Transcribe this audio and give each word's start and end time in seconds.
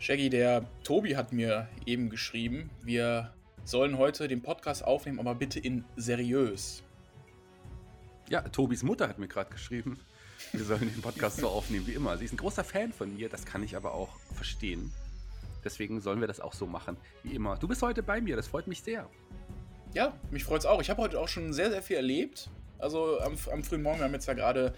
Shaggy, 0.00 0.30
der 0.30 0.64
Tobi 0.82 1.14
hat 1.14 1.30
mir 1.30 1.68
eben 1.84 2.08
geschrieben, 2.08 2.70
wir 2.82 3.34
sollen 3.66 3.98
heute 3.98 4.28
den 4.28 4.40
Podcast 4.40 4.82
aufnehmen, 4.82 5.20
aber 5.20 5.34
bitte 5.34 5.60
in 5.60 5.84
seriös. 5.94 6.82
Ja, 8.30 8.40
Tobis 8.40 8.82
Mutter 8.82 9.10
hat 9.10 9.18
mir 9.18 9.28
gerade 9.28 9.50
geschrieben, 9.50 10.00
wir 10.52 10.64
sollen 10.64 10.90
den 10.90 11.02
Podcast 11.02 11.36
so 11.36 11.48
aufnehmen 11.48 11.86
wie 11.86 11.92
immer. 11.92 12.16
Sie 12.16 12.24
ist 12.24 12.32
ein 12.32 12.38
großer 12.38 12.64
Fan 12.64 12.94
von 12.94 13.14
mir, 13.14 13.28
das 13.28 13.44
kann 13.44 13.62
ich 13.62 13.76
aber 13.76 13.92
auch 13.92 14.18
verstehen. 14.32 14.90
Deswegen 15.62 16.00
sollen 16.00 16.22
wir 16.22 16.28
das 16.28 16.40
auch 16.40 16.54
so 16.54 16.64
machen 16.64 16.96
wie 17.22 17.34
immer. 17.34 17.58
Du 17.58 17.68
bist 17.68 17.82
heute 17.82 18.02
bei 18.02 18.22
mir, 18.22 18.36
das 18.36 18.48
freut 18.48 18.68
mich 18.68 18.80
sehr. 18.80 19.06
Ja, 19.92 20.18
mich 20.30 20.44
freut 20.44 20.60
es 20.60 20.66
auch. 20.66 20.80
Ich 20.80 20.88
habe 20.88 21.02
heute 21.02 21.20
auch 21.20 21.28
schon 21.28 21.52
sehr, 21.52 21.70
sehr 21.70 21.82
viel 21.82 21.96
erlebt. 21.96 22.48
Also 22.78 23.20
am, 23.20 23.36
am 23.52 23.62
frühen 23.62 23.82
Morgen, 23.82 23.98
wir 23.98 24.06
haben 24.06 24.14
jetzt 24.14 24.26
ja 24.26 24.32
gerade 24.32 24.72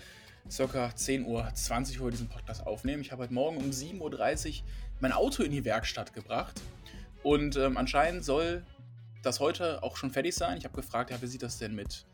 circa 0.50 0.86
10.20 0.86 1.26
Uhr, 1.26 2.00
wo 2.00 2.04
wir 2.06 2.10
diesen 2.10 2.28
Podcast 2.28 2.66
aufnehmen. 2.66 3.02
Ich 3.02 3.12
habe 3.12 3.22
heute 3.22 3.32
Morgen 3.32 3.58
um 3.58 3.70
7.30 3.70 4.00
Uhr 4.00 4.64
mein 5.02 5.12
Auto 5.12 5.42
in 5.42 5.50
die 5.50 5.64
Werkstatt 5.64 6.14
gebracht. 6.14 6.62
Und 7.22 7.56
ähm, 7.56 7.76
anscheinend 7.76 8.24
soll 8.24 8.64
das 9.22 9.40
heute 9.40 9.82
auch 9.82 9.96
schon 9.96 10.10
fertig 10.10 10.34
sein. 10.34 10.56
Ich 10.56 10.64
habe 10.64 10.74
gefragt, 10.74 11.10
ja, 11.10 11.20
wie 11.20 11.26
sieht 11.26 11.42
das 11.42 11.58
denn 11.58 11.74
mit 11.74 12.06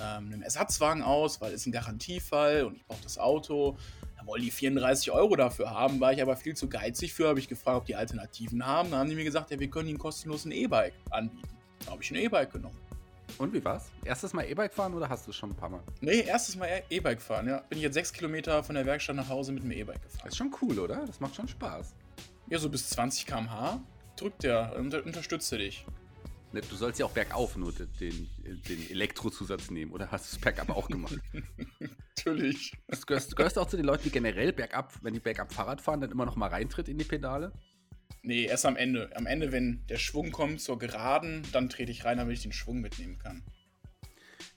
ähm, 0.00 0.26
einem 0.26 0.42
Ersatzwagen 0.42 1.02
aus, 1.02 1.40
weil 1.40 1.52
es 1.52 1.66
ein 1.66 1.72
Garantiefall 1.72 2.64
und 2.64 2.76
ich 2.76 2.86
brauche 2.86 3.02
das 3.02 3.18
Auto. 3.18 3.76
Da 4.16 4.26
wollen 4.26 4.42
die 4.42 4.50
34 4.50 5.10
Euro 5.10 5.36
dafür 5.36 5.70
haben, 5.70 6.00
war 6.00 6.12
ich 6.12 6.22
aber 6.22 6.36
viel 6.36 6.56
zu 6.56 6.68
geizig 6.68 7.12
für, 7.12 7.28
habe 7.28 7.38
ich 7.40 7.48
gefragt, 7.48 7.76
ob 7.76 7.86
die 7.86 7.96
Alternativen 7.96 8.64
haben. 8.64 8.92
Da 8.92 8.98
haben 8.98 9.10
die 9.10 9.16
mir 9.16 9.24
gesagt, 9.24 9.50
ja, 9.50 9.58
wir 9.58 9.68
können 9.68 9.88
ihnen 9.88 9.98
kostenlos 9.98 10.44
ein 10.44 10.52
E-Bike 10.52 10.94
anbieten. 11.10 11.48
Da 11.84 11.92
habe 11.92 12.02
ich 12.02 12.10
ein 12.10 12.16
E-Bike 12.16 12.52
genommen. 12.52 12.78
Und 13.38 13.52
wie 13.52 13.64
war's? 13.64 13.90
Erstes 14.04 14.32
Mal 14.32 14.44
E-Bike 14.44 14.74
fahren 14.74 14.94
oder 14.94 15.08
hast 15.08 15.26
du 15.26 15.30
es 15.30 15.36
schon 15.36 15.50
ein 15.50 15.56
paar 15.56 15.68
Mal? 15.68 15.82
Nee, 16.00 16.20
erstes 16.20 16.56
Mal 16.56 16.82
E-Bike 16.88 17.20
fahren, 17.20 17.48
ja. 17.48 17.58
Bin 17.68 17.78
ich 17.78 17.84
jetzt 17.84 17.94
sechs 17.94 18.12
Kilometer 18.12 18.64
von 18.64 18.74
der 18.74 18.86
Werkstatt 18.86 19.16
nach 19.16 19.28
Hause 19.28 19.52
mit 19.52 19.62
dem 19.62 19.70
E-Bike 19.70 20.02
gefahren. 20.02 20.22
Das 20.24 20.32
ist 20.32 20.36
schon 20.36 20.54
cool, 20.62 20.78
oder? 20.78 21.04
Das 21.06 21.20
macht 21.20 21.36
schon 21.36 21.46
Spaß. 21.46 21.94
Ja, 22.50 22.58
so 22.58 22.68
bis 22.68 22.88
20 22.90 23.26
km/h 23.26 23.80
drückt 24.16 24.42
der, 24.42 24.74
unter, 24.76 25.04
unterstützt 25.04 25.52
er 25.52 25.58
dich. 25.58 25.84
Du 26.52 26.76
sollst 26.76 26.98
ja 26.98 27.04
auch 27.04 27.12
bergauf 27.12 27.56
nur 27.56 27.72
den, 27.72 28.28
den 28.40 28.90
Elektrozusatz 28.90 29.70
nehmen, 29.70 29.92
oder 29.92 30.10
hast 30.10 30.32
du 30.32 30.36
es 30.36 30.40
bergab 30.40 30.70
auch 30.70 30.88
gemacht? 30.88 31.18
Natürlich. 31.78 32.72
Du 32.88 33.00
gehörst, 33.06 33.36
gehörst 33.36 33.58
auch 33.58 33.68
zu 33.68 33.76
den 33.76 33.84
Leuten, 33.84 34.04
die 34.04 34.10
generell 34.10 34.52
bergab, 34.54 34.94
wenn 35.02 35.12
die 35.12 35.20
bergab 35.20 35.52
Fahrrad 35.52 35.82
fahren, 35.82 36.00
dann 36.00 36.10
immer 36.10 36.24
noch 36.24 36.36
mal 36.36 36.48
reintritt 36.48 36.88
in 36.88 36.96
die 36.96 37.04
Pedale? 37.04 37.52
Nee, 38.22 38.46
erst 38.46 38.64
am 38.64 38.76
Ende. 38.76 39.10
Am 39.14 39.26
Ende, 39.26 39.52
wenn 39.52 39.86
der 39.88 39.98
Schwung 39.98 40.32
kommt 40.32 40.60
zur 40.62 40.78
Geraden, 40.78 41.42
dann 41.52 41.68
trete 41.68 41.92
ich 41.92 42.04
rein, 42.06 42.16
damit 42.16 42.38
ich 42.38 42.42
den 42.42 42.52
Schwung 42.52 42.80
mitnehmen 42.80 43.18
kann. 43.18 43.44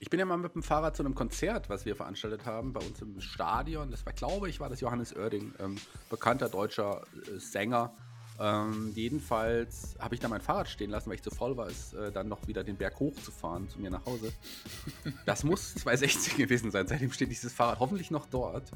Ich 0.02 0.10
bin 0.10 0.18
ja 0.18 0.26
mal 0.26 0.36
mit 0.36 0.56
dem 0.56 0.64
Fahrrad 0.64 0.96
zu 0.96 1.04
einem 1.04 1.14
Konzert, 1.14 1.70
was 1.70 1.86
wir 1.86 1.94
veranstaltet 1.94 2.44
haben, 2.44 2.72
bei 2.72 2.80
uns 2.80 3.00
im 3.00 3.20
Stadion. 3.20 3.92
Das 3.92 4.04
war, 4.04 4.12
glaube 4.12 4.48
ich, 4.48 4.58
war 4.58 4.68
das 4.68 4.80
Johannes 4.80 5.14
Oerding, 5.14 5.54
ähm, 5.60 5.76
bekannter 6.10 6.48
deutscher 6.48 7.02
äh, 7.14 7.38
Sänger. 7.38 7.94
Ähm, 8.40 8.90
jedenfalls 8.96 9.94
habe 10.00 10.16
ich 10.16 10.20
da 10.20 10.26
mein 10.26 10.40
Fahrrad 10.40 10.68
stehen 10.68 10.90
lassen, 10.90 11.08
weil 11.08 11.14
ich 11.14 11.22
zu 11.22 11.30
voll 11.30 11.56
war, 11.56 11.68
es 11.68 11.94
äh, 11.94 12.10
dann 12.10 12.26
noch 12.26 12.48
wieder 12.48 12.64
den 12.64 12.76
Berg 12.76 12.98
hochzufahren 12.98 13.68
zu 13.68 13.78
mir 13.78 13.90
nach 13.90 14.04
Hause. 14.04 14.32
Das 15.24 15.44
muss 15.44 15.72
2016 15.76 16.36
gewesen 16.36 16.72
sein. 16.72 16.88
Seitdem 16.88 17.12
steht 17.12 17.30
dieses 17.30 17.52
Fahrrad 17.52 17.78
hoffentlich 17.78 18.10
noch 18.10 18.26
dort. 18.26 18.72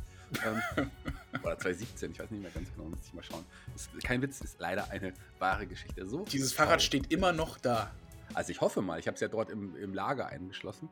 Ähm, 0.46 0.88
oder 1.42 1.58
2017, 1.58 2.12
ich 2.12 2.20
weiß 2.20 2.30
nicht 2.30 2.40
mehr 2.40 2.52
ganz 2.52 2.72
genau, 2.72 2.88
muss 2.88 3.00
ich 3.04 3.12
mal 3.12 3.24
schauen. 3.24 3.44
Das, 3.72 3.88
kein 4.04 4.22
Witz, 4.22 4.42
ist 4.42 4.60
leider 4.60 4.92
eine 4.92 5.12
wahre 5.40 5.66
Geschichte. 5.66 6.06
So 6.06 6.24
Dieses 6.26 6.52
Fahrrad 6.52 6.82
steht 6.82 7.10
immer 7.10 7.32
noch 7.32 7.58
da. 7.58 7.90
Also 8.32 8.52
ich 8.52 8.60
hoffe 8.60 8.80
mal, 8.80 9.00
ich 9.00 9.08
habe 9.08 9.16
es 9.16 9.20
ja 9.20 9.26
dort 9.26 9.50
im, 9.50 9.74
im 9.74 9.92
Lager 9.92 10.28
eingeschlossen. 10.28 10.88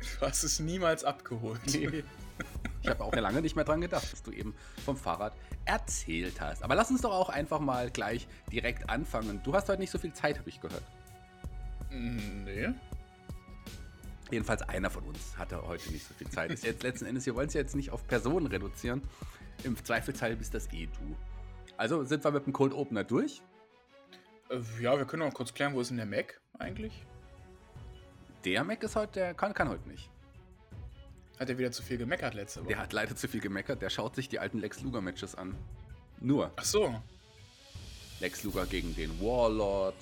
Du 0.00 0.26
hast 0.26 0.42
es 0.42 0.60
niemals 0.60 1.04
abgeholt. 1.04 1.60
Nee. 1.66 2.04
Ich 2.82 2.88
habe 2.88 3.04
auch 3.04 3.14
lange 3.14 3.42
nicht 3.42 3.56
mehr 3.56 3.64
dran 3.64 3.80
gedacht, 3.80 4.10
dass 4.10 4.22
du 4.22 4.32
eben 4.32 4.54
vom 4.84 4.96
Fahrrad 4.96 5.34
erzählt 5.66 6.40
hast. 6.40 6.62
Aber 6.62 6.74
lass 6.74 6.90
uns 6.90 7.02
doch 7.02 7.12
auch 7.12 7.28
einfach 7.28 7.60
mal 7.60 7.90
gleich 7.90 8.26
direkt 8.50 8.88
anfangen. 8.88 9.42
Du 9.44 9.52
hast 9.52 9.68
heute 9.68 9.80
nicht 9.80 9.90
so 9.90 9.98
viel 9.98 10.12
Zeit, 10.14 10.38
habe 10.38 10.48
ich 10.48 10.60
gehört. 10.60 10.82
Mm, 11.90 12.44
nee. 12.44 12.68
Jedenfalls 14.30 14.62
einer 14.62 14.90
von 14.90 15.02
uns 15.04 15.36
hatte 15.36 15.60
heute 15.66 15.90
nicht 15.90 16.06
so 16.06 16.14
viel 16.14 16.28
Zeit. 16.30 16.52
Ist 16.52 16.64
jetzt 16.64 16.82
letzten 16.82 17.04
Endes, 17.04 17.26
wir 17.26 17.34
wollen 17.34 17.48
es 17.48 17.54
ja 17.54 17.60
jetzt 17.60 17.74
nicht 17.74 17.90
auf 17.90 18.06
Personen 18.06 18.46
reduzieren. 18.46 19.02
Im 19.64 19.76
Zweifelsfall 19.84 20.36
bist 20.36 20.54
das 20.54 20.72
eh 20.72 20.86
du. 20.86 21.16
Also 21.76 22.04
sind 22.04 22.24
wir 22.24 22.30
mit 22.30 22.46
dem 22.46 22.52
Cold 22.52 22.72
Opener 22.72 23.04
durch? 23.04 23.42
Äh, 24.48 24.60
ja, 24.80 24.96
wir 24.96 25.04
können 25.04 25.22
auch 25.22 25.34
kurz 25.34 25.52
klären, 25.52 25.74
wo 25.74 25.80
ist 25.80 25.90
denn 25.90 25.96
der 25.96 26.06
Mac 26.06 26.40
eigentlich? 26.58 27.04
Der 28.44 28.64
Mac 28.64 28.82
ist 28.82 28.96
heute, 28.96 29.12
der 29.12 29.34
kann, 29.34 29.52
kann 29.52 29.68
heute 29.68 29.88
nicht. 29.88 30.08
Hat 31.38 31.48
er 31.48 31.58
wieder 31.58 31.72
zu 31.72 31.82
viel 31.82 31.98
gemeckert 31.98 32.34
letzte 32.34 32.60
Woche? 32.60 32.68
Der 32.68 32.78
hat 32.78 32.92
leider 32.92 33.16
zu 33.16 33.28
viel 33.28 33.40
gemeckert. 33.40 33.82
Der 33.82 33.90
schaut 33.90 34.14
sich 34.14 34.28
die 34.28 34.38
alten 34.38 34.58
Lex 34.58 34.82
Luger 34.82 35.00
Matches 35.00 35.34
an. 35.34 35.56
Nur. 36.20 36.52
Ach 36.56 36.64
so. 36.64 36.94
Lex 38.20 38.44
Luger 38.44 38.66
gegen 38.66 38.94
den 38.94 39.18
Warlord. 39.20 39.94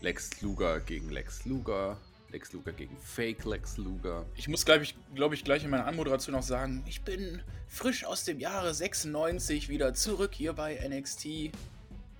Lex 0.00 0.40
Luger 0.40 0.80
gegen 0.80 1.10
Lex 1.10 1.44
Luger. 1.44 1.96
Lex 2.30 2.52
Luger 2.52 2.72
gegen 2.72 2.96
Fake 2.98 3.44
Lex 3.44 3.78
Luger. 3.78 4.26
Ich 4.36 4.48
muss, 4.48 4.64
glaube 4.64 4.84
ich, 4.84 4.94
glaub 5.14 5.32
ich, 5.32 5.44
gleich 5.44 5.64
in 5.64 5.70
meiner 5.70 5.86
Anmoderation 5.86 6.34
auch 6.34 6.42
sagen, 6.42 6.84
ich 6.86 7.02
bin 7.02 7.40
frisch 7.66 8.04
aus 8.04 8.24
dem 8.24 8.38
Jahre 8.38 8.74
96 8.74 9.68
wieder 9.68 9.94
zurück 9.94 10.34
hier 10.34 10.52
bei 10.52 10.78
NXT. 10.88 11.52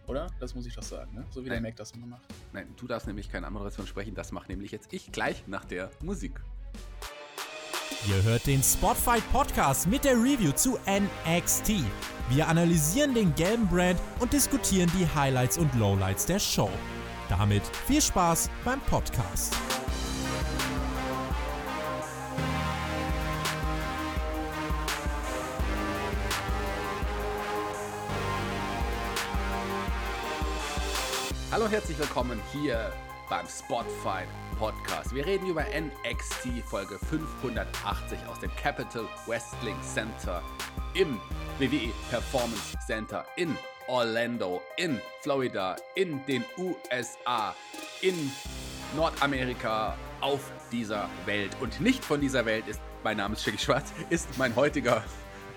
Oder? 0.09 0.27
Das 0.41 0.55
muss 0.55 0.67
ich 0.67 0.75
doch 0.75 0.83
sagen, 0.83 1.15
ne? 1.15 1.25
So 1.31 1.45
wie 1.45 1.49
Nein. 1.49 1.63
der 1.63 1.71
Mac 1.71 1.77
das 1.77 1.93
immer 1.93 2.07
macht. 2.07 2.23
Nein, 2.53 2.67
du 2.77 2.87
darfst 2.87 3.07
nämlich 3.07 3.31
keine 3.31 3.47
Anmoderation 3.47 3.87
sprechen. 3.87 4.15
Das 4.15 4.33
macht 4.33 4.49
nämlich 4.49 4.73
jetzt 4.73 4.93
ich 4.93 5.13
gleich 5.13 5.47
nach 5.47 5.65
der 5.65 5.91
Musik. 6.03 6.41
Ihr 8.09 8.23
hört 8.23 8.47
den 8.47 8.63
Spotfight 8.63 9.23
Podcast 9.33 9.87
mit 9.87 10.05
der 10.05 10.15
Review 10.15 10.53
zu 10.53 10.79
NXT. 10.87 11.85
Wir 12.31 12.49
analysieren 12.49 13.15
den 13.15 13.35
gelben 13.35 13.67
Brand 13.69 14.01
und 14.21 14.33
diskutieren 14.33 14.91
die 14.99 15.07
Highlights 15.15 15.59
und 15.59 15.75
Lowlights 15.75 16.25
der 16.27 16.39
Show. 16.39 16.71
Damit 17.29 17.63
viel 17.87 18.01
Spaß 18.01 18.51
beim 18.65 18.81
Podcast. 18.83 19.55
Hallo 31.59 31.67
und 31.67 31.73
herzlich 31.73 31.99
willkommen 31.99 32.41
hier 32.53 32.93
beim 33.29 33.45
Spotfight 33.49 34.29
Podcast. 34.61 35.13
Wir 35.13 35.27
reden 35.27 35.49
über 35.49 35.65
NXT 35.65 36.65
Folge 36.65 37.01
580 37.11 38.17
aus 38.31 38.39
dem 38.39 38.55
Capital 38.55 39.09
Wrestling 39.27 39.75
Center 39.83 40.41
im 40.95 41.19
WWE 41.59 41.93
Performance 42.11 42.79
Center 42.87 43.25
in 43.35 43.59
Orlando, 43.89 44.63
in 44.77 45.01
Florida, 45.23 45.75
in 45.97 46.25
den 46.27 46.45
USA, 46.59 47.57
in 48.03 48.31
Nordamerika, 48.95 49.97
auf 50.21 50.53
dieser 50.71 51.09
Welt. 51.27 51.57
Und 51.61 51.81
nicht 51.81 52.05
von 52.05 52.21
dieser 52.21 52.47
Welt 52.47 52.69
ist, 52.69 52.81
mein 53.03 53.17
Name 53.17 53.35
ist 53.35 53.43
Shaggy 53.43 53.59
Schwarz, 53.59 53.93
ist 54.11 54.29
mein 54.39 54.55
heutiger 54.55 55.03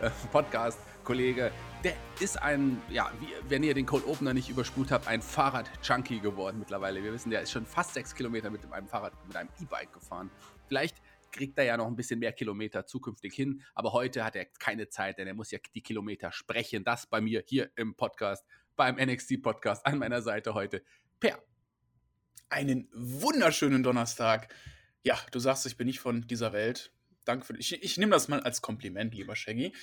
äh, 0.02 0.10
Podcast-Kollege 0.32 1.52
der 1.84 1.96
ist 2.20 2.42
ein, 2.42 2.82
ja, 2.90 3.12
wie, 3.20 3.30
wenn 3.50 3.64
ihr 3.64 3.74
den 3.74 3.86
Cold 3.86 4.06
Opener 4.06 4.34
nicht 4.34 4.50
überspult 4.50 4.92
habt, 4.92 5.08
ein 5.08 5.22
Fahrrad-Junkie 5.22 6.20
geworden 6.20 6.60
mittlerweile. 6.60 7.04
Wir 7.04 7.12
wissen, 7.12 7.32
der 7.32 7.42
ist 7.42 7.52
schon 7.52 7.66
fast 7.66 7.96
sechs 7.96 8.14
Kilometer 8.14 8.50
mit 8.50 8.62
einem 8.72 8.88
Fahrrad, 8.88 9.14
mit 9.28 9.36
einem 9.36 9.50
E-Bike 9.60 9.92
gefahren. 9.92 10.30
Vielleicht 10.68 10.98
kriegt 11.32 11.58
er 11.58 11.64
ja 11.64 11.78
noch 11.78 11.88
ein 11.88 11.96
bisschen 11.96 12.20
mehr 12.20 12.34
Kilometer 12.34 12.86
zukünftig 12.86 13.34
hin, 13.34 13.64
aber 13.74 13.94
heute 13.94 14.24
hat 14.24 14.36
er 14.36 14.46
keine 14.46 14.90
Zeit, 14.90 15.18
denn 15.18 15.28
er 15.28 15.34
muss 15.34 15.50
ja 15.50 15.60
die 15.74 15.82
Kilometer 15.82 16.32
sprechen. 16.32 16.84
Das 16.84 17.08
bei 17.08 17.22
mir 17.22 17.44
hier 17.48 17.72
im 17.76 17.96
Podcast, 17.96 18.46
beim 18.76 18.98
NXT-Podcast 18.98 19.86
an 19.86 19.98
meiner 19.98 20.22
Seite 20.22 20.54
heute. 20.54 20.84
Per. 21.20 21.42
Einen 22.50 22.90
wunderschönen 22.94 23.82
Donnerstag. 23.82 24.54
Ja, 25.04 25.18
du 25.32 25.40
sagst, 25.40 25.66
ich 25.66 25.78
bin 25.78 25.88
nicht 25.88 26.00
von 26.00 26.28
dieser 26.28 26.54
Welt 26.54 26.92
danke 27.26 27.46
für 27.46 27.58
ich, 27.58 27.72
ich 27.72 27.98
nehme 27.98 28.12
das 28.12 28.28
mal 28.28 28.42
als 28.42 28.62
Kompliment, 28.62 29.14
lieber 29.14 29.36
Shaggy. 29.36 29.74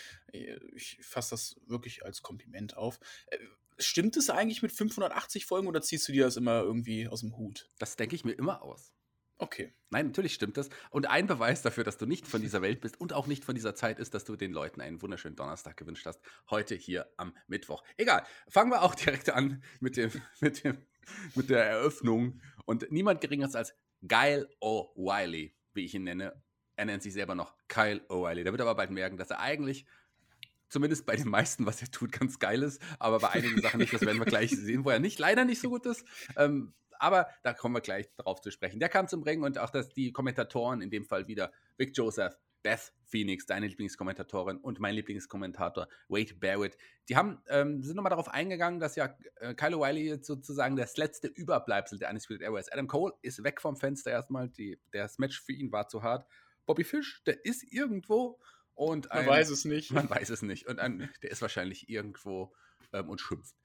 Ich 0.74 0.98
fasse 1.02 1.30
das 1.30 1.56
wirklich 1.66 2.04
als 2.04 2.22
Kompliment 2.22 2.76
auf. 2.76 3.00
Äh, 3.26 3.38
stimmt 3.78 4.16
es 4.16 4.30
eigentlich 4.30 4.62
mit 4.62 4.72
580 4.72 5.46
Folgen 5.46 5.68
oder 5.68 5.82
ziehst 5.82 6.08
du 6.08 6.12
dir 6.12 6.24
das 6.24 6.36
immer 6.36 6.60
irgendwie 6.62 7.08
aus 7.08 7.20
dem 7.20 7.36
Hut? 7.36 7.68
Das 7.78 7.96
denke 7.96 8.16
ich 8.16 8.24
mir 8.24 8.32
immer 8.32 8.62
aus. 8.62 8.92
Okay. 9.38 9.72
Nein, 9.90 10.08
natürlich 10.08 10.34
stimmt 10.34 10.56
das. 10.56 10.68
Und 10.90 11.08
ein 11.08 11.28
Beweis 11.28 11.62
dafür, 11.62 11.84
dass 11.84 11.96
du 11.96 12.06
nicht 12.06 12.26
von 12.26 12.42
dieser 12.42 12.60
Welt 12.60 12.80
bist 12.80 13.00
und 13.00 13.12
auch 13.12 13.26
nicht 13.26 13.44
von 13.44 13.54
dieser 13.54 13.74
Zeit 13.74 14.00
ist, 14.00 14.12
dass 14.12 14.24
du 14.24 14.36
den 14.36 14.52
Leuten 14.52 14.80
einen 14.80 15.00
wunderschönen 15.00 15.36
Donnerstag 15.36 15.76
gewünscht 15.76 16.06
hast. 16.06 16.20
Heute 16.50 16.74
hier 16.74 17.08
am 17.16 17.34
Mittwoch. 17.46 17.84
Egal. 17.96 18.26
Fangen 18.48 18.70
wir 18.70 18.82
auch 18.82 18.96
direkt 18.96 19.30
an 19.30 19.62
mit, 19.80 19.96
dem, 19.96 20.10
mit, 20.40 20.64
dem, 20.64 20.78
mit 21.34 21.50
der 21.50 21.64
Eröffnung. 21.64 22.40
Und 22.66 22.90
niemand 22.90 23.20
geringeres 23.20 23.54
als 23.54 23.74
Geil 24.06 24.48
O'Reilly, 24.60 25.54
wie 25.72 25.84
ich 25.84 25.94
ihn 25.94 26.04
nenne, 26.04 26.42
er 26.78 26.84
nennt 26.84 27.02
sich 27.02 27.12
selber 27.12 27.34
noch 27.34 27.54
Kyle 27.66 28.00
O'Reilly. 28.08 28.44
Der 28.44 28.52
wird 28.52 28.60
aber 28.60 28.76
bald 28.76 28.90
merken, 28.90 29.16
dass 29.16 29.30
er 29.30 29.40
eigentlich, 29.40 29.84
zumindest 30.68 31.06
bei 31.06 31.16
den 31.16 31.28
meisten, 31.28 31.66
was 31.66 31.82
er 31.82 31.90
tut, 31.90 32.12
ganz 32.12 32.38
geil 32.38 32.62
ist, 32.62 32.80
aber 33.00 33.18
bei 33.18 33.30
einigen 33.30 33.60
Sachen 33.60 33.78
nicht. 33.80 33.92
Das 33.92 34.02
werden 34.02 34.18
wir 34.18 34.26
gleich 34.26 34.52
sehen, 34.52 34.84
wo 34.84 34.90
er 34.90 35.00
nicht, 35.00 35.18
leider 35.18 35.44
nicht 35.44 35.60
so 35.60 35.70
gut 35.70 35.86
ist. 35.86 36.04
Ähm, 36.36 36.72
aber 37.00 37.28
da 37.42 37.52
kommen 37.52 37.74
wir 37.74 37.80
gleich 37.80 38.08
drauf 38.16 38.40
zu 38.40 38.52
sprechen. 38.52 38.78
Der 38.78 38.88
kam 38.88 39.08
zum 39.08 39.24
Ring 39.24 39.42
und 39.42 39.58
auch 39.58 39.70
dass 39.70 39.88
die 39.88 40.12
Kommentatoren, 40.12 40.80
in 40.80 40.90
dem 40.90 41.04
Fall 41.04 41.26
wieder 41.26 41.52
Vic 41.76 41.96
Joseph, 41.96 42.36
Beth 42.62 42.92
Phoenix, 43.04 43.46
deine 43.46 43.66
Lieblingskommentatorin 43.66 44.58
und 44.58 44.78
mein 44.78 44.94
Lieblingskommentator 44.94 45.88
Wade 46.08 46.34
Barrett. 46.34 46.76
Die 47.08 47.16
haben, 47.16 47.40
ähm, 47.48 47.82
sind 47.82 47.96
nochmal 47.96 48.10
darauf 48.10 48.28
eingegangen, 48.28 48.78
dass 48.78 48.96
ja 48.96 49.16
äh, 49.36 49.54
Kyle 49.54 49.76
O'Reilly 49.76 50.04
jetzt 50.04 50.26
sozusagen 50.26 50.76
das 50.76 50.96
letzte 50.96 51.26
Überbleibsel 51.28 51.98
der 51.98 52.08
Undisputed 52.10 52.42
ist. 52.56 52.72
Adam 52.72 52.86
Cole 52.86 53.14
ist 53.22 53.42
weg 53.42 53.60
vom 53.60 53.76
Fenster 53.76 54.10
erstmal. 54.10 54.48
Die, 54.48 54.78
das 54.92 55.18
Match 55.18 55.40
für 55.40 55.52
ihn 55.52 55.72
war 55.72 55.88
zu 55.88 56.02
hart. 56.02 56.26
Bobby 56.68 56.84
Fish, 56.84 57.22
der 57.24 57.44
ist 57.46 57.64
irgendwo 57.72 58.38
und 58.74 59.10
ein, 59.10 59.24
man 59.24 59.34
weiß 59.34 59.50
es 59.50 59.64
nicht. 59.64 59.90
Man 59.90 60.08
weiß 60.08 60.28
es 60.28 60.42
nicht. 60.42 60.68
Und 60.68 60.78
ein, 60.78 61.10
der 61.22 61.30
ist 61.30 61.42
wahrscheinlich 61.42 61.88
irgendwo 61.88 62.54
ähm, 62.92 63.08
und 63.08 63.20
schimpft. 63.20 63.56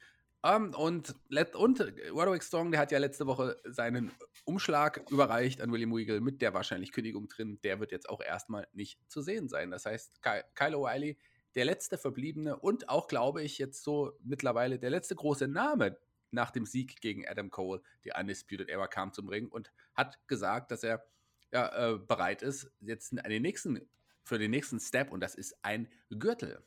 Um, 0.42 0.74
und, 0.74 1.16
und 1.56 1.80
Roderick 2.12 2.44
Strong, 2.44 2.72
der 2.72 2.80
hat 2.80 2.92
ja 2.92 2.98
letzte 2.98 3.28
Woche 3.28 3.62
seinen 3.64 4.12
Umschlag 4.44 5.10
überreicht 5.10 5.62
an 5.62 5.72
William 5.72 5.94
Regal 5.94 6.20
mit 6.20 6.42
der 6.42 6.54
wahrscheinlich 6.54 6.92
Kündigung 6.92 7.28
drin. 7.28 7.60
Der 7.64 7.80
wird 7.80 7.92
jetzt 7.92 8.10
auch 8.10 8.22
erstmal 8.22 8.68
nicht 8.74 9.00
zu 9.10 9.22
sehen 9.22 9.48
sein. 9.48 9.70
Das 9.70 9.86
heißt, 9.86 10.22
Kyle 10.22 10.76
O'Reilly, 10.76 11.18
der 11.56 11.66
letzte 11.66 11.98
Verbliebene 11.98 12.58
und 12.58 12.90
auch, 12.90 13.08
glaube 13.08 13.44
ich, 13.44 13.58
jetzt 13.58 13.84
so 13.84 14.18
mittlerweile 14.24 14.80
der 14.80 14.90
letzte 14.90 15.16
große 15.16 15.48
Name 15.48 15.98
nach 16.32 16.52
dem 16.52 16.66
Sieg 16.66 17.00
gegen 17.02 17.28
Adam 17.28 17.52
Cole, 17.52 17.82
die 18.04 18.12
Undisputed 18.18 18.68
Era 18.70 18.88
kam 18.88 19.14
zum 19.14 19.30
Ring 19.30 19.48
und 19.48 19.72
hat 19.94 20.18
gesagt, 20.28 20.72
dass 20.72 20.84
er 20.84 21.06
ja, 21.54 21.92
äh, 21.92 21.98
bereit 21.98 22.42
ist, 22.42 22.70
jetzt 22.82 23.18
an 23.18 23.30
den 23.30 23.44
nächsten, 23.44 23.88
für 24.24 24.40
den 24.40 24.52
nächsten 24.52 24.80
Step 24.80 25.12
und 25.12 25.22
das 25.22 25.36
ist 25.36 25.56
ein 25.62 25.88
Gürtel. 26.10 26.62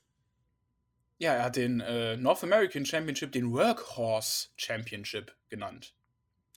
Ja, 1.18 1.34
er 1.34 1.44
hat 1.44 1.56
den 1.56 1.80
äh, 1.80 2.16
North 2.16 2.44
American 2.44 2.86
Championship 2.86 3.32
den 3.32 3.52
Workhorse 3.52 4.48
Championship 4.56 5.34
genannt. 5.48 5.94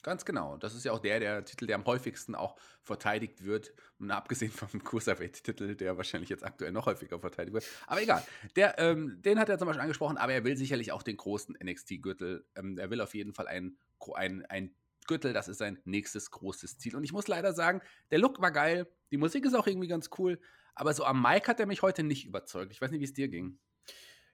Ganz 0.01 0.23
genau. 0.23 0.57
Das 0.57 0.75
ist 0.75 0.85
ja 0.85 0.93
auch 0.93 0.99
der, 0.99 1.19
der 1.19 1.43
Titel, 1.43 1.65
der 1.65 1.75
am 1.75 1.85
häufigsten 1.85 2.35
auch 2.35 2.55
verteidigt 2.83 3.43
wird. 3.43 3.73
Und 3.99 4.11
abgesehen 4.11 4.51
vom 4.51 4.81
Cruiserweight-Titel, 4.83 5.75
der 5.75 5.97
wahrscheinlich 5.97 6.29
jetzt 6.29 6.45
aktuell 6.45 6.71
noch 6.71 6.85
häufiger 6.85 7.19
verteidigt 7.19 7.53
wird. 7.53 7.65
Aber 7.87 8.01
egal. 8.01 8.23
Der, 8.55 8.79
ähm, 8.79 9.21
den 9.21 9.39
hat 9.39 9.49
er 9.49 9.57
zum 9.57 9.65
Beispiel 9.65 9.81
angesprochen, 9.81 10.17
aber 10.17 10.33
er 10.33 10.43
will 10.43 10.55
sicherlich 10.55 10.91
auch 10.91 11.03
den 11.03 11.17
großen 11.17 11.57
NXT-Gürtel. 11.61 12.45
Ähm, 12.55 12.77
er 12.77 12.89
will 12.89 13.01
auf 13.01 13.13
jeden 13.13 13.33
Fall 13.33 13.47
ein, 13.47 13.77
ein, 14.15 14.45
ein 14.45 14.73
Gürtel, 15.09 15.33
das 15.33 15.47
ist 15.47 15.57
sein 15.57 15.79
nächstes 15.85 16.29
großes 16.29 16.77
Ziel. 16.77 16.95
Und 16.95 17.03
ich 17.03 17.11
muss 17.11 17.27
leider 17.27 17.51
sagen, 17.51 17.81
der 18.11 18.19
Look 18.19 18.39
war 18.39 18.51
geil, 18.51 18.87
die 19.11 19.17
Musik 19.17 19.43
ist 19.43 19.55
auch 19.55 19.65
irgendwie 19.67 19.87
ganz 19.87 20.11
cool, 20.19 20.39
aber 20.75 20.93
so 20.93 21.03
am 21.03 21.21
Mic 21.21 21.47
hat 21.47 21.59
er 21.59 21.65
mich 21.65 21.81
heute 21.81 22.03
nicht 22.03 22.25
überzeugt. 22.25 22.71
Ich 22.71 22.79
weiß 22.79 22.91
nicht, 22.91 23.01
wie 23.01 23.05
es 23.05 23.13
dir 23.13 23.27
ging. 23.27 23.57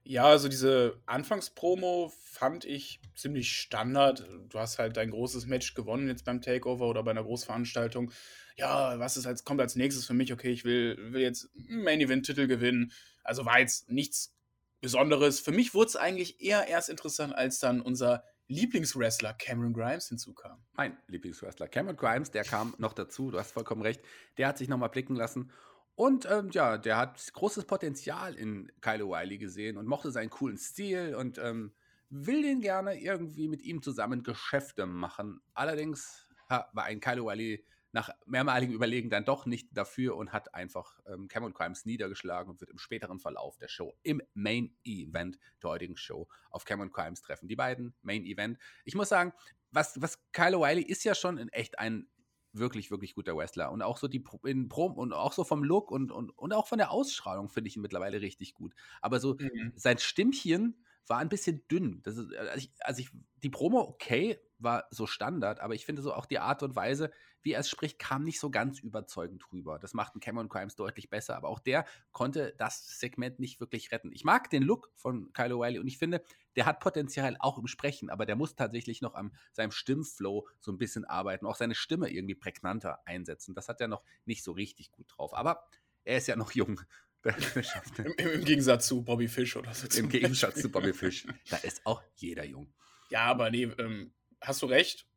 Ja, 0.03 0.25
also 0.25 0.49
diese 0.49 1.01
Anfangspromo 1.07 2.13
fand 2.21 2.65
ich 2.65 2.99
ziemlich 3.15 3.51
Standard. 3.51 4.27
Du 4.49 4.59
hast 4.59 4.77
halt 4.77 4.97
dein 4.97 5.09
großes 5.09 5.47
Match 5.47 5.73
gewonnen 5.73 6.09
jetzt 6.09 6.25
beim 6.25 6.41
Takeover 6.41 6.87
oder 6.87 7.01
bei 7.01 7.11
einer 7.11 7.23
Großveranstaltung. 7.23 8.11
Ja, 8.57 8.99
was 8.99 9.17
ist 9.17 9.25
als, 9.25 9.45
kommt 9.45 9.61
als 9.61 9.75
nächstes 9.75 10.05
für 10.05 10.13
mich? 10.13 10.31
Okay, 10.31 10.51
ich 10.51 10.65
will, 10.65 11.13
will 11.13 11.21
jetzt 11.21 11.49
Main 11.55 12.01
Event 12.01 12.25
Titel 12.25 12.45
gewinnen. 12.47 12.91
Also 13.23 13.45
war 13.45 13.59
jetzt 13.59 13.89
nichts 13.89 14.35
Besonderes. 14.81 15.39
Für 15.39 15.51
mich 15.51 15.73
wurde 15.73 15.87
es 15.87 15.95
eigentlich 15.95 16.39
eher 16.39 16.67
erst 16.67 16.89
interessant, 16.89 17.33
als 17.33 17.57
dann 17.59 17.81
unser 17.81 18.23
Lieblingswrestler 18.47 19.33
Cameron 19.33 19.73
Grimes 19.73 20.09
hinzukam. 20.09 20.63
Mein 20.73 20.97
Lieblingswrestler 21.07 21.67
Cameron 21.67 21.95
Grimes, 21.97 22.31
der 22.31 22.43
kam 22.43 22.75
noch 22.77 22.93
dazu. 22.93 23.31
Du 23.31 23.39
hast 23.39 23.51
vollkommen 23.51 23.81
recht. 23.81 24.01
Der 24.37 24.47
hat 24.47 24.57
sich 24.57 24.67
nochmal 24.67 24.89
blicken 24.89 25.15
lassen 25.15 25.51
und 25.95 26.27
ähm, 26.29 26.49
ja, 26.51 26.77
der 26.77 26.97
hat 26.97 27.33
großes 27.33 27.65
Potenzial 27.65 28.35
in 28.35 28.69
Kyle 28.81 29.03
O'Reilly 29.03 29.37
gesehen 29.37 29.77
und 29.77 29.87
mochte 29.87 30.11
seinen 30.11 30.29
coolen 30.29 30.57
Stil 30.57 31.15
und 31.15 31.37
ähm, 31.37 31.73
will 32.09 32.41
den 32.41 32.59
gerne 32.59 32.99
irgendwie 32.99 33.47
mit 33.47 33.61
ihm 33.61 33.81
zusammen 33.81 34.21
Geschäfte 34.21 34.85
machen. 34.85 35.41
Allerdings 35.53 36.27
ha, 36.49 36.69
war 36.73 36.83
ein 36.83 36.99
Kyle 36.99 37.21
O'Reilly 37.21 37.63
nach 37.95 38.09
mehrmaligem 38.25 38.75
Überlegen 38.75 39.09
dann 39.09 39.23
doch 39.23 39.45
nicht 39.45 39.69
dafür 39.71 40.17
und 40.17 40.33
hat 40.33 40.53
einfach 40.53 40.99
ähm, 41.07 41.29
Cameron 41.29 41.53
Crimes 41.53 41.85
niedergeschlagen 41.85 42.51
und 42.51 42.59
wird 42.59 42.69
im 42.69 42.77
späteren 42.77 43.21
Verlauf 43.21 43.57
der 43.57 43.69
Show, 43.69 43.95
im 44.03 44.21
Main 44.33 44.75
Event 44.83 45.39
der 45.63 45.69
heutigen 45.69 45.95
Show, 45.95 46.27
auf 46.51 46.65
Cameron 46.65 46.91
Crimes 46.91 47.21
treffen. 47.21 47.47
Die 47.47 47.55
beiden 47.55 47.95
Main 48.01 48.25
Event. 48.25 48.59
Ich 48.83 48.95
muss 48.95 49.07
sagen, 49.07 49.31
was, 49.71 50.01
was 50.01 50.19
Kyle 50.33 50.57
O'Reilly 50.57 50.85
ist 50.85 51.05
ja 51.05 51.15
schon 51.15 51.37
in 51.37 51.47
echt 51.47 51.79
ein 51.79 52.09
wirklich, 52.51 52.91
wirklich 52.91 53.15
guter 53.15 53.37
Wrestler. 53.37 53.71
Und 53.71 53.81
auch 53.81 53.97
so 53.97 54.09
die 54.09 54.25
in 54.43 54.67
Prom 54.67 54.97
und 54.97 55.13
auch 55.13 55.31
so 55.31 55.45
vom 55.45 55.63
Look 55.63 55.89
und, 55.89 56.11
und, 56.11 56.31
und 56.37 56.51
auch 56.51 56.67
von 56.67 56.77
der 56.77 56.91
Ausstrahlung 56.91 57.47
finde 57.47 57.69
ich 57.69 57.77
ihn 57.77 57.81
mittlerweile 57.81 58.19
richtig 58.19 58.55
gut. 58.55 58.73
Aber 58.99 59.21
so 59.21 59.35
mhm. 59.35 59.71
sein 59.77 59.99
Stimmchen 59.99 60.83
war 61.07 61.19
ein 61.19 61.29
bisschen 61.29 61.67
dünn. 61.67 62.01
Das 62.03 62.17
ist, 62.17 62.33
also 62.35 62.57
ich, 62.57 62.71
also 62.79 63.01
ich, 63.01 63.09
die 63.43 63.49
Promo 63.49 63.81
okay, 63.81 64.39
war 64.57 64.87
so 64.89 65.05
Standard, 65.05 65.59
aber 65.59 65.75
ich 65.75 65.85
finde 65.85 66.01
so 66.01 66.13
auch 66.13 66.25
die 66.25 66.39
Art 66.39 66.63
und 66.63 66.75
Weise, 66.75 67.11
wie 67.41 67.51
er 67.51 67.59
es 67.59 67.69
spricht, 67.69 67.99
kam 67.99 68.23
nicht 68.23 68.39
so 68.39 68.49
ganz 68.49 68.79
überzeugend 68.79 69.43
rüber. 69.51 69.77
Das 69.77 69.93
machten 69.93 70.19
Cameron 70.19 70.49
Crimes 70.49 70.75
deutlich 70.75 71.09
besser, 71.09 71.35
aber 71.35 71.49
auch 71.49 71.59
der 71.59 71.85
konnte 72.11 72.55
das 72.57 72.99
Segment 72.99 73.39
nicht 73.39 73.59
wirklich 73.59 73.91
retten. 73.91 74.11
Ich 74.11 74.23
mag 74.23 74.49
den 74.49 74.63
Look 74.63 74.91
von 74.95 75.31
Kyle 75.33 75.53
O'Reilly 75.53 75.79
und 75.79 75.87
ich 75.87 75.99
finde, 75.99 76.23
der 76.55 76.65
hat 76.65 76.79
Potenzial 76.79 77.37
auch 77.39 77.59
im 77.59 77.67
Sprechen, 77.67 78.09
aber 78.09 78.25
der 78.25 78.35
muss 78.35 78.55
tatsächlich 78.55 79.01
noch 79.01 79.13
an 79.13 79.35
seinem 79.51 79.71
Stimmflow 79.71 80.47
so 80.59 80.71
ein 80.71 80.79
bisschen 80.79 81.05
arbeiten, 81.05 81.45
auch 81.45 81.55
seine 81.55 81.75
Stimme 81.75 82.09
irgendwie 82.09 82.35
prägnanter 82.35 83.05
einsetzen. 83.05 83.53
Das 83.53 83.69
hat 83.69 83.79
er 83.79 83.87
noch 83.87 84.03
nicht 84.25 84.43
so 84.43 84.53
richtig 84.53 84.91
gut 84.91 85.13
drauf, 85.15 85.35
aber 85.35 85.67
er 86.03 86.17
ist 86.17 86.27
ja 86.27 86.35
noch 86.35 86.51
jung. 86.51 86.81
Im, 87.97 88.13
Im, 88.17 88.45
Gegensatz 88.45 88.87
zu 88.87 89.03
Bobby 89.03 89.27
Fish 89.27 89.55
oder 89.55 89.73
so. 89.73 89.87
Im 89.97 90.09
Gegensatz 90.09 90.61
zu 90.61 90.69
Bobby 90.69 90.93
Fish. 90.93 91.25
Da 91.49 91.57
ist 91.57 91.81
auch 91.85 92.01
jeder 92.15 92.45
jung. 92.45 92.73
Ja, 93.09 93.21
aber 93.21 93.49
nee, 93.49 93.63
ähm, 93.63 94.13
hast 94.41 94.61
du 94.61 94.67
recht. 94.67 95.07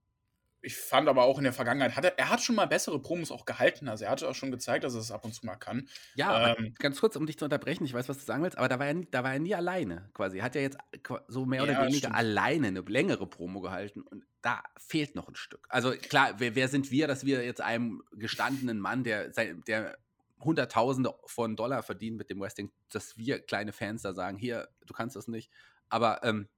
Ich 0.61 0.77
fand 0.77 1.09
aber 1.09 1.23
auch 1.23 1.39
in 1.39 1.45
der 1.45 1.53
Vergangenheit, 1.53 1.95
hat 1.95 2.05
er, 2.05 2.19
er 2.19 2.31
hat 2.31 2.43
schon 2.43 2.57
mal 2.57 2.67
bessere 2.67 3.01
Promos 3.01 3.31
auch 3.31 3.45
gehalten. 3.45 3.89
Also 3.89 4.07
er 4.07 4.11
hatte 4.11 4.29
auch 4.29 4.35
schon 4.35 4.51
gezeigt, 4.51 4.83
dass 4.83 4.95
er 4.95 5.01
es 5.01 5.13
ab 5.13 5.25
und 5.25 5.33
zu 5.33 5.47
mal 5.47 5.57
kann. 5.57 5.89
Ja, 6.17 6.57
ähm, 6.57 6.75
ganz 6.79 6.99
kurz, 6.99 7.15
um 7.15 7.27
dich 7.27 7.39
zu 7.39 7.45
unterbrechen, 7.45 7.85
ich 7.85 7.95
weiß, 7.95 8.09
was 8.09 8.19
du 8.19 8.25
sagen 8.25 8.43
willst, 8.43 8.59
aber 8.59 8.69
da 8.69 8.81
war 8.81 8.87
er, 8.87 8.95
da 8.95 9.23
war 9.23 9.35
er 9.35 9.39
nie 9.39 9.55
alleine 9.55 10.11
quasi. 10.15 10.39
Er 10.39 10.45
hat 10.45 10.57
ja 10.57 10.63
jetzt 10.63 10.79
so 11.29 11.47
mehr 11.47 11.63
oder 11.63 11.75
ja, 11.75 11.83
weniger 11.83 11.99
stimmt. 11.99 12.17
alleine 12.17 12.69
eine 12.69 12.81
längere 12.81 13.29
Promo 13.29 13.61
gehalten 13.61 14.03
und 14.03 14.25
da 14.43 14.65
fehlt 14.77 15.15
noch 15.15 15.29
ein 15.29 15.37
Stück. 15.37 15.67
Also 15.69 15.93
klar, 15.93 16.35
wer, 16.39 16.57
wer 16.57 16.69
sind 16.69 16.91
wir, 16.91 17.07
dass 17.07 17.25
wir 17.25 17.45
jetzt 17.45 17.61
einem 17.61 18.03
gestandenen 18.13 18.81
Mann, 18.81 19.05
der, 19.05 19.29
der 19.29 19.97
Hunderttausende 20.41 21.15
von 21.27 21.57
Dollar 21.57 21.83
verdient 21.83 22.17
mit 22.17 22.31
dem 22.31 22.41
Wrestling, 22.41 22.71
dass 22.91 23.17
wir 23.17 23.41
kleine 23.41 23.73
Fans 23.73 24.03
da 24.03 24.15
sagen, 24.15 24.39
hier, 24.39 24.69
du 24.87 24.95
kannst 24.95 25.17
das 25.17 25.29
nicht. 25.29 25.51
Aber 25.89 26.23
ähm, 26.23 26.49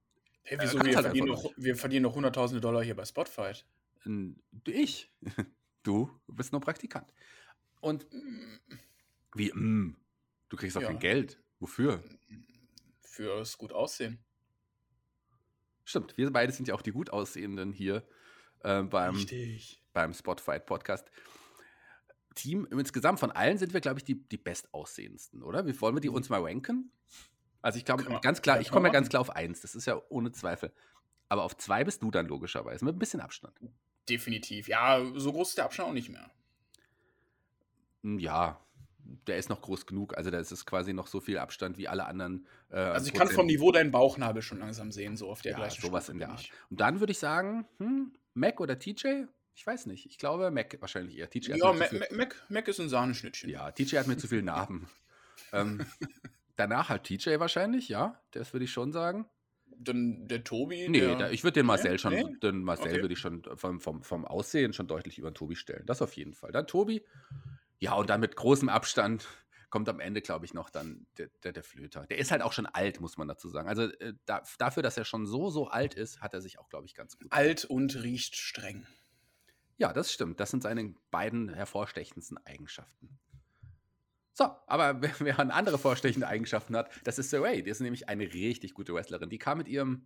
Hey, 0.43 0.57
wieso? 0.59 0.79
Äh, 0.79 0.85
wir, 0.85 0.95
halt 0.95 1.05
verdienen 1.05 1.27
noch, 1.27 1.51
wir 1.55 1.75
verdienen 1.75 2.03
noch 2.03 2.15
hunderttausende 2.15 2.61
Dollar 2.61 2.83
hier 2.83 2.95
bei 2.95 3.05
Spotfight. 3.05 3.65
Ich? 4.65 5.11
Du 5.83 6.11
bist 6.27 6.51
nur 6.51 6.61
Praktikant. 6.61 7.11
Und 7.79 8.05
wie, 9.33 9.51
mm, 9.51 9.97
du 10.49 10.55
kriegst 10.55 10.77
auch 10.77 10.81
ja. 10.81 10.89
kein 10.89 10.99
Geld. 10.99 11.41
Wofür? 11.59 12.03
Fürs 12.99 13.57
gut 13.57 13.73
aussehen. 13.73 14.19
Stimmt, 15.83 16.15
wir 16.17 16.31
beide 16.31 16.53
sind 16.53 16.67
ja 16.67 16.75
auch 16.75 16.83
die 16.83 16.91
gut 16.91 17.09
aussehenden 17.09 17.71
hier 17.71 18.07
äh, 18.59 18.83
beim, 18.83 19.25
beim 19.91 20.13
Spotfight 20.13 20.67
Podcast. 20.67 21.09
Team 22.35 22.67
insgesamt 22.71 23.19
von 23.19 23.31
allen 23.31 23.57
sind 23.57 23.73
wir, 23.73 23.81
glaube 23.81 23.99
ich, 23.99 24.03
die, 24.03 24.15
die 24.15 24.37
bestaussehendsten, 24.37 25.43
oder? 25.43 25.65
Wie 25.65 25.79
wollen 25.81 25.95
wir 25.95 26.01
die 26.01 26.09
uns 26.09 26.29
mal 26.29 26.41
ranken? 26.41 26.91
Also 27.61 27.77
ich 27.77 27.85
glaube, 27.85 28.03
ganz 28.21 28.41
klar, 28.41 28.59
ich 28.59 28.71
komme 28.71 28.87
ja 28.87 28.93
ganz 28.93 29.09
klar 29.09 29.21
auf 29.21 29.29
eins, 29.29 29.61
das 29.61 29.75
ist 29.75 29.85
ja 29.85 30.01
ohne 30.09 30.31
Zweifel. 30.31 30.73
Aber 31.29 31.43
auf 31.43 31.55
zwei 31.57 31.83
bist 31.83 32.01
du 32.03 32.11
dann 32.11 32.27
logischerweise, 32.27 32.83
mit 32.83 32.95
ein 32.95 32.99
bisschen 32.99 33.21
Abstand. 33.21 33.53
Definitiv. 34.09 34.67
Ja, 34.67 35.01
so 35.15 35.31
groß 35.31 35.49
ist 35.49 35.57
der 35.57 35.65
Abstand 35.65 35.89
auch 35.89 35.93
nicht 35.93 36.09
mehr. 36.09 36.29
Hm, 38.03 38.19
ja, 38.19 38.59
der 39.27 39.37
ist 39.37 39.49
noch 39.49 39.61
groß 39.61 39.85
genug. 39.85 40.17
Also 40.17 40.31
da 40.31 40.39
ist 40.39 40.51
es 40.51 40.65
quasi 40.65 40.93
noch 40.93 41.07
so 41.07 41.19
viel 41.19 41.37
Abstand 41.37 41.77
wie 41.77 41.87
alle 41.87 42.05
anderen. 42.05 42.47
Äh, 42.69 42.77
also 42.77 43.05
ich 43.05 43.13
Prozent. 43.13 43.29
kann 43.29 43.35
vom 43.35 43.45
Niveau 43.45 43.71
deinen 43.71 43.91
Bauchnabel 43.91 44.41
schon 44.41 44.59
langsam 44.59 44.91
sehen, 44.91 45.15
so 45.15 45.29
auf 45.29 45.41
der 45.41 45.53
ja, 45.53 45.57
gleichen 45.59 45.81
sowas 45.81 46.05
Stufe 46.05 46.13
in 46.13 46.19
der 46.19 46.29
Art. 46.29 46.49
Und 46.69 46.79
dann 46.81 46.99
würde 46.99 47.11
ich 47.11 47.19
sagen, 47.19 47.65
hm, 47.77 48.13
Mac 48.33 48.59
oder 48.59 48.77
TJ? 48.79 49.25
Ich 49.61 49.67
weiß 49.67 49.85
nicht. 49.85 50.07
Ich 50.07 50.17
glaube 50.17 50.49
Mac 50.49 50.75
wahrscheinlich 50.79 51.19
eher. 51.19 51.29
TJ 51.29 51.51
ja, 51.51 51.71
Mac, 51.71 51.93
Mac, 52.11 52.35
Mac, 52.49 52.67
ist 52.67 52.79
ein 52.79 52.89
Sahneschnittchen. 52.89 53.47
Ja, 53.47 53.69
TJ 53.69 53.97
hat 53.97 54.07
mir 54.07 54.17
zu 54.17 54.27
viel 54.27 54.41
Narben. 54.41 54.89
ähm, 55.53 55.85
Danach 56.55 56.89
halt 56.89 57.03
TJ 57.03 57.37
wahrscheinlich, 57.37 57.87
ja. 57.87 58.19
Das 58.31 58.53
würde 58.53 58.63
ich 58.63 58.71
schon 58.71 58.91
sagen. 58.91 59.29
Dann 59.67 60.27
der 60.27 60.43
Tobi? 60.43 60.89
Nee, 60.89 61.01
der, 61.01 61.15
der, 61.15 61.31
ich 61.31 61.43
würde 61.43 61.59
den 61.59 61.67
Marcel 61.67 61.91
nee? 61.91 61.97
schon, 61.99 62.13
nee? 62.13 62.25
den 62.41 62.63
Marcel 62.63 62.87
okay. 62.87 63.01
würde 63.01 63.13
ich 63.13 63.19
schon 63.19 63.43
vom, 63.53 63.79
vom, 63.79 64.01
vom 64.01 64.25
Aussehen 64.25 64.73
schon 64.73 64.87
deutlich 64.87 65.19
über 65.19 65.29
den 65.29 65.35
Tobi 65.35 65.55
stellen. 65.55 65.85
Das 65.85 66.01
auf 66.01 66.13
jeden 66.13 66.33
Fall. 66.33 66.51
Dann 66.51 66.65
Tobi. 66.65 67.05
Ja, 67.77 67.93
und 67.93 68.09
dann 68.09 68.19
mit 68.19 68.35
großem 68.35 68.67
Abstand 68.67 69.27
kommt 69.69 69.89
am 69.89 69.99
Ende, 69.99 70.21
glaube 70.21 70.45
ich, 70.45 70.55
noch 70.55 70.71
dann 70.71 71.05
der, 71.19 71.29
der, 71.43 71.51
der, 71.51 71.63
Flöter. 71.63 72.07
Der 72.07 72.17
ist 72.17 72.31
halt 72.31 72.41
auch 72.41 72.53
schon 72.53 72.65
alt, 72.65 72.99
muss 72.99 73.15
man 73.15 73.27
dazu 73.27 73.47
sagen. 73.47 73.69
Also 73.69 73.83
äh, 73.83 74.15
da, 74.25 74.41
dafür, 74.57 74.81
dass 74.81 74.97
er 74.97 75.05
schon 75.05 75.27
so, 75.27 75.51
so 75.51 75.67
alt 75.67 75.93
ist, 75.93 76.19
hat 76.19 76.33
er 76.33 76.41
sich 76.41 76.57
auch, 76.57 76.67
glaube 76.67 76.87
ich, 76.87 76.95
ganz 76.95 77.19
gut. 77.19 77.31
Alt 77.31 77.65
und 77.65 78.01
riecht 78.01 78.35
streng. 78.35 78.87
Ja, 79.81 79.91
das 79.93 80.13
stimmt. 80.13 80.39
Das 80.39 80.51
sind 80.51 80.61
seine 80.61 80.93
beiden 81.09 81.51
hervorstechendsten 81.51 82.37
Eigenschaften. 82.45 83.17
So, 84.31 84.43
aber 84.67 85.01
wer, 85.01 85.11
wer 85.17 85.39
andere 85.39 85.79
vorstechende 85.79 86.27
Eigenschaften 86.27 86.75
hat, 86.77 86.91
das 87.03 87.17
ist 87.17 87.31
Saray. 87.31 87.63
Die 87.63 87.71
ist 87.71 87.79
nämlich 87.79 88.07
eine 88.07 88.31
richtig 88.31 88.75
gute 88.75 88.93
Wrestlerin. 88.93 89.31
Die 89.31 89.39
kam 89.39 89.57
mit 89.57 89.67
ihrem 89.67 90.05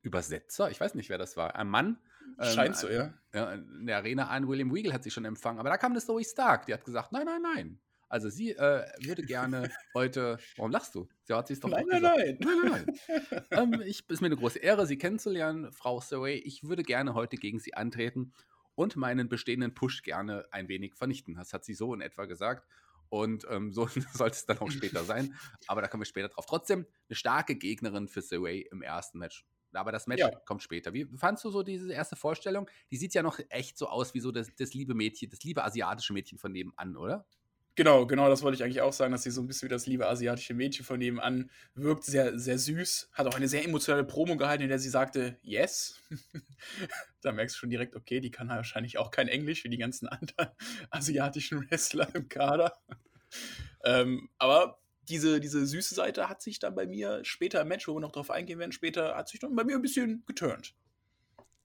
Übersetzer, 0.00 0.70
ich 0.70 0.80
weiß 0.80 0.94
nicht, 0.94 1.10
wer 1.10 1.18
das 1.18 1.36
war, 1.36 1.56
ein 1.56 1.68
Mann. 1.68 1.98
Ähm, 2.38 2.54
Scheint 2.54 2.68
ähm, 2.68 2.74
so, 2.74 2.88
ja. 2.88 3.12
ja. 3.34 3.52
In 3.52 3.84
der 3.84 3.98
Arena 3.98 4.28
an, 4.28 4.48
William 4.48 4.74
Weagle 4.74 4.94
hat 4.94 5.04
sie 5.04 5.10
schon 5.10 5.26
empfangen. 5.26 5.60
Aber 5.60 5.68
da 5.68 5.76
kam 5.76 5.92
eine 5.92 6.00
Zoe 6.00 6.24
Stark, 6.24 6.64
die 6.64 6.72
hat 6.72 6.86
gesagt, 6.86 7.12
nein, 7.12 7.26
nein, 7.26 7.42
nein. 7.42 7.80
Also 8.08 8.30
sie 8.30 8.52
äh, 8.52 8.86
würde 9.04 9.24
gerne 9.24 9.70
heute. 9.94 10.38
Warum 10.56 10.70
lachst 10.70 10.94
du? 10.94 11.06
Sie 11.24 11.34
hat 11.34 11.48
sich 11.48 11.60
doch 11.60 11.68
Nein, 11.68 11.84
nein, 11.86 12.00
gesagt. 12.00 12.40
nein. 12.40 12.58
nein, 12.64 12.96
nein. 13.30 13.44
ähm, 13.74 13.82
ich, 13.82 14.08
ist 14.08 14.22
mir 14.22 14.26
eine 14.28 14.36
große 14.36 14.58
Ehre, 14.58 14.86
Sie 14.86 14.96
kennenzulernen, 14.96 15.70
Frau 15.70 16.00
Surrey. 16.00 16.36
Ich 16.36 16.62
würde 16.66 16.82
gerne 16.82 17.12
heute 17.12 17.36
gegen 17.36 17.58
Sie 17.58 17.74
antreten 17.74 18.32
und 18.74 18.96
meinen 18.96 19.28
bestehenden 19.28 19.74
Push 19.74 20.02
gerne 20.02 20.46
ein 20.50 20.68
wenig 20.68 20.94
vernichten. 20.94 21.34
Das 21.34 21.52
hat 21.52 21.64
sie 21.64 21.74
so 21.74 21.94
in 21.94 22.00
etwa 22.00 22.24
gesagt. 22.26 22.66
Und 23.08 23.46
ähm, 23.50 23.72
so 23.72 23.86
soll 24.14 24.30
es 24.30 24.46
dann 24.46 24.58
auch 24.58 24.70
später 24.70 25.04
sein. 25.04 25.34
Aber 25.66 25.82
da 25.82 25.88
kommen 25.88 26.00
wir 26.00 26.06
später 26.06 26.28
drauf. 26.28 26.46
Trotzdem 26.46 26.86
eine 27.08 27.16
starke 27.16 27.56
Gegnerin 27.56 28.08
für 28.08 28.22
Surrey 28.22 28.66
im 28.70 28.82
ersten 28.82 29.18
Match. 29.18 29.44
Aber 29.74 29.92
das 29.92 30.06
Match 30.06 30.20
Ja. 30.20 30.30
kommt 30.46 30.62
später. 30.62 30.92
Wie 30.92 31.06
fandst 31.16 31.44
du 31.44 31.50
so 31.50 31.62
diese 31.62 31.92
erste 31.92 32.16
Vorstellung? 32.16 32.68
Die 32.90 32.96
sieht 32.96 33.14
ja 33.14 33.22
noch 33.22 33.38
echt 33.48 33.78
so 33.78 33.88
aus 33.88 34.14
wie 34.14 34.20
so 34.20 34.30
das, 34.30 34.54
das 34.54 34.74
liebe 34.74 34.94
Mädchen, 34.94 35.30
das 35.30 35.42
liebe 35.44 35.64
asiatische 35.64 36.12
Mädchen 36.12 36.38
von 36.38 36.52
nebenan, 36.52 36.96
oder? 36.96 37.26
Genau, 37.74 38.06
genau, 38.06 38.28
das 38.28 38.42
wollte 38.42 38.56
ich 38.56 38.62
eigentlich 38.62 38.82
auch 38.82 38.92
sagen, 38.92 39.12
dass 39.12 39.22
sie 39.22 39.30
so 39.30 39.40
ein 39.40 39.46
bisschen 39.46 39.68
wie 39.68 39.72
das 39.72 39.86
liebe 39.86 40.06
asiatische 40.06 40.52
Mädchen 40.52 40.84
von 40.84 40.98
nebenan 40.98 41.50
wirkt. 41.74 42.04
Sehr, 42.04 42.38
sehr 42.38 42.58
süß. 42.58 43.08
Hat 43.12 43.26
auch 43.26 43.34
eine 43.34 43.48
sehr 43.48 43.64
emotionale 43.64 44.04
Promo 44.04 44.36
gehalten, 44.36 44.64
in 44.64 44.68
der 44.68 44.78
sie 44.78 44.90
sagte, 44.90 45.38
yes. 45.40 45.98
da 47.22 47.32
merkst 47.32 47.56
du 47.56 47.60
schon 47.60 47.70
direkt, 47.70 47.96
okay, 47.96 48.20
die 48.20 48.30
kann 48.30 48.48
wahrscheinlich 48.48 48.98
auch 48.98 49.10
kein 49.10 49.28
Englisch 49.28 49.64
wie 49.64 49.70
die 49.70 49.78
ganzen 49.78 50.06
anderen 50.08 50.50
asiatischen 50.90 51.70
Wrestler 51.70 52.14
im 52.14 52.28
Kader. 52.28 52.74
ähm, 53.84 54.28
aber 54.36 54.78
diese, 55.08 55.40
diese 55.40 55.66
süße 55.66 55.94
Seite 55.94 56.28
hat 56.28 56.42
sich 56.42 56.58
dann 56.58 56.74
bei 56.74 56.86
mir 56.86 57.24
später 57.24 57.62
im 57.62 57.68
Match, 57.68 57.88
wo 57.88 57.94
wir 57.94 58.00
noch 58.00 58.12
drauf 58.12 58.30
eingehen 58.30 58.58
werden, 58.58 58.72
später 58.72 59.16
hat 59.16 59.28
sich 59.28 59.40
dann 59.40 59.56
bei 59.56 59.64
mir 59.64 59.76
ein 59.76 59.82
bisschen 59.82 60.24
geturnt. 60.26 60.74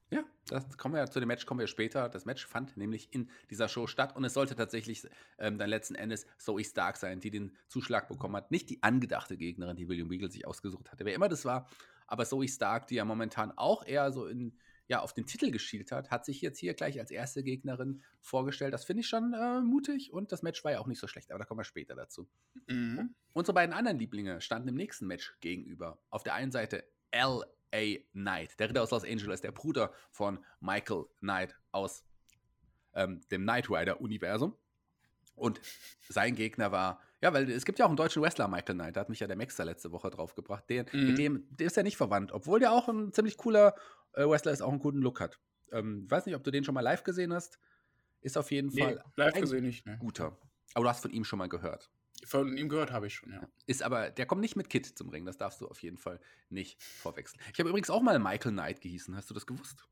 Ja, 0.10 0.24
das 0.48 0.78
kommen 0.78 0.96
wir 0.96 1.00
ja 1.00 1.10
zu 1.10 1.20
dem 1.20 1.28
Match, 1.28 1.46
kommen 1.46 1.60
wir 1.60 1.68
später. 1.68 2.08
Das 2.08 2.26
Match 2.26 2.46
fand 2.46 2.78
nämlich 2.78 3.10
in 3.12 3.30
dieser 3.50 3.68
Show 3.68 3.88
statt 3.88 4.16
und 4.16 4.24
es 4.24 4.34
sollte 4.34 4.56
tatsächlich 4.56 5.08
ähm, 5.38 5.58
dann 5.58 5.70
letzten 5.70 5.96
Endes 5.96 6.26
Zoe 6.38 6.64
Stark 6.64 6.98
sein, 6.98 7.20
die 7.20 7.32
den 7.32 7.56
Zuschlag 7.68 8.08
bekommen 8.08 8.36
hat. 8.38 8.52
Nicht 8.52 8.70
die 8.70 8.82
angedachte 8.84 9.36
Gegnerin, 9.36 9.76
die 9.76 9.90
William 9.90 10.08
Regal 10.08 10.32
sich 10.32 10.48
ausgesucht 10.48 10.92
hatte, 10.92 11.04
wer 11.04 11.14
immer 11.14 11.28
das 11.28 11.44
war, 11.44 11.68
aber 12.08 12.26
Zoe 12.26 12.48
Stark, 12.48 12.88
die 12.88 12.96
ja 12.96 13.06
momentan 13.06 13.52
auch 13.58 13.86
eher 13.86 14.14
so 14.14 14.28
in, 14.28 14.58
ja, 14.88 15.02
auf 15.02 15.14
den 15.14 15.26
Titel 15.26 15.52
geschielt 15.52 15.92
hat, 15.92 16.10
hat 16.10 16.24
sich 16.24 16.40
jetzt 16.40 16.60
hier 16.60 16.74
gleich 16.74 16.98
als 17.00 17.12
erste 17.12 17.44
Gegnerin 17.44 18.02
vorgestellt. 18.22 18.74
Das 18.74 18.86
finde 18.86 19.02
ich 19.02 19.10
schon 19.10 19.34
äh, 19.34 19.60
mutig 19.60 20.14
und 20.14 20.32
das 20.32 20.42
Match 20.42 20.64
war 20.64 20.72
ja 20.72 20.80
auch 20.80 20.88
nicht 20.88 21.00
so 21.00 21.08
schlecht, 21.08 21.32
aber 21.32 21.40
da 21.40 21.46
kommen 21.46 21.60
wir 21.60 21.66
später 21.66 21.96
dazu. 21.96 22.30
Mhm. 22.68 23.14
Unsere 23.34 23.54
beiden 23.54 23.74
anderen 23.74 24.00
Lieblinge 24.00 24.40
standen 24.40 24.70
im 24.70 24.76
nächsten 24.76 25.06
Match 25.06 25.38
gegenüber. 25.42 26.00
Auf 26.10 26.24
der 26.24 26.34
einen 26.34 26.54
Seite 26.54 26.86
L.A. 27.72 28.00
Knight, 28.14 28.60
der 28.60 28.70
Ritter 28.70 28.84
aus 28.84 28.92
Los 28.92 29.04
Angeles, 29.04 29.42
der 29.42 29.52
Bruder 29.52 29.92
von 30.12 30.44
Michael 30.60 31.06
Knight 31.20 31.56
aus 31.72 32.04
ähm, 32.94 33.22
dem 33.32 33.44
Knight 33.44 33.70
Rider-Universum. 33.70 34.56
Und 35.36 35.62
sein 36.10 36.36
Gegner 36.36 36.72
war, 36.72 37.00
ja, 37.22 37.32
weil 37.34 37.50
es 37.52 37.64
gibt 37.66 37.78
ja 37.78 37.86
auch 37.86 37.90
einen 37.90 37.98
deutschen 37.98 38.24
Wrestler, 38.24 38.48
Michael 38.48 38.76
Knight, 38.76 38.96
da 38.96 39.02
hat 39.02 39.10
mich 39.10 39.20
ja 39.20 39.28
der 39.28 39.38
Maxer 39.38 39.66
letzte 39.66 39.92
Woche 39.92 40.10
drauf 40.10 40.34
gebracht. 40.34 40.64
Der, 40.70 40.86
Mhm. 40.92 41.08
Mit 41.08 41.18
dem, 41.20 41.48
der 41.52 41.68
ist 41.68 41.78
ja 41.78 41.84
nicht 41.84 41.98
verwandt, 41.98 42.32
obwohl 42.32 42.60
der 42.60 42.72
auch 42.72 42.88
ein 42.88 43.14
ziemlich 43.14 43.38
cooler 43.38 43.76
äh, 44.14 44.24
Wrestler 44.28 44.52
ist, 44.52 44.62
auch 44.62 44.70
einen 44.72 44.80
guten 44.80 45.00
Look 45.00 45.20
hat. 45.20 45.40
Ähm, 45.72 46.10
weiß 46.10 46.26
nicht, 46.26 46.36
ob 46.36 46.44
du 46.44 46.50
den 46.52 46.64
schon 46.64 46.74
mal 46.74 46.82
live 46.82 47.04
gesehen 47.04 47.34
hast. 47.34 47.60
Ist 48.22 48.38
auf 48.38 48.50
jeden 48.52 48.70
Nee, 48.70 48.82
Fall 48.82 49.04
live 49.16 49.36
ein 49.36 49.42
gesehen 49.42 49.64
nicht. 49.64 49.86
Ne? 49.86 49.98
guter. 50.00 50.36
Aber 50.74 50.84
du 50.86 50.90
hast 50.90 51.02
von 51.02 51.12
ihm 51.12 51.24
schon 51.24 51.38
mal 51.40 51.50
gehört. 51.50 51.92
Von 52.26 52.58
ihm 52.58 52.68
gehört 52.68 52.92
habe 52.92 53.08
ich 53.08 53.16
schon, 53.16 53.32
ja. 53.32 53.48
Ist 53.68 53.84
aber, 53.84 54.10
der 54.10 54.26
kommt 54.26 54.42
nicht 54.42 54.56
mit 54.56 54.70
Kit 54.70 54.86
zum 54.86 55.10
Ring, 55.10 55.26
das 55.26 55.38
darfst 55.38 55.62
du 55.62 55.68
auf 55.68 55.82
jeden 55.82 55.98
Fall 55.98 56.20
nicht 56.50 56.82
vorwechseln. 56.82 57.42
Ich 57.54 57.60
habe 57.60 57.70
übrigens 57.70 57.90
auch 57.90 58.02
mal 58.02 58.18
Michael 58.20 58.52
Knight 58.52 58.82
gehießen, 58.82 59.16
hast 59.16 59.30
du 59.30 59.34
das 59.34 59.46
gewusst? 59.46 59.88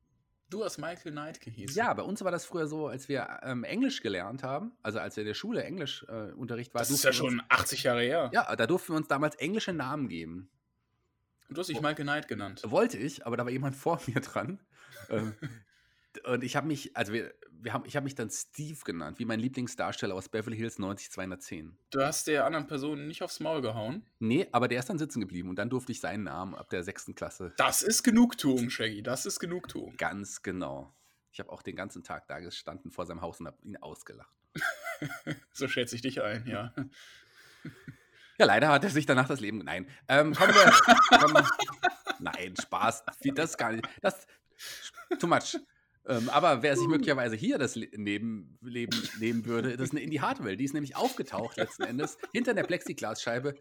Du 0.48 0.64
hast 0.64 0.78
Michael 0.78 1.12
Knight 1.12 1.40
gehießen. 1.40 1.76
Ja, 1.76 1.92
bei 1.94 2.02
uns 2.02 2.22
war 2.22 2.30
das 2.30 2.44
früher 2.44 2.68
so, 2.68 2.86
als 2.86 3.08
wir 3.08 3.40
ähm, 3.42 3.64
Englisch 3.64 4.00
gelernt 4.00 4.42
haben, 4.44 4.72
also 4.82 5.00
als 5.00 5.16
wir 5.16 5.22
in 5.22 5.26
der 5.26 5.34
Schule 5.34 5.64
Englischunterricht 5.64 6.34
äh, 6.34 6.38
Unterricht 6.38 6.74
war. 6.74 6.80
Das 6.80 6.90
ist 6.90 7.02
ja 7.02 7.12
wir 7.12 7.24
uns, 7.24 7.32
schon 7.32 7.42
80 7.48 7.82
Jahre 7.82 8.02
her. 8.02 8.30
Ja, 8.32 8.54
da 8.54 8.66
durften 8.66 8.92
wir 8.92 8.96
uns 8.96 9.08
damals 9.08 9.34
englische 9.36 9.72
Namen 9.72 10.08
geben. 10.08 10.48
Und 11.48 11.56
du 11.56 11.60
hast 11.60 11.68
dich 11.68 11.80
Michael 11.80 12.04
Knight 12.04 12.28
genannt. 12.28 12.62
Wollte 12.64 12.96
ich, 12.98 13.26
aber 13.26 13.36
da 13.36 13.44
war 13.44 13.50
jemand 13.50 13.74
vor 13.74 14.00
mir 14.06 14.20
dran. 14.20 14.60
ähm, 15.10 15.34
und 16.24 16.44
ich 16.44 16.56
habe 16.56 16.66
mich, 16.66 16.96
also 16.96 17.12
wir, 17.12 17.34
wir 17.50 17.72
haben, 17.72 17.84
ich 17.86 17.96
habe 17.96 18.04
mich 18.04 18.14
dann 18.14 18.30
Steve 18.30 18.78
genannt, 18.84 19.18
wie 19.18 19.24
mein 19.24 19.40
Lieblingsdarsteller 19.40 20.14
aus 20.14 20.28
Beverly 20.28 20.56
Hills 20.56 20.78
90210. 20.78 21.76
Du 21.90 22.00
hast 22.00 22.26
der 22.26 22.44
anderen 22.44 22.66
Person 22.66 23.06
nicht 23.06 23.22
aufs 23.22 23.40
Maul 23.40 23.62
gehauen. 23.62 24.04
Nee, 24.18 24.46
aber 24.52 24.68
der 24.68 24.80
ist 24.80 24.88
dann 24.88 24.98
sitzen 24.98 25.20
geblieben 25.20 25.48
und 25.48 25.56
dann 25.56 25.70
durfte 25.70 25.92
ich 25.92 26.00
seinen 26.00 26.24
Namen 26.24 26.54
ab 26.54 26.70
der 26.70 26.82
sechsten 26.84 27.14
Klasse 27.14 27.52
Das 27.56 27.82
ist 27.82 28.02
Genugtuung, 28.02 28.70
Shaggy. 28.70 29.02
Das 29.02 29.26
ist 29.26 29.40
Genugtuung. 29.40 29.96
Ganz 29.96 30.42
genau. 30.42 30.94
Ich 31.32 31.40
habe 31.40 31.50
auch 31.50 31.62
den 31.62 31.76
ganzen 31.76 32.02
Tag 32.02 32.28
da 32.28 32.38
gestanden 32.40 32.90
vor 32.90 33.06
seinem 33.06 33.20
Haus 33.20 33.40
und 33.40 33.46
habe 33.46 33.58
ihn 33.62 33.76
ausgelacht. 33.76 34.34
So 35.52 35.68
schätze 35.68 35.94
ich 35.94 36.00
dich 36.00 36.22
ein, 36.22 36.46
ja. 36.46 36.72
Ja, 38.38 38.46
leider 38.46 38.68
hat 38.68 38.84
er 38.84 38.90
sich 38.90 39.06
danach 39.06 39.28
das 39.28 39.40
Leben. 39.40 39.58
Nein. 39.58 39.86
Ähm, 40.08 40.34
kommen 40.34 40.54
wir. 40.54 41.18
kommen, 41.18 41.46
nein, 42.18 42.54
Spaß. 42.60 43.04
Das 43.34 43.56
gar 43.56 43.72
nicht. 43.72 43.86
Das. 44.02 44.26
Too 45.18 45.26
much. 45.26 45.58
Ähm, 46.08 46.28
aber 46.28 46.62
wer 46.62 46.76
sich 46.76 46.86
möglicherweise 46.86 47.36
hier 47.36 47.58
das 47.58 47.74
Le 47.74 47.86
Leben, 47.92 48.58
Leben 48.62 48.96
nehmen 49.18 49.44
würde, 49.44 49.76
das 49.76 49.88
ist 49.88 49.92
eine 49.92 50.02
Indie 50.02 50.20
Hardwell. 50.20 50.56
Die 50.56 50.64
ist 50.64 50.74
nämlich 50.74 50.96
aufgetaucht 50.96 51.56
letzten 51.56 51.82
Endes 51.82 52.16
hinter 52.32 52.54
der 52.54 52.62
Plexiglasscheibe. 52.62 53.54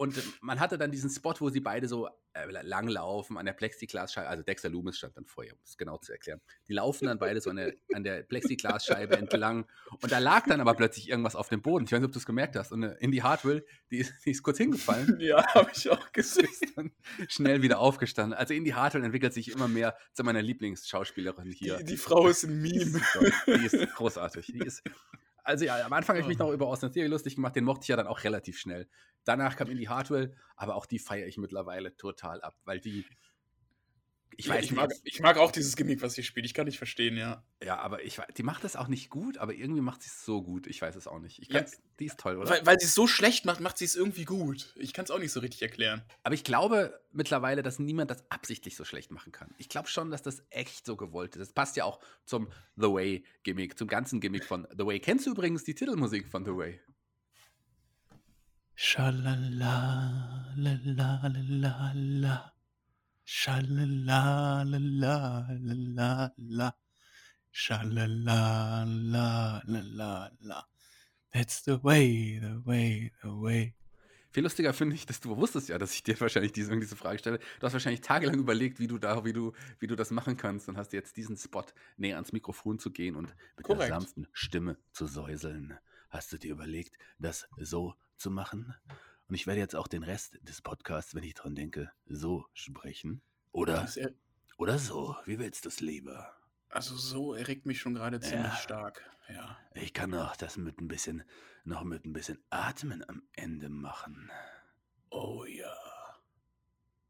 Und 0.00 0.18
man 0.40 0.60
hatte 0.60 0.78
dann 0.78 0.90
diesen 0.90 1.10
Spot, 1.10 1.34
wo 1.40 1.50
sie 1.50 1.60
beide 1.60 1.86
so 1.86 2.08
äh, 2.32 2.46
langlaufen 2.62 3.36
an 3.36 3.44
der 3.44 3.52
Plexiglasscheibe. 3.52 4.28
Also 4.28 4.42
Dexter 4.42 4.70
Loomis 4.70 4.96
stand 4.96 5.14
dann 5.14 5.26
vor 5.26 5.44
ihr, 5.44 5.52
um 5.52 5.58
es 5.62 5.76
genau 5.76 5.98
zu 5.98 6.10
erklären. 6.10 6.40
Die 6.68 6.72
laufen 6.72 7.04
dann 7.04 7.18
beide 7.18 7.38
so 7.42 7.50
an 7.50 7.56
der, 7.56 7.74
an 7.92 8.02
der 8.02 8.22
Plexiglasscheibe 8.22 9.18
entlang. 9.18 9.66
Und 10.00 10.10
da 10.10 10.16
lag 10.18 10.46
dann 10.46 10.62
aber 10.62 10.72
plötzlich 10.72 11.10
irgendwas 11.10 11.36
auf 11.36 11.50
dem 11.50 11.60
Boden. 11.60 11.84
Ich 11.84 11.92
weiß 11.92 11.98
nicht, 11.98 12.06
ob 12.06 12.12
du 12.12 12.18
es 12.18 12.24
gemerkt 12.24 12.56
hast. 12.56 12.72
Und 12.72 12.82
äh, 12.82 12.96
Indie 13.00 13.22
Hardwell, 13.22 13.62
die 13.90 13.98
ist, 13.98 14.14
die 14.24 14.30
ist 14.30 14.42
kurz 14.42 14.56
hingefallen 14.56 15.18
Ja, 15.20 15.46
habe 15.52 15.70
ich 15.74 15.90
auch 15.90 16.10
gesehen. 16.12 16.46
ist 16.46 16.78
dann 16.78 16.92
schnell 17.28 17.60
wieder 17.60 17.78
aufgestanden. 17.78 18.32
Also 18.38 18.54
Indie 18.54 18.72
Hartwell 18.72 19.04
entwickelt 19.04 19.34
sich 19.34 19.50
immer 19.50 19.68
mehr 19.68 19.98
zu 20.14 20.24
meiner 20.24 20.40
Lieblingsschauspielerin 20.40 21.50
hier. 21.50 21.76
Die, 21.76 21.84
die 21.84 21.96
Frau 21.98 22.26
ist 22.26 22.44
ein 22.44 22.62
Die 22.64 22.78
Meme. 22.78 23.02
ist, 23.20 23.46
die 23.46 23.66
ist 23.66 23.94
großartig. 23.96 24.46
Die 24.46 24.60
ist, 24.60 24.82
also 25.44 25.64
ja, 25.64 25.84
am 25.84 25.92
Anfang 25.92 26.16
habe 26.16 26.22
ich 26.22 26.28
mich 26.28 26.38
noch 26.38 26.52
über 26.52 26.66
Austin 26.68 26.92
Theory 26.92 27.08
lustig 27.08 27.34
gemacht, 27.34 27.56
den 27.56 27.64
mochte 27.64 27.82
ich 27.82 27.88
ja 27.88 27.96
dann 27.96 28.06
auch 28.06 28.24
relativ 28.24 28.58
schnell. 28.58 28.88
Danach 29.24 29.56
kam 29.56 29.68
Indie 29.68 29.88
Hartwell, 29.88 30.34
aber 30.56 30.76
auch 30.76 30.86
die 30.86 30.98
feiere 30.98 31.26
ich 31.26 31.38
mittlerweile 31.38 31.96
total 31.96 32.40
ab, 32.42 32.56
weil 32.64 32.80
die, 32.80 33.04
ich 34.36 34.46
Ja, 34.46 34.54
weiß 34.54 34.64
ich, 34.64 34.70
nicht, 34.70 34.80
mag, 34.80 34.90
ich 35.04 35.20
mag 35.20 35.36
auch 35.36 35.52
dieses 35.52 35.76
Gimmick, 35.76 36.00
was 36.00 36.14
sie 36.14 36.22
spielt. 36.22 36.46
Ich 36.46 36.54
kann 36.54 36.64
nicht 36.64 36.78
verstehen, 36.78 37.16
ja. 37.16 37.44
ja, 37.62 37.78
aber 37.78 38.02
ich, 38.04 38.18
die 38.36 38.42
macht 38.42 38.64
das 38.64 38.76
auch 38.76 38.88
nicht 38.88 39.10
gut, 39.10 39.36
aber 39.38 39.52
irgendwie 39.52 39.82
macht 39.82 40.02
sie 40.02 40.08
es 40.08 40.24
so 40.24 40.42
gut. 40.42 40.66
Ich 40.66 40.80
weiß 40.80 40.96
es 40.96 41.06
auch 41.06 41.18
nicht. 41.18 41.42
Ich 41.42 41.48
Ja. 41.50 41.64
die 41.98 42.06
ist 42.06 42.18
toll, 42.18 42.36
oder? 42.38 42.48
Weil, 42.48 42.64
weil 42.64 42.80
sie 42.80 42.86
es 42.86 42.94
so 42.94 43.06
schlecht 43.06 43.44
macht, 43.44 43.60
macht 43.60 43.76
sie 43.76 43.84
es 43.84 43.96
irgendwie 43.96 44.24
gut. 44.24 44.72
Ich 44.76 44.94
kann 44.94 45.04
es 45.04 45.10
auch 45.10 45.18
nicht 45.18 45.32
so 45.32 45.40
richtig 45.40 45.60
erklären. 45.62 46.02
Aber 46.22 46.34
ich 46.34 46.44
glaube 46.44 46.98
mittlerweile, 47.12 47.62
dass 47.62 47.78
niemand 47.78 48.10
das 48.10 48.24
absichtlich 48.30 48.76
so 48.76 48.84
schlecht 48.84 49.10
machen 49.10 49.32
kann. 49.32 49.52
Ich 49.58 49.68
glaube 49.68 49.88
schon, 49.88 50.10
dass 50.10 50.22
das 50.22 50.42
echt 50.50 50.86
so 50.86 50.96
gewollt 50.96 51.36
ist. 51.36 51.40
Das 51.40 51.52
passt 51.52 51.76
ja 51.76 51.84
auch 51.84 52.00
zum 52.24 52.50
The 52.76 52.86
Way-Gimmick, 52.86 53.76
zum 53.76 53.88
ganzen 53.88 54.20
Gimmick 54.20 54.44
von 54.44 54.66
The 54.70 54.86
Way. 54.86 55.00
Kennst 55.00 55.26
du 55.26 55.32
übrigens 55.32 55.64
die 55.64 55.74
Titelmusik 55.74 56.28
von 56.28 56.44
The 56.44 56.52
Way? 56.56 56.80
Schalala, 58.82 60.54
la 60.56 60.72
la 60.86 61.20
la 61.22 61.32
la 61.62 61.92
la. 61.94 62.52
Schalala, 63.26 64.64
la 64.64 64.78
la 64.80 65.46
la 65.50 65.84
la 65.98 66.30
la. 66.38 66.72
Schalala, 67.52 68.86
la 68.88 69.60
la 69.66 69.82
la 69.98 70.30
la. 70.40 70.62
That's 71.30 71.60
the 71.64 71.78
way, 71.82 72.38
the 72.40 72.62
way, 72.64 73.12
the 73.22 73.28
way. 73.28 73.74
Viel 74.30 74.44
lustiger 74.44 74.72
finde 74.72 74.96
ich, 74.96 75.04
dass 75.04 75.20
du 75.20 75.36
wusstest 75.36 75.68
ja, 75.68 75.76
dass 75.76 75.92
ich 75.92 76.02
dir 76.02 76.18
wahrscheinlich 76.18 76.52
diese, 76.52 76.74
diese 76.80 76.96
Frage 76.96 77.18
stelle. 77.18 77.38
Du 77.58 77.66
hast 77.66 77.74
wahrscheinlich 77.74 78.00
tagelang 78.00 78.38
überlegt, 78.38 78.80
wie 78.80 78.86
du 78.86 78.96
da, 78.96 79.26
wie 79.26 79.34
du, 79.34 79.52
wie 79.78 79.88
du 79.88 79.94
das 79.94 80.10
machen 80.10 80.38
kannst 80.38 80.70
und 80.70 80.78
hast 80.78 80.94
jetzt 80.94 81.18
diesen 81.18 81.36
Spot 81.36 81.66
näher 81.98 82.16
ans 82.16 82.32
Mikrofon 82.32 82.78
zu 82.78 82.90
gehen 82.90 83.14
und 83.14 83.34
mit 83.58 83.66
Korrekt. 83.66 83.90
der 83.90 84.00
sanften 84.00 84.26
Stimme 84.32 84.78
zu 84.92 85.06
säuseln. 85.06 85.78
Hast 86.08 86.32
du 86.32 86.38
dir 86.38 86.52
überlegt, 86.52 86.96
das 87.18 87.46
so 87.58 87.94
zu 88.20 88.30
machen? 88.30 88.74
Und 89.28 89.34
ich 89.34 89.46
werde 89.46 89.60
jetzt 89.60 89.76
auch 89.76 89.88
den 89.88 90.02
Rest 90.02 90.38
des 90.42 90.60
Podcasts, 90.62 91.14
wenn 91.14 91.22
ich 91.24 91.34
dran 91.34 91.54
denke, 91.54 91.90
so 92.06 92.46
sprechen. 92.52 93.22
Oder, 93.52 93.88
er- 93.96 94.12
oder 94.58 94.78
so. 94.78 95.16
Wie 95.24 95.38
willst 95.38 95.64
du 95.64 95.68
es 95.68 95.80
lieber? 95.80 96.34
Also 96.68 96.96
so 96.96 97.34
erregt 97.34 97.66
mich 97.66 97.80
schon 97.80 97.94
gerade 97.94 98.20
ziemlich 98.20 98.52
Ja. 98.52 98.56
stark. 98.56 99.10
Ja. 99.28 99.56
Ich 99.74 99.94
kann 99.94 100.12
auch 100.14 100.36
das 100.36 100.56
mit 100.56 100.80
ein 100.80 100.88
bisschen, 100.88 101.22
noch 101.64 101.84
mit 101.84 102.04
ein 102.04 102.12
bisschen 102.12 102.38
Atmen 102.50 103.08
am 103.08 103.22
Ende 103.32 103.68
machen. 103.68 104.30
Oh 105.10 105.44
ja. 105.44 105.74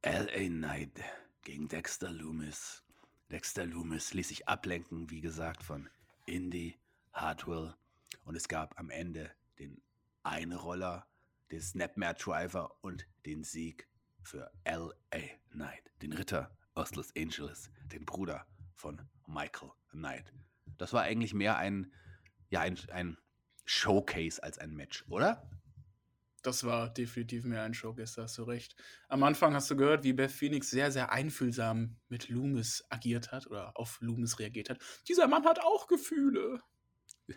L.A. 0.02 0.48
Knight 0.48 1.00
gegen 1.42 1.68
Dexter 1.68 2.10
Loomis. 2.10 2.82
Dexter 3.30 3.64
Loomis 3.66 4.12
ließ 4.14 4.28
sich 4.28 4.48
ablenken, 4.48 5.10
wie 5.10 5.20
gesagt, 5.20 5.62
von 5.62 5.88
Indy 6.26 6.78
Hartwell. 7.12 7.74
Und 8.24 8.34
es 8.34 8.48
gab 8.48 8.78
am 8.78 8.90
Ende 8.90 9.30
den 9.58 9.80
Einroller, 10.22 11.06
den 11.50 11.60
Snapmare 11.60 12.14
Driver 12.14 12.76
und 12.82 13.06
den 13.26 13.44
Sieg 13.44 13.88
für 14.22 14.50
L.A. 14.64 15.18
Knight, 15.50 15.90
den 16.02 16.12
Ritter 16.12 16.56
aus 16.74 16.94
Los 16.94 17.14
Angeles, 17.16 17.70
den 17.92 18.04
Bruder 18.04 18.46
von 18.74 19.00
Michael 19.26 19.70
Knight. 19.90 20.32
Das 20.78 20.92
war 20.92 21.02
eigentlich 21.02 21.34
mehr 21.34 21.56
ein, 21.56 21.92
ja, 22.48 22.60
ein, 22.60 22.78
ein 22.90 23.18
Showcase 23.64 24.42
als 24.42 24.58
ein 24.58 24.74
Match, 24.74 25.04
oder? 25.08 25.48
Das 26.42 26.64
war 26.64 26.88
definitiv 26.88 27.44
mehr 27.44 27.62
ein 27.62 27.74
Showcase, 27.74 28.16
da 28.16 28.22
hast 28.22 28.38
du 28.38 28.44
recht. 28.44 28.74
Am 29.08 29.22
Anfang 29.22 29.54
hast 29.54 29.70
du 29.70 29.76
gehört, 29.76 30.04
wie 30.04 30.14
Beth 30.14 30.32
Phoenix 30.32 30.70
sehr, 30.70 30.90
sehr 30.90 31.12
einfühlsam 31.12 31.96
mit 32.08 32.30
Loomis 32.30 32.84
agiert 32.88 33.30
hat 33.30 33.46
oder 33.46 33.76
auf 33.76 33.98
Loomis 34.00 34.38
reagiert 34.38 34.70
hat. 34.70 34.78
Dieser 35.06 35.28
Mann 35.28 35.44
hat 35.44 35.60
auch 35.60 35.86
Gefühle. 35.86 36.62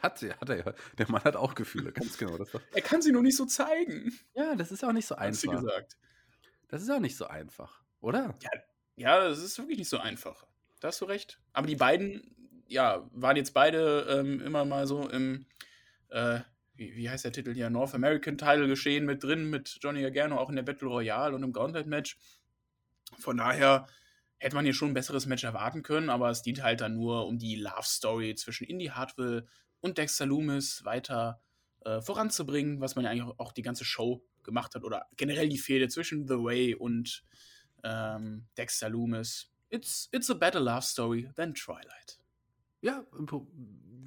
Hat 0.02 0.22
hat 0.22 0.50
er 0.50 0.58
ja. 0.58 0.74
Der 0.98 1.10
Mann 1.10 1.24
hat 1.24 1.36
auch 1.36 1.56
Gefühle, 1.56 1.92
ganz 1.92 2.18
genau. 2.18 2.38
Das 2.38 2.50
er 2.54 2.82
kann 2.82 3.02
sie 3.02 3.12
nur 3.12 3.22
nicht 3.22 3.38
so 3.38 3.46
zeigen. 3.46 4.14
Ja, 4.34 4.56
das 4.56 4.72
ist 4.72 4.84
auch 4.84 4.94
nicht 4.94 5.06
so 5.06 5.16
Hat 5.18 5.36
sie 5.36 5.50
einfach. 5.50 5.62
gesagt. 5.62 5.98
Das 6.68 6.82
ist 6.82 6.90
auch 6.90 7.00
nicht 7.00 7.16
so 7.16 7.28
einfach, 7.28 7.84
oder? 8.02 8.36
Ja, 8.42 8.50
ja, 8.96 9.28
das 9.30 9.40
ist 9.40 9.58
wirklich 9.58 9.78
nicht 9.78 9.90
so 9.90 10.00
einfach. 10.00 10.46
Da 10.80 10.88
hast 10.90 11.02
du 11.02 11.06
recht. 11.06 11.40
Aber 11.54 11.68
die 11.68 11.76
beiden, 11.76 12.36
ja, 12.68 13.08
waren 13.14 13.38
jetzt 13.38 13.54
beide 13.54 14.08
ähm, 14.10 14.42
immer 14.42 14.66
mal 14.66 14.88
so 14.88 15.08
im, 15.10 15.46
äh, 16.10 16.40
wie, 16.76 16.96
wie 16.96 17.10
heißt 17.10 17.26
der 17.26 17.32
Titel 17.32 17.54
hier, 17.54 17.70
North 17.70 17.94
American 17.94 18.38
Title 18.38 18.68
geschehen 18.68 19.06
mit 19.06 19.24
drin, 19.24 19.50
mit 19.50 19.78
Johnny 19.82 20.02
Gargano 20.02 20.38
auch 20.38 20.50
in 20.50 20.56
der 20.56 20.64
Battle 20.64 20.88
Royale 20.88 21.36
und 21.36 21.44
im 21.44 21.54
Gauntlet 21.54 21.88
Match. 21.88 22.18
Von 23.20 23.38
daher 23.38 23.88
hätte 24.38 24.56
man 24.56 24.66
hier 24.66 24.74
schon 24.74 24.90
ein 24.92 24.94
besseres 24.94 25.26
Match 25.26 25.44
erwarten 25.44 25.84
können, 25.84 26.10
aber 26.10 26.30
es 26.30 26.42
dient 26.42 26.64
halt 26.64 26.82
dann 26.82 26.96
nur, 26.96 27.28
um 27.28 27.38
die 27.38 27.56
Love 27.56 27.84
Story 27.84 28.36
zwischen 28.36 28.66
Indy 28.66 28.88
Hartwell 28.88 29.48
und 29.84 29.98
Dexter 30.00 30.26
Loomis 30.26 30.84
weiter 30.86 31.42
äh, 31.86 32.02
voranzubringen, 32.02 32.80
was 32.82 32.96
man 32.96 33.06
ja 33.06 33.12
eigentlich 33.12 33.40
auch 33.40 33.52
die 33.52 33.62
ganze 33.62 33.86
Show 33.86 34.26
gemacht 34.44 34.74
hat 34.76 34.84
oder 34.84 35.06
generell 35.18 35.50
die 35.50 35.58
Fehde 35.58 35.88
zwischen 35.90 36.28
The 36.28 36.36
Way 36.36 36.76
und 36.76 37.24
ähm, 37.84 38.48
Dexter 38.58 38.90
Loomis. 38.90 39.52
It's, 39.70 40.10
it's 40.12 40.30
a 40.30 40.34
better 40.34 40.60
love 40.60 40.82
story 40.84 41.30
than 41.36 41.54
Twilight. 41.54 42.20
Ja, 42.82 43.06
wo- 43.12 43.48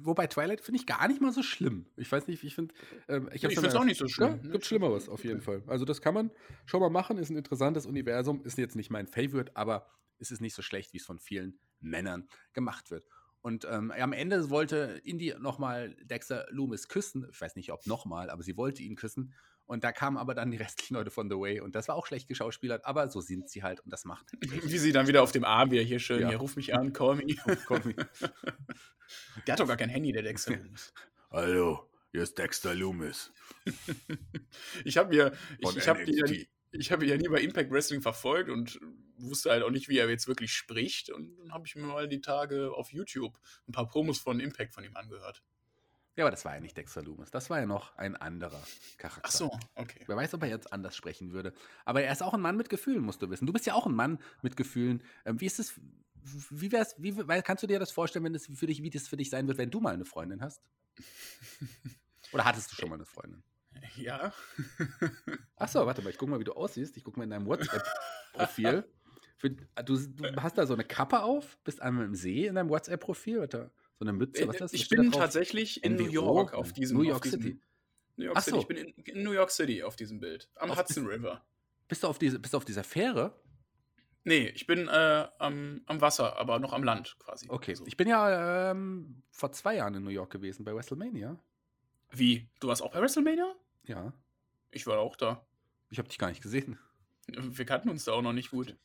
wobei 0.01 0.27
Twilight 0.27 0.61
finde 0.61 0.79
ich 0.79 0.85
gar 0.87 1.07
nicht 1.07 1.19
mal 1.21 1.31
so 1.31 1.43
schlimm. 1.43 1.87
Ich 1.95 2.11
weiß 2.11 2.27
nicht, 2.27 2.43
ich 2.43 2.55
finde. 2.55 2.73
Ähm, 3.07 3.29
Ich 3.33 3.43
hab's 3.43 3.53
finde 3.55 3.69
es 3.69 3.75
auch 3.75 3.83
nicht 3.83 3.97
so 3.97 4.07
schlimm. 4.07 4.39
Ja, 4.43 4.51
gibt 4.51 4.65
Schlimmeres 4.65 5.09
auf 5.09 5.23
jeden 5.23 5.41
Fall. 5.41 5.63
Also 5.67 5.83
das 5.85 6.01
kann 6.01 6.13
man 6.13 6.31
schon 6.65 6.79
mal 6.79 6.89
machen, 6.89 7.17
ist 7.17 7.29
ein 7.29 7.37
interessantes 7.37 7.85
Universum, 7.85 8.43
ist 8.43 8.57
jetzt 8.57 8.75
nicht 8.75 8.89
mein 8.89 9.07
Favorite, 9.07 9.55
aber 9.55 9.87
es 10.19 10.31
ist 10.31 10.41
nicht 10.41 10.53
so 10.55 10.61
schlecht, 10.61 10.93
wie 10.93 10.97
es 10.97 11.05
von 11.05 11.19
vielen 11.19 11.59
Männern 11.79 12.27
gemacht 12.53 12.89
wird. 12.91 13.05
Und 13.41 13.65
ähm, 13.69 13.91
am 13.91 14.13
Ende 14.13 14.49
wollte 14.49 14.99
Indy 15.03 15.33
nochmal 15.39 15.95
Dexter 16.03 16.45
Loomis 16.49 16.87
küssen. 16.87 17.27
Ich 17.31 17.39
weiß 17.39 17.55
nicht, 17.55 17.71
ob 17.71 17.85
nochmal, 17.87 18.29
aber 18.29 18.43
sie 18.43 18.57
wollte 18.57 18.83
ihn 18.83 18.95
küssen. 18.95 19.33
Und 19.65 19.83
da 19.83 19.91
kamen 19.91 20.17
aber 20.17 20.33
dann 20.33 20.49
die 20.51 20.57
restlichen 20.57 20.95
Leute 20.95 21.11
von 21.11 21.29
The 21.29 21.35
Way. 21.35 21.59
Und 21.61 21.75
das 21.75 21.87
war 21.87 21.95
auch 21.95 22.07
schlecht 22.07 22.27
geschauspielert, 22.27 22.85
aber 22.85 23.09
so 23.09 23.21
sind 23.21 23.49
sie 23.49 23.63
halt 23.63 23.79
und 23.81 23.91
das 23.91 24.05
macht. 24.05 24.25
Wie 24.39 24.77
sie 24.77 24.91
dann 24.91 25.07
wieder 25.07 25.21
auf 25.23 25.31
dem 25.31 25.43
Arm 25.45 25.71
wieder 25.71 25.83
hier 25.83 25.99
schön, 25.99 26.21
Ja. 26.21 26.29
hier 26.29 26.37
ruf 26.37 26.55
mich 26.55 26.73
an, 26.73 26.93
call 26.93 27.15
me. 27.15 27.23
Komm, 27.65 27.81
Der 29.47 29.53
hat 29.53 29.59
doch 29.59 29.67
gar 29.67 29.77
kein 29.77 29.89
Handy, 29.89 30.11
der 30.11 30.23
Dexter 30.23 30.55
Loomis. 30.55 30.93
Hallo, 31.31 31.89
hier 32.11 32.23
ist 32.23 32.37
Dexter 32.37 32.73
Loomis. 32.75 33.31
Ich 34.85 34.97
habe 34.97 35.09
mir, 35.09 35.33
ich, 35.59 35.75
ich 35.77 35.87
habe 35.87 36.03
die, 36.05 36.47
ich 36.71 36.91
habe 36.91 37.05
ihn 37.05 37.11
ja 37.11 37.17
nie 37.17 37.27
bei 37.27 37.41
Impact 37.41 37.71
Wrestling 37.71 38.01
verfolgt 38.01 38.49
und 38.49 38.79
wusste 39.17 39.49
halt 39.49 39.63
auch 39.63 39.71
nicht, 39.71 39.89
wie 39.89 39.97
er 39.97 40.09
jetzt 40.09 40.27
wirklich 40.27 40.53
spricht. 40.53 41.09
Und 41.09 41.37
dann 41.37 41.53
habe 41.53 41.65
ich 41.65 41.75
mir 41.75 41.83
mal 41.83 42.07
die 42.07 42.21
Tage 42.21 42.71
auf 42.73 42.91
YouTube 42.91 43.39
ein 43.67 43.71
paar 43.71 43.87
Promos 43.87 44.19
von 44.19 44.39
Impact 44.39 44.73
von 44.73 44.83
ihm 44.83 44.95
angehört. 44.95 45.43
Ja, 46.15 46.23
aber 46.23 46.31
das 46.31 46.45
war 46.45 46.55
ja 46.55 46.59
nicht 46.59 46.75
Dexter 46.75 47.03
Loomis. 47.03 47.29
Das 47.29 47.51
war 47.51 47.59
ja 47.59 47.67
noch 47.67 47.95
ein 47.95 48.15
anderer 48.15 48.63
Charakter. 48.97 49.21
Ach 49.23 49.31
so, 49.31 49.59
okay. 49.75 50.03
Wer 50.07 50.15
weiß, 50.15 50.33
ob 50.33 50.41
er 50.41 50.49
jetzt 50.49 50.73
anders 50.73 50.95
sprechen 50.95 51.31
würde. 51.31 51.53
Aber 51.85 52.01
er 52.01 52.11
ist 52.11 52.23
auch 52.23 52.33
ein 52.33 52.41
Mann 52.41 52.57
mit 52.57 52.69
Gefühlen, 52.69 53.03
musst 53.03 53.21
du 53.21 53.29
wissen. 53.29 53.45
Du 53.45 53.53
bist 53.53 53.67
ja 53.67 53.75
auch 53.75 53.85
ein 53.85 53.93
Mann 53.93 54.17
mit 54.41 54.57
Gefühlen. 54.57 55.03
Ähm, 55.25 55.39
wie 55.39 55.45
ist 55.45 55.59
es, 55.59 55.79
wie 56.49 56.71
wär's, 56.71 56.95
wie, 56.97 57.13
kannst 57.43 57.61
du 57.61 57.67
dir 57.67 57.77
das 57.77 57.91
vorstellen, 57.91 58.25
wenn 58.25 58.33
das 58.33 58.47
für 58.47 58.65
dich, 58.65 58.81
wie 58.81 58.89
das 58.89 59.07
für 59.07 59.15
dich 59.15 59.29
sein 59.29 59.47
wird, 59.47 59.59
wenn 59.59 59.69
du 59.69 59.79
mal 59.79 59.93
eine 59.93 60.05
Freundin 60.05 60.41
hast? 60.41 60.63
Oder 62.33 62.45
hattest 62.45 62.71
du 62.71 62.75
schon 62.75 62.89
mal 62.89 62.95
eine 62.95 63.05
Freundin? 63.05 63.43
Ja. 63.97 64.33
Ach 65.55 65.67
so, 65.67 65.85
warte 65.85 66.01
mal, 66.01 66.09
ich 66.09 66.17
guck 66.17 66.29
mal, 66.29 66.39
wie 66.39 66.43
du 66.43 66.53
aussiehst. 66.53 66.95
Ich 66.97 67.03
guck 67.03 67.17
mal 67.17 67.23
in 67.23 67.29
deinem 67.31 67.45
WhatsApp-Profil. 67.45 68.83
Für- 69.37 69.49
Du, 69.85 69.95
du 69.97 70.35
hast 70.41 70.57
da 70.57 70.65
so 70.65 70.73
eine 70.73 70.83
Kappe 70.83 71.21
auf, 71.21 71.57
bist 71.63 71.79
einmal 71.81 72.05
im 72.05 72.15
See 72.15 72.47
in 72.47 72.55
deinem 72.55 72.69
WhatsApp-Profil. 72.69 73.39
Warte, 73.41 73.71
So 73.99 74.05
eine 74.05 74.13
Mütze, 74.13 74.47
was 74.47 74.55
ist 74.55 74.61
das? 74.61 74.73
Ich 74.73 74.89
bin 74.89 75.11
tatsächlich 75.11 75.83
in 75.83 75.95
New? 75.95 76.07
York 76.07 76.53
auf 76.55 76.73
diesem 76.73 76.97
New 76.97 77.03
York 77.03 77.21
diesem, 77.21 77.41
City. 77.41 77.61
New 78.15 78.25
York 78.25 78.37
Ach 78.37 78.41
City. 78.43 78.55
so. 78.55 78.61
Ich 78.61 78.67
bin 78.67 78.77
in, 78.77 78.87
in 79.03 79.23
New 79.23 79.33
York 79.33 79.51
City 79.51 79.83
auf 79.83 79.95
diesem 79.95 80.19
Bild. 80.19 80.49
Am 80.55 80.71
Auf- 80.71 80.79
Hudson 80.79 81.05
River. 81.05 81.45
Bist 81.87 82.01
du 82.03 82.07
auf, 82.07 82.17
diese, 82.17 82.39
bist 82.39 82.53
du 82.53 82.57
auf 82.57 82.65
dieser 82.65 82.83
Fähre? 82.83 83.39
Nee, 84.23 84.47
ich 84.49 84.65
bin 84.67 84.87
äh, 84.87 85.27
am, 85.39 85.81
am 85.85 86.01
Wasser, 86.01 86.37
aber 86.37 86.57
noch 86.59 86.73
am 86.73 86.83
Land 86.83 87.15
quasi. 87.19 87.45
Okay, 87.47 87.75
So. 87.75 87.85
ich 87.85 87.95
bin 87.95 88.07
ja 88.09 88.71
ähm, 88.71 89.21
vor 89.29 89.51
zwei 89.53 89.75
Jahren 89.75 89.93
in 89.95 90.03
New 90.03 90.09
York 90.09 90.31
gewesen 90.31 90.65
bei 90.65 90.73
WrestleMania. 90.75 91.39
Wie? 92.09 92.49
Du 92.59 92.67
warst 92.69 92.81
auch 92.81 92.91
bei 92.91 92.99
WrestleMania? 93.01 93.55
Ja, 93.87 94.13
Ich 94.71 94.85
war 94.85 94.99
auch 94.99 95.15
da. 95.15 95.45
ich 95.89 95.97
habe 95.97 96.09
dich 96.09 96.17
gar 96.17 96.29
nicht 96.29 96.41
gesehen. 96.43 96.77
Wir 97.27 97.65
kannten 97.65 97.89
uns 97.89 98.05
da 98.05 98.13
auch 98.13 98.21
noch 98.21 98.33
nicht 98.33 98.51
gut. 98.51 98.75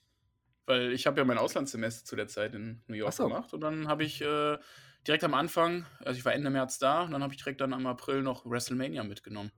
Weil 0.67 0.93
ich 0.93 1.07
habe 1.07 1.19
ja 1.21 1.25
mein 1.25 1.39
Auslandssemester 1.39 2.05
zu 2.05 2.17
der 2.17 2.29
Zeit 2.29 2.55
in 2.55 2.83
New 2.87 2.95
York 2.95 3.13
so. 3.13 3.25
gemacht 3.25 3.53
und 3.53 3.61
dann 3.61 3.89
habe 3.89 4.05
ich 4.05 4.21
äh, 4.21 4.59
direkt 5.07 5.25
am 5.25 5.35
Anfang, 5.35 5.87
also 6.05 6.17
ich 6.17 6.25
war 6.25 6.33
Ende 6.33 6.51
März 6.51 6.79
da 6.79 7.03
und 7.03 7.11
dann 7.11 7.23
habe 7.23 7.35
ich 7.35 7.43
direkt 7.43 7.61
dann 7.61 7.73
im 7.73 7.87
April 7.87 8.23
noch 8.23 8.47
WrestleMania 8.47 9.03
mitgenommen. 9.03 9.51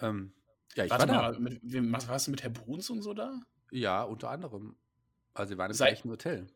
Ähm, 0.00 0.32
ja, 0.74 0.84
ich 0.84 0.90
Warte 0.90 1.08
war 1.08 1.32
da. 1.32 1.32
mal, 1.32 1.38
mit, 1.38 1.60
wem, 1.62 1.92
was 1.92 2.08
warst 2.08 2.26
du 2.26 2.30
mit 2.30 2.42
Herr 2.42 2.50
Bruns 2.50 2.88
und 2.88 3.02
so 3.02 3.12
da? 3.12 3.40
Ja, 3.70 4.02
unter 4.02 4.30
anderem. 4.30 4.76
Also 5.34 5.50
wir 5.50 5.58
waren 5.58 5.70
im 5.70 5.76
gleichen 5.76 6.10
Hotel. 6.10 6.46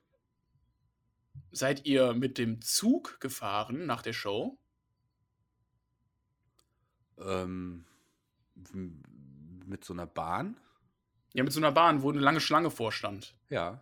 Seid 1.52 1.86
ihr 1.86 2.14
mit 2.14 2.38
dem 2.38 2.62
Zug 2.62 3.20
gefahren 3.20 3.86
nach 3.86 4.02
der 4.02 4.14
Show? 4.14 4.58
Ähm, 7.18 7.84
mit 9.66 9.84
so 9.84 9.92
einer 9.92 10.06
Bahn. 10.06 10.58
Ja, 11.34 11.44
mit 11.44 11.52
so 11.52 11.60
einer 11.60 11.72
Bahn, 11.72 12.02
wo 12.02 12.10
eine 12.10 12.20
lange 12.20 12.40
Schlange 12.40 12.70
vorstand. 12.70 13.34
Ja. 13.50 13.80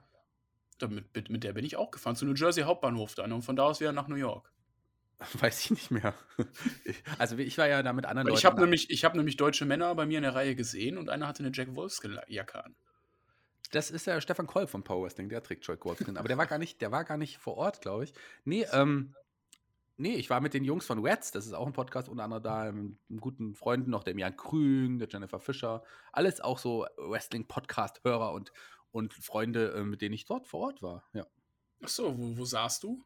Damit, 0.79 1.15
mit, 1.15 1.31
mit 1.31 1.45
der 1.45 1.53
bin 1.53 1.65
ich 1.65 1.77
auch 1.77 1.91
gefahren, 1.91 2.17
zu 2.17 2.27
New 2.27 2.35
Jersey 2.35 2.65
Hauptbahnhof 2.65 3.15
dann 3.15 3.33
und 3.33 3.43
von 3.43 3.57
da 3.57 3.65
aus 3.65 3.81
wieder 3.81 3.93
nach 3.93 4.09
New 4.09 4.17
York. 4.17 4.51
Weiß 5.41 5.65
ich 5.65 5.71
nicht 5.71 5.91
mehr. 5.91 6.15
Also 7.19 7.39
ich 7.39 7.57
war 7.59 7.69
ja 7.69 7.83
da 7.83 7.93
mit 7.93 8.07
anderen 8.07 8.27
Leuten. 8.27 8.39
ich 8.39 8.45
habe 8.45 8.61
nämlich, 8.61 8.91
ich 8.91 9.05
hab 9.05 9.15
nämlich 9.15 9.37
deutsche 9.37 9.65
Männer 9.65 9.95
bei 9.95 10.07
mir 10.07 10.19
in 10.19 10.23
der 10.23 10.35
Reihe 10.35 10.57
gesehen 10.57 10.99
und 10.99 11.09
einer 11.09 11.29
hatte 11.29 11.45
eine 11.45 11.53
Jack 11.55 11.75
Wolfskin-Jacke 11.75 12.65
an. 12.65 12.75
Das 13.71 13.91
ist 13.91 14.07
ja 14.07 14.21
Stefan 14.21 14.47
Kolb 14.47 14.71
von 14.71 14.83
Power 14.85 15.05
Wrestling, 15.05 15.29
der 15.29 15.43
trägt 15.43 15.65
Joy 15.67 15.77
Wolfskin. 15.81 16.17
Aber 16.17 16.29
der 16.29 16.39
war 16.39 16.47
gar 16.47 16.59
nicht, 16.59 16.81
der 16.81 16.93
war 16.93 17.05
gar 17.05 17.17
nicht 17.17 17.39
vor 17.39 17.57
Ort, 17.57 17.81
glaube 17.81 18.05
ich. 18.05 18.15
Nee, 18.45 18.67
ähm, 18.73 19.15
nee, 19.97 20.15
ich 20.17 20.31
war 20.31 20.41
mit 20.41 20.55
den 20.55 20.65
Jungs 20.65 20.87
von 20.87 21.05
Reds, 21.05 21.31
das 21.31 21.47
ist 21.47 21.53
auch 21.53 21.67
ein 21.67 21.73
Podcast, 21.73 22.09
unter 22.09 22.25
anderem 22.25 22.43
da, 22.43 22.73
mit 22.73 22.97
einem 23.09 23.21
guten 23.21 23.55
Freunden 23.55 23.91
noch, 23.91 24.05
dem 24.05 24.19
Jan 24.19 24.37
Krün, 24.37 24.99
der 24.99 25.09
Jennifer 25.09 25.41
Fischer. 25.41 25.83
Alles 26.13 26.41
auch 26.41 26.59
so 26.59 26.87
Wrestling-Podcast-Hörer 26.97 28.33
und, 28.33 28.53
und 28.91 29.15
Freunde, 29.15 29.73
äh, 29.73 29.85
mit 29.85 30.01
denen 30.01 30.15
ich 30.15 30.25
dort 30.25 30.47
vor 30.47 30.61
Ort 30.61 30.83
war. 30.83 31.05
Ja. 31.13 31.27
Ach 31.83 31.89
so, 31.89 32.19
wo, 32.19 32.37
wo 32.37 32.45
saßt 32.45 32.83
du? 32.83 33.05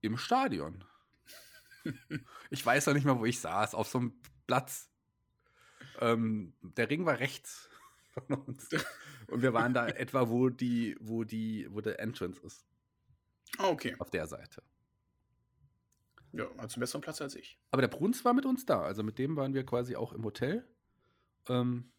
Im 0.00 0.16
Stadion. 0.16 0.84
ich 2.50 2.64
weiß 2.64 2.86
noch 2.86 2.94
nicht 2.94 3.04
mal, 3.04 3.18
wo 3.18 3.24
ich 3.24 3.40
saß, 3.40 3.74
auf 3.74 3.88
so 3.88 3.98
einem 3.98 4.20
Platz. 4.46 4.90
Ähm, 6.00 6.54
der 6.62 6.90
Ring 6.90 7.06
war 7.06 7.18
rechts 7.18 7.68
von 8.10 8.34
uns. 8.42 8.68
Und 9.28 9.42
wir 9.42 9.52
waren 9.52 9.74
da 9.74 9.86
etwa, 9.88 10.28
wo 10.28 10.48
die, 10.48 10.96
wo 11.00 11.24
die, 11.24 11.66
wo 11.70 11.80
der 11.80 12.00
Entrance 12.00 12.40
ist. 12.42 12.66
Ah, 13.58 13.68
okay. 13.68 13.94
Auf 13.98 14.10
der 14.10 14.26
Seite. 14.26 14.62
Ja, 16.36 16.44
hat 16.58 16.72
einen 16.72 16.80
besseren 16.80 17.00
Platz 17.00 17.20
als 17.20 17.34
ich. 17.34 17.58
Aber 17.70 17.82
der 17.82 17.88
Bruns 17.88 18.24
war 18.24 18.34
mit 18.34 18.46
uns 18.46 18.66
da. 18.66 18.82
Also 18.82 19.02
mit 19.02 19.18
dem 19.18 19.36
waren 19.36 19.54
wir 19.54 19.64
quasi 19.64 19.96
auch 19.96 20.12
im 20.12 20.24
Hotel. 20.24 20.66
Ähm, 21.48 21.90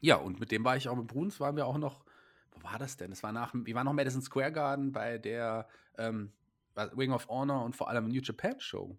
ja, 0.00 0.16
und 0.16 0.40
mit 0.40 0.52
dem 0.52 0.64
war 0.64 0.76
ich 0.76 0.88
auch 0.88 0.96
mit 0.96 1.06
Bruns, 1.06 1.40
waren 1.40 1.56
wir 1.56 1.66
auch 1.66 1.78
noch. 1.78 2.04
Wo 2.52 2.62
war 2.62 2.78
das 2.78 2.96
denn? 2.96 3.10
Das 3.10 3.22
war 3.22 3.32
nach, 3.32 3.52
wir 3.54 3.74
waren 3.74 3.84
noch 3.84 3.92
Madison 3.92 4.22
Square 4.22 4.52
Garden 4.52 4.92
bei 4.92 5.18
der 5.18 5.68
ähm, 5.98 6.32
Ring 6.76 7.12
of 7.12 7.28
Honor 7.28 7.64
und 7.64 7.76
vor 7.76 7.90
allem 7.90 8.08
New 8.08 8.20
Japan 8.22 8.58
Show. 8.60 8.98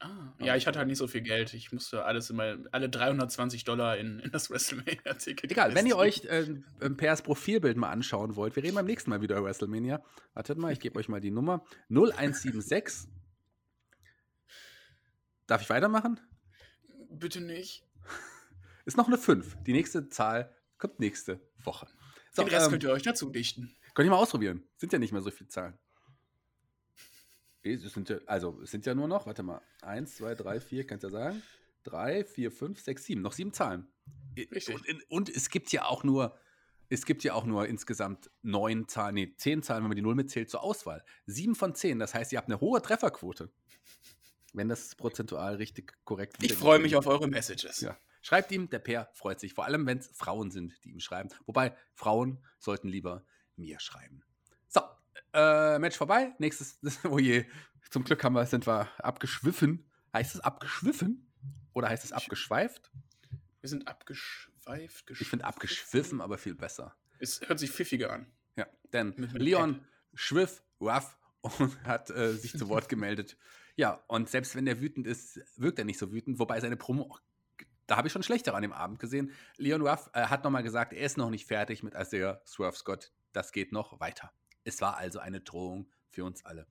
Ah, 0.00 0.32
ja, 0.38 0.56
ich 0.56 0.66
hatte 0.66 0.78
halt 0.78 0.88
nicht 0.88 0.98
so 0.98 1.06
viel 1.06 1.20
Geld. 1.20 1.52
Ich 1.52 1.72
musste 1.72 2.04
alles 2.04 2.30
immer, 2.30 2.56
alle 2.72 2.88
320 2.88 3.64
Dollar 3.64 3.98
in, 3.98 4.18
in 4.20 4.30
das 4.30 4.50
WrestleMania-Ticket. 4.50 5.50
Egal, 5.50 5.74
wenn 5.74 5.86
ihr 5.86 5.96
euch 5.96 6.24
äh, 6.24 6.46
ähm, 6.80 6.96
Pers 6.96 7.22
Profilbild 7.22 7.76
mal 7.76 7.90
anschauen 7.90 8.36
wollt, 8.36 8.56
wir 8.56 8.62
reden 8.62 8.76
beim 8.76 8.86
nächsten 8.86 9.10
Mal 9.10 9.20
wieder 9.20 9.36
über 9.36 9.46
WrestleMania. 9.46 10.02
Wartet 10.32 10.58
mal, 10.58 10.72
ich 10.72 10.80
gebe 10.80 10.98
euch 10.98 11.08
mal 11.08 11.20
die 11.20 11.30
Nummer. 11.30 11.64
0176. 11.90 13.08
Darf 15.46 15.62
ich 15.62 15.70
weitermachen? 15.70 16.20
Bitte 17.10 17.40
nicht. 17.40 17.86
Ist 18.84 18.96
noch 18.96 19.08
eine 19.08 19.18
5. 19.18 19.56
Die 19.64 19.72
nächste 19.72 20.08
Zahl 20.08 20.54
kommt 20.78 21.00
nächste 21.00 21.40
Woche. 21.62 21.86
So, 22.32 22.42
Den 22.42 22.52
Rest 22.52 22.66
ähm, 22.66 22.72
könnt 22.72 22.82
ihr 22.84 22.90
euch 22.90 23.02
dazu 23.02 23.30
dichten. 23.30 23.74
könnt 23.94 24.06
ihr 24.06 24.10
mal 24.10 24.18
ausprobieren. 24.18 24.62
Sind 24.76 24.92
ja 24.92 24.98
nicht 24.98 25.12
mehr 25.12 25.22
so 25.22 25.30
viele 25.30 25.48
Zahlen. 25.48 25.78
Es 27.62 27.80
sind 27.82 28.10
ja, 28.10 28.18
also, 28.26 28.60
es 28.62 28.70
sind 28.70 28.84
ja 28.84 28.94
nur 28.94 29.08
noch, 29.08 29.26
warte 29.26 29.42
mal, 29.42 29.62
1, 29.82 30.16
2, 30.16 30.34
3, 30.34 30.60
4, 30.60 30.86
kannst 30.86 31.04
ja 31.04 31.10
sagen. 31.10 31.42
3, 31.84 32.24
4, 32.24 32.52
5, 32.52 32.80
6, 32.80 33.04
7. 33.04 33.22
Noch 33.22 33.32
sieben 33.32 33.52
Zahlen. 33.52 33.86
Richtig. 34.36 34.74
Und, 34.74 35.10
und 35.10 35.28
es 35.30 35.48
gibt 35.48 35.72
ja 35.72 35.86
auch 35.86 36.04
nur, 36.04 36.36
es 36.88 37.06
gibt 37.06 37.24
ja 37.24 37.34
auch 37.34 37.44
nur 37.44 37.66
insgesamt 37.66 38.30
neun 38.42 38.88
Zahlen, 38.88 39.14
nee, 39.14 39.34
zehn 39.36 39.62
Zahlen, 39.62 39.82
wenn 39.82 39.88
man 39.88 39.96
die 39.96 40.02
Null 40.02 40.14
mitzählt, 40.14 40.50
zur 40.50 40.62
Auswahl. 40.62 41.04
Sieben 41.26 41.54
von 41.54 41.74
zehn, 41.74 41.98
das 41.98 42.14
heißt, 42.14 42.32
ihr 42.32 42.38
habt 42.38 42.48
eine 42.48 42.60
hohe 42.60 42.82
Trefferquote. 42.82 43.50
Wenn 44.54 44.68
das 44.68 44.94
prozentual 44.94 45.56
richtig 45.56 45.92
korrekt 46.04 46.36
Ich 46.40 46.54
freue 46.54 46.78
mich 46.78 46.96
auf 46.96 47.06
eure 47.06 47.26
Messages. 47.26 47.80
Ja. 47.80 47.98
Schreibt 48.22 48.52
ihm, 48.52 48.70
der 48.70 48.78
Per 48.78 49.10
freut 49.12 49.40
sich, 49.40 49.52
vor 49.52 49.64
allem 49.64 49.84
wenn 49.84 49.98
es 49.98 50.08
Frauen 50.14 50.50
sind, 50.50 50.72
die 50.84 50.90
ihm 50.92 51.00
schreiben. 51.00 51.28
Wobei 51.44 51.76
Frauen 51.92 52.42
sollten 52.58 52.88
lieber 52.88 53.26
mir 53.56 53.80
schreiben. 53.80 54.22
So, 54.68 54.80
äh, 55.32 55.78
Match 55.78 55.96
vorbei. 55.96 56.34
Nächstes, 56.38 56.78
oh 57.04 57.18
je, 57.18 57.44
zum 57.90 58.04
Glück 58.04 58.22
haben 58.24 58.34
wir, 58.34 58.46
sind 58.46 58.66
wir 58.66 58.88
abgeschwiffen. 58.98 59.90
Heißt 60.12 60.36
es 60.36 60.40
abgeschwiffen? 60.40 61.30
Oder 61.72 61.88
heißt 61.88 62.04
es 62.04 62.12
abgeschweift? 62.12 62.92
Wir 63.60 63.68
sind 63.68 63.88
abgeschweift. 63.88 65.10
Ich 65.10 65.28
finde 65.28 65.44
abgeschwiffen 65.44 66.20
aber 66.20 66.38
viel 66.38 66.54
besser. 66.54 66.96
Es 67.18 67.40
hört 67.46 67.58
sich 67.58 67.70
pfiffiger 67.70 68.12
an. 68.12 68.32
Ja, 68.56 68.66
denn 68.92 69.14
Leon 69.34 69.84
Schwiff, 70.14 70.62
Ruff, 70.80 71.18
und 71.44 71.82
hat 71.84 72.10
äh, 72.10 72.32
sich 72.34 72.56
zu 72.56 72.68
Wort 72.68 72.88
gemeldet. 72.88 73.36
Ja, 73.76 74.04
und 74.06 74.28
selbst 74.28 74.54
wenn 74.54 74.66
er 74.66 74.80
wütend 74.80 75.06
ist, 75.06 75.40
wirkt 75.56 75.78
er 75.78 75.84
nicht 75.84 75.98
so 75.98 76.12
wütend, 76.12 76.38
wobei 76.38 76.60
seine 76.60 76.76
Promo, 76.76 77.18
da 77.86 77.96
habe 77.96 78.08
ich 78.08 78.12
schon 78.12 78.22
schlechtere 78.22 78.54
an 78.54 78.62
dem 78.62 78.72
Abend 78.72 78.98
gesehen. 78.98 79.32
Leon 79.56 79.86
Ruff 79.86 80.10
äh, 80.14 80.26
hat 80.26 80.44
nochmal 80.44 80.62
gesagt, 80.62 80.92
er 80.92 81.04
ist 81.04 81.16
noch 81.16 81.30
nicht 81.30 81.46
fertig 81.46 81.82
mit 81.82 81.94
Isaiah 81.94 82.40
Swerve 82.46 82.76
Scott. 82.76 83.12
Das 83.32 83.52
geht 83.52 83.72
noch 83.72 84.00
weiter. 84.00 84.32
Es 84.62 84.80
war 84.80 84.96
also 84.96 85.18
eine 85.18 85.40
Drohung 85.40 85.90
für 86.08 86.24
uns 86.24 86.44
alle. 86.44 86.66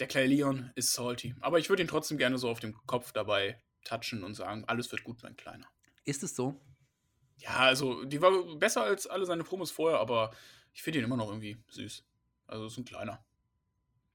Der 0.00 0.08
kleine 0.08 0.28
Leon 0.28 0.72
ist 0.74 0.92
salty. 0.92 1.34
Aber 1.40 1.58
ich 1.58 1.68
würde 1.68 1.82
ihn 1.82 1.88
trotzdem 1.88 2.18
gerne 2.18 2.38
so 2.38 2.48
auf 2.48 2.60
dem 2.60 2.74
Kopf 2.86 3.12
dabei 3.12 3.62
touchen 3.84 4.24
und 4.24 4.34
sagen, 4.34 4.64
alles 4.66 4.90
wird 4.90 5.04
gut, 5.04 5.22
mein 5.22 5.36
Kleiner. 5.36 5.66
Ist 6.04 6.22
es 6.22 6.34
so? 6.34 6.60
Ja, 7.36 7.56
also, 7.56 8.04
die 8.04 8.20
war 8.22 8.30
besser 8.56 8.82
als 8.82 9.06
alle 9.06 9.26
seine 9.26 9.44
Promos 9.44 9.70
vorher, 9.70 10.00
aber 10.00 10.34
ich 10.72 10.82
finde 10.82 10.98
ihn 10.98 11.04
immer 11.04 11.16
noch 11.16 11.28
irgendwie 11.28 11.62
süß. 11.68 12.04
Also, 12.46 12.66
ist 12.66 12.78
ein 12.78 12.84
kleiner. 12.84 13.24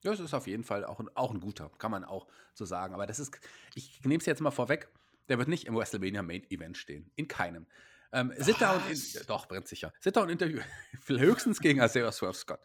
Ja, 0.01 0.12
es 0.12 0.19
ist 0.19 0.33
auf 0.33 0.47
jeden 0.47 0.63
Fall 0.63 0.86
auch 0.86 0.99
ein, 0.99 1.10
auch 1.15 1.31
ein 1.33 1.39
guter, 1.39 1.71
kann 1.77 1.91
man 1.91 2.03
auch 2.03 2.27
so 2.53 2.65
sagen. 2.65 2.93
Aber 2.93 3.07
das 3.07 3.19
ist, 3.19 3.39
ich 3.73 3.99
nehme 4.03 4.19
es 4.19 4.25
jetzt 4.25 4.41
mal 4.41 4.51
vorweg, 4.51 4.89
der 5.29 5.38
wird 5.38 5.47
nicht 5.47 5.65
im 5.65 5.75
WrestleMania 5.75 6.23
Main 6.23 6.49
Event 6.49 6.77
stehen. 6.77 7.12
In 7.15 7.27
keinem. 7.27 7.65
Ähm, 8.12 8.33
Sit-Down, 8.38 8.81
doch, 9.27 9.47
brennt 9.47 9.67
sicher. 9.67 9.91
Sit-Down-Interview, 9.99 10.62
höchstens 11.07 11.60
gegen 11.60 11.81
Isaiah 11.81 12.12
Swerve 12.12 12.36
Scott. 12.36 12.62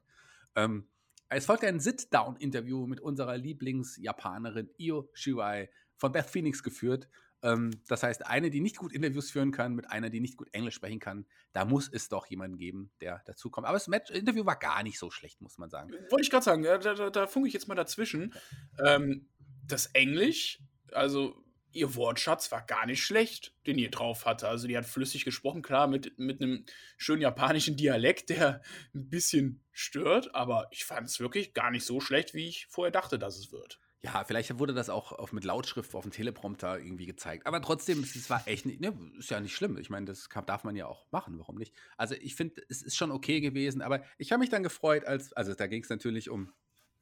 Ähm, 0.54 0.86
es 1.28 1.46
folgt 1.46 1.64
ein 1.64 1.80
Sit-Down-Interview 1.80 2.86
mit 2.86 3.00
unserer 3.00 3.36
Lieblings-Japanerin 3.36 4.70
Io 4.76 5.10
Shirai 5.14 5.70
von 5.96 6.12
Beth 6.12 6.28
Phoenix 6.28 6.62
geführt. 6.62 7.08
Ähm, 7.42 7.70
das 7.88 8.02
heißt, 8.02 8.26
eine, 8.26 8.50
die 8.50 8.60
nicht 8.60 8.76
gut 8.76 8.92
Interviews 8.92 9.30
führen 9.30 9.50
kann, 9.50 9.74
mit 9.74 9.90
einer, 9.90 10.10
die 10.10 10.20
nicht 10.20 10.36
gut 10.36 10.48
Englisch 10.52 10.74
sprechen 10.74 11.00
kann. 11.00 11.26
Da 11.52 11.64
muss 11.64 11.88
es 11.88 12.08
doch 12.08 12.26
jemanden 12.26 12.56
geben, 12.56 12.90
der 13.00 13.22
dazukommt. 13.26 13.66
Aber 13.66 13.76
das 13.76 13.88
Match 13.88 14.10
Interview 14.10 14.44
war 14.44 14.56
gar 14.56 14.82
nicht 14.82 14.98
so 14.98 15.10
schlecht, 15.10 15.40
muss 15.40 15.58
man 15.58 15.70
sagen. 15.70 15.92
Wollte 16.10 16.22
ich 16.22 16.30
gerade 16.30 16.44
sagen, 16.44 16.62
da, 16.62 16.78
da, 16.78 17.10
da 17.10 17.26
funke 17.26 17.48
ich 17.48 17.54
jetzt 17.54 17.68
mal 17.68 17.74
dazwischen. 17.74 18.34
Ähm, 18.84 19.28
das 19.66 19.86
Englisch, 19.86 20.60
also 20.92 21.42
ihr 21.72 21.94
Wortschatz 21.94 22.52
war 22.52 22.62
gar 22.62 22.86
nicht 22.86 23.02
schlecht, 23.02 23.54
den 23.66 23.78
ihr 23.78 23.90
drauf 23.90 24.26
hatte. 24.26 24.48
Also 24.48 24.68
die 24.68 24.76
hat 24.76 24.84
flüssig 24.84 25.24
gesprochen, 25.24 25.62
klar, 25.62 25.86
mit, 25.86 26.18
mit 26.18 26.40
einem 26.42 26.64
schönen 26.96 27.22
japanischen 27.22 27.76
Dialekt, 27.76 28.30
der 28.30 28.62
ein 28.94 29.08
bisschen 29.08 29.64
stört, 29.72 30.34
aber 30.34 30.68
ich 30.70 30.84
fand 30.84 31.08
es 31.08 31.18
wirklich 31.18 31.54
gar 31.54 31.70
nicht 31.70 31.84
so 31.84 32.00
schlecht, 32.00 32.34
wie 32.34 32.48
ich 32.48 32.66
vorher 32.68 32.92
dachte, 32.92 33.18
dass 33.18 33.38
es 33.38 33.52
wird. 33.52 33.80
Ja, 34.04 34.24
vielleicht 34.24 34.58
wurde 34.58 34.74
das 34.74 34.90
auch 34.90 35.12
auf, 35.12 35.32
mit 35.32 35.44
Lautschrift 35.44 35.94
auf 35.94 36.02
dem 36.02 36.10
Teleprompter 36.10 36.78
irgendwie 36.80 37.06
gezeigt. 37.06 37.46
Aber 37.46 37.62
trotzdem, 37.62 38.00
es, 38.00 38.16
es 38.16 38.28
war 38.28 38.42
echt 38.46 38.66
nicht, 38.66 38.80
ne, 38.80 38.92
ist 39.16 39.30
ja 39.30 39.38
nicht 39.38 39.54
schlimm. 39.54 39.78
Ich 39.78 39.90
meine, 39.90 40.06
das 40.06 40.28
kann, 40.28 40.44
darf 40.44 40.64
man 40.64 40.74
ja 40.74 40.86
auch 40.86 41.06
machen, 41.12 41.38
warum 41.38 41.56
nicht? 41.56 41.72
Also 41.96 42.16
ich 42.20 42.34
finde, 42.34 42.62
es 42.68 42.82
ist 42.82 42.96
schon 42.96 43.12
okay 43.12 43.40
gewesen, 43.40 43.80
aber 43.80 44.02
ich 44.18 44.32
habe 44.32 44.40
mich 44.40 44.50
dann 44.50 44.64
gefreut, 44.64 45.04
als, 45.04 45.32
also 45.34 45.54
da 45.54 45.68
ging 45.68 45.84
es 45.84 45.88
natürlich 45.88 46.30
um, 46.30 46.52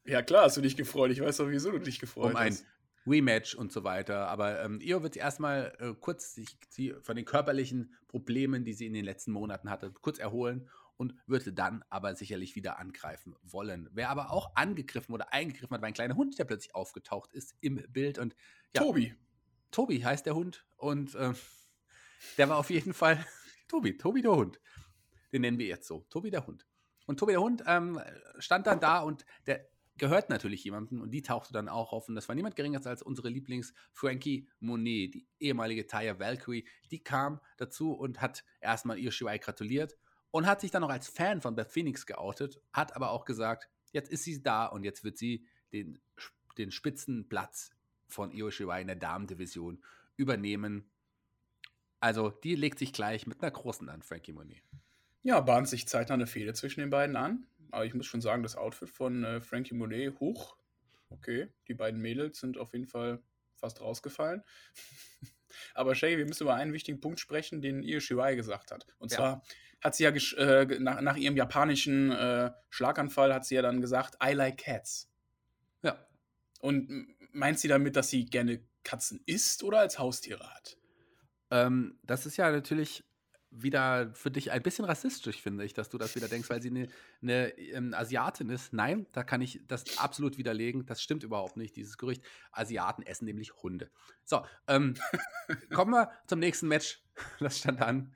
Ja, 0.05 0.21
klar, 0.21 0.45
hast 0.45 0.59
du 0.59 0.61
dich 0.61 0.77
gefreut. 0.77 1.11
Ich 1.11 1.21
weiß 1.21 1.39
doch, 1.39 1.49
wieso 1.49 1.71
du 1.71 1.79
dich 1.79 2.01
gefreut 2.01 2.33
um 2.33 2.37
ein 2.37 2.53
hast. 2.53 2.67
Rematch 3.07 3.55
und 3.55 3.73
so 3.73 3.83
weiter. 3.83 4.29
Aber 4.29 4.63
ähm, 4.63 4.79
Io 4.83 5.03
wird 5.03 5.17
erstmal 5.17 5.73
äh, 5.79 5.95
kurz 5.99 6.35
sich 6.35 6.59
sie 6.69 6.95
von 7.01 7.17
den 7.17 7.25
körperlichen 7.25 7.95
Problemen, 8.09 8.65
die 8.65 8.75
sie 8.75 8.85
in 8.85 8.93
den 8.93 9.07
letzten 9.07 9.33
Monaten 9.33 9.71
hatte, 9.71 9.91
kurz 10.03 10.19
erholen 10.19 10.69
und 11.01 11.15
würde 11.27 11.51
dann 11.55 11.83
aber 11.89 12.15
sicherlich 12.15 12.57
wieder 12.57 12.79
angreifen 12.79 13.35
wollen. 13.43 13.89
Wer 13.91 14.11
aber 14.11 14.31
auch 14.31 14.55
angegriffen 14.55 15.15
oder 15.15 15.33
eingegriffen 15.33 15.75
hat, 15.75 15.81
war 15.81 15.89
ein 15.89 15.95
kleiner 15.95 16.15
Hund, 16.15 16.39
der 16.39 16.45
plötzlich 16.45 16.75
aufgetaucht 16.75 17.33
ist 17.33 17.55
im 17.63 17.83
Bild 17.89 18.19
und 18.19 18.37
ja, 18.77 18.83
Tobi. 18.83 19.15
Tobi 19.71 20.01
heißt 20.01 20.27
der 20.27 20.35
Hund 20.35 20.67
und 20.77 21.17
ähm, 21.19 21.35
der 22.37 22.51
war 22.51 22.59
auf 22.59 22.69
jeden 22.69 22.93
Fall 22.93 23.25
Tobi, 23.69 23.97
Tobi 23.97 24.21
der 24.21 24.33
Hund. 24.33 24.61
Den 25.33 25.41
nennen 25.41 25.59
wir 25.59 25.67
jetzt 25.67 25.89
so, 25.89 26.05
Tobi 26.11 26.31
der 26.31 26.47
Hund. 26.47 26.67
Und 27.07 27.19
Tobi 27.19 27.33
der 27.33 27.41
Hund 27.41 27.65
ähm, 27.67 27.99
stand 28.39 28.67
dann 28.67 28.79
da 28.79 29.01
und 29.01 29.25
der 29.47 29.71
gehört 29.97 30.29
natürlich 30.29 30.65
jemandem 30.65 31.01
und 31.01 31.13
die 31.13 31.23
tauchte 31.23 31.55
dann 31.55 31.71
auch 31.71 31.95
auf 31.95 32.09
und 32.09 32.15
das 32.15 32.29
war 32.29 32.35
niemand 32.35 32.57
geringer 32.57 32.85
als 32.87 33.03
unsere 33.03 33.31
Lieblings 33.31 33.73
Frankie 33.95 34.51
Monet, 34.59 35.15
die 35.15 35.27
ehemalige 35.39 35.87
Taya 35.87 36.19
Valkyrie, 36.19 36.69
die 36.91 37.03
kam 37.03 37.41
dazu 37.57 37.93
und 37.93 38.21
hat 38.21 38.45
erstmal 38.61 38.99
ihr 38.99 39.13
Shirai 39.13 39.39
gratuliert 39.39 39.97
und 40.31 40.47
hat 40.47 40.61
sich 40.61 40.71
dann 40.71 40.83
noch 40.83 40.91
als 40.91 41.09
Fan 41.09 41.41
von 41.41 41.55
Beth 41.55 41.71
Phoenix 41.71 42.07
geoutet, 42.07 42.61
hat 42.73 42.95
aber 42.97 43.11
auch 43.11 43.25
gesagt, 43.25 43.69
jetzt 43.93 44.11
ist 44.11 44.25
sie 44.25 44.43
da 44.43 44.67
und 44.67 44.85
jetzt 44.85 45.05
wird 45.05 45.19
sie 45.19 45.47
den, 45.73 46.01
den 46.59 46.71
Spitzenplatz 46.71 47.71
von 48.09 48.33
Io 48.33 48.51
Shirai 48.51 48.81
in 48.81 48.87
der 48.89 48.97
Damendivision 48.97 49.83
übernehmen. 50.17 50.91
Also, 52.01 52.31
die 52.31 52.55
legt 52.55 52.79
sich 52.79 52.93
gleich 52.93 53.27
mit 53.27 53.43
einer 53.43 53.51
großen 53.51 53.89
an, 53.89 54.03
Frankie 54.03 54.33
Monet. 54.33 54.63
Ja, 55.23 55.41
bahnt 55.41 55.69
sich 55.69 55.87
zeitnah 55.87 56.15
eine 56.15 56.27
Fehde 56.27 56.55
zwischen 56.55 56.81
den 56.81 56.91
beiden 56.91 57.17
an. 57.17 57.47
Aber 57.73 57.85
ich 57.85 57.95
muss 57.95 58.07
schon 58.07 58.21
sagen, 58.23 58.43
das 58.43 58.57
Outfit 58.57 58.89
von 58.89 59.23
äh, 59.23 59.41
Frankie 59.41 59.75
Monet 59.75 60.19
hoch. 60.19 60.57
Okay, 61.11 61.49
die 61.69 61.75
beiden 61.75 62.01
Mädels 62.01 62.41
sind 62.41 62.57
auf 62.57 62.73
jeden 62.73 62.87
Fall 62.87 63.23
fast 63.55 63.81
rausgefallen. 63.81 64.43
Aber 65.75 65.95
Shay, 65.95 66.17
wir 66.17 66.27
müssen 66.27 66.45
über 66.45 66.55
einen 66.55 66.73
wichtigen 66.73 67.01
Punkt 67.01 67.21
sprechen, 67.21 67.61
den 67.61 67.83
Io 67.83 68.01
Shirai 68.01 68.35
gesagt 68.35 68.71
hat. 68.71 68.87
Und 68.99 69.13
Ja. 69.13 69.17
zwar 69.17 69.43
hat 69.81 69.95
sie 69.95 70.05
ja 70.05 70.11
gesch- 70.11 70.37
äh, 70.37 70.79
nach, 70.79 71.01
nach 71.01 71.17
ihrem 71.17 71.37
japanischen 71.37 72.11
äh, 72.13 72.51
Schlaganfall 72.69 73.33
hat 73.33 73.47
sie 73.47 73.55
ja 73.55 73.63
dann 73.63 73.81
gesagt, 73.81 74.17
I 74.23 74.33
like 74.33 74.59
cats. 74.59 75.11
Ja. 75.83 75.99
Und 76.61 77.09
meint 77.33 77.59
sie 77.59 77.69
damit, 77.69 77.97
dass 77.97 78.11
sie 78.11 78.27
gerne 78.27 78.61
Katzen 78.85 79.23
isst 79.27 79.63
oder 79.63 79.81
als 79.81 79.99
Haustiere 79.99 80.49
hat? 80.55 80.77
Ähm, 81.51 81.99
das 82.03 82.27
ist 82.27 82.37
ja 82.37 82.51
natürlich 82.51 83.05
wieder 83.51 84.15
für 84.15 84.31
dich 84.31 84.53
ein 84.53 84.63
bisschen 84.63 84.85
rassistisch, 84.85 85.43
finde 85.43 85.65
ich, 85.65 85.75
dass 85.75 85.89
du 85.89 85.99
das 85.99 86.15
wieder 86.15 86.29
denkst, 86.29 86.49
weil 86.49 86.63
sie 86.63 86.71
eine, 86.71 86.89
eine 87.21 87.49
ähm, 87.59 87.95
Asiatin 87.95 88.49
ist. 88.49 88.73
Nein, 88.73 89.07
da 89.13 89.25
kann 89.25 89.43
ich 89.43 89.61
das 89.67 89.99
absolut 89.99 90.39
widerlegen. 90.39 90.87
Das 90.87 91.03
stimmt 91.03 91.25
überhaupt 91.25 91.57
nicht, 91.57 91.75
dieses 91.75 91.99
Gerücht. 91.99 92.23
Asiaten 92.53 93.03
essen 93.03 93.25
nämlich 93.25 93.53
Hunde. 93.63 93.91
So, 94.25 94.45
ähm, 94.69 94.95
kommen 95.75 95.91
wir 95.93 96.13
zum 96.27 96.39
nächsten 96.39 96.69
Match. 96.69 97.03
Das 97.41 97.59
stand 97.59 97.83
an. 97.83 98.15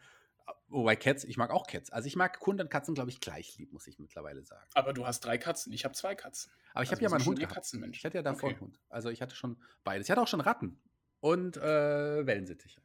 Wobei 0.74 0.96
Cats, 0.96 1.22
ich 1.22 1.36
mag 1.36 1.50
auch 1.50 1.68
Cats. 1.68 1.90
Also 1.90 2.08
ich 2.08 2.16
mag 2.16 2.40
Hunde 2.44 2.64
und 2.64 2.68
Katzen, 2.68 2.94
glaube 2.96 3.08
ich, 3.10 3.20
gleich 3.20 3.56
lieb, 3.58 3.72
muss 3.72 3.86
ich 3.86 4.00
mittlerweile 4.00 4.42
sagen. 4.42 4.66
Aber 4.74 4.92
du 4.92 5.06
hast 5.06 5.20
drei 5.20 5.38
Katzen, 5.38 5.72
ich 5.72 5.84
habe 5.84 5.94
zwei 5.94 6.16
Katzen. 6.16 6.50
Aber 6.72 6.82
ich 6.82 6.88
Also 6.90 6.96
habe 6.96 7.02
ja 7.04 7.08
mal 7.10 7.16
einen 7.16 7.26
Hund 7.26 7.38
gehabt. 7.38 7.54
Katzenmensch. 7.54 7.98
Ich 7.98 8.04
hatte 8.04 8.16
ja 8.18 8.22
davor 8.22 8.48
Okay. 8.48 8.54
einen 8.56 8.60
Hund. 8.60 8.80
Also 8.88 9.08
ich 9.10 9.22
hatte 9.22 9.36
schon 9.36 9.56
beides. 9.84 10.06
Ich 10.08 10.10
hatte 10.10 10.20
auch 10.20 10.26
schon 10.26 10.40
Ratten 10.40 10.80
und 11.20 11.56
äh, 11.56 12.26
Wellensittiche. 12.26 12.80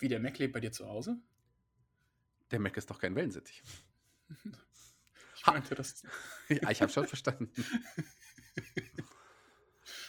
Wie 0.00 0.08
der 0.08 0.20
Mac 0.20 0.38
lebt 0.38 0.52
bei 0.52 0.60
dir 0.60 0.70
zu 0.70 0.86
Hause? 0.86 1.16
Der 2.50 2.60
Mac 2.60 2.76
ist 2.76 2.90
doch 2.90 2.98
kein 3.00 3.14
Wellensittich. 3.16 3.62
Ich 5.36 5.46
meinte 5.46 5.74
das. 5.74 6.02
Ja, 6.48 6.70
ich 6.70 6.80
habe 6.80 6.90
schon 6.92 7.06
verstanden. 7.06 7.50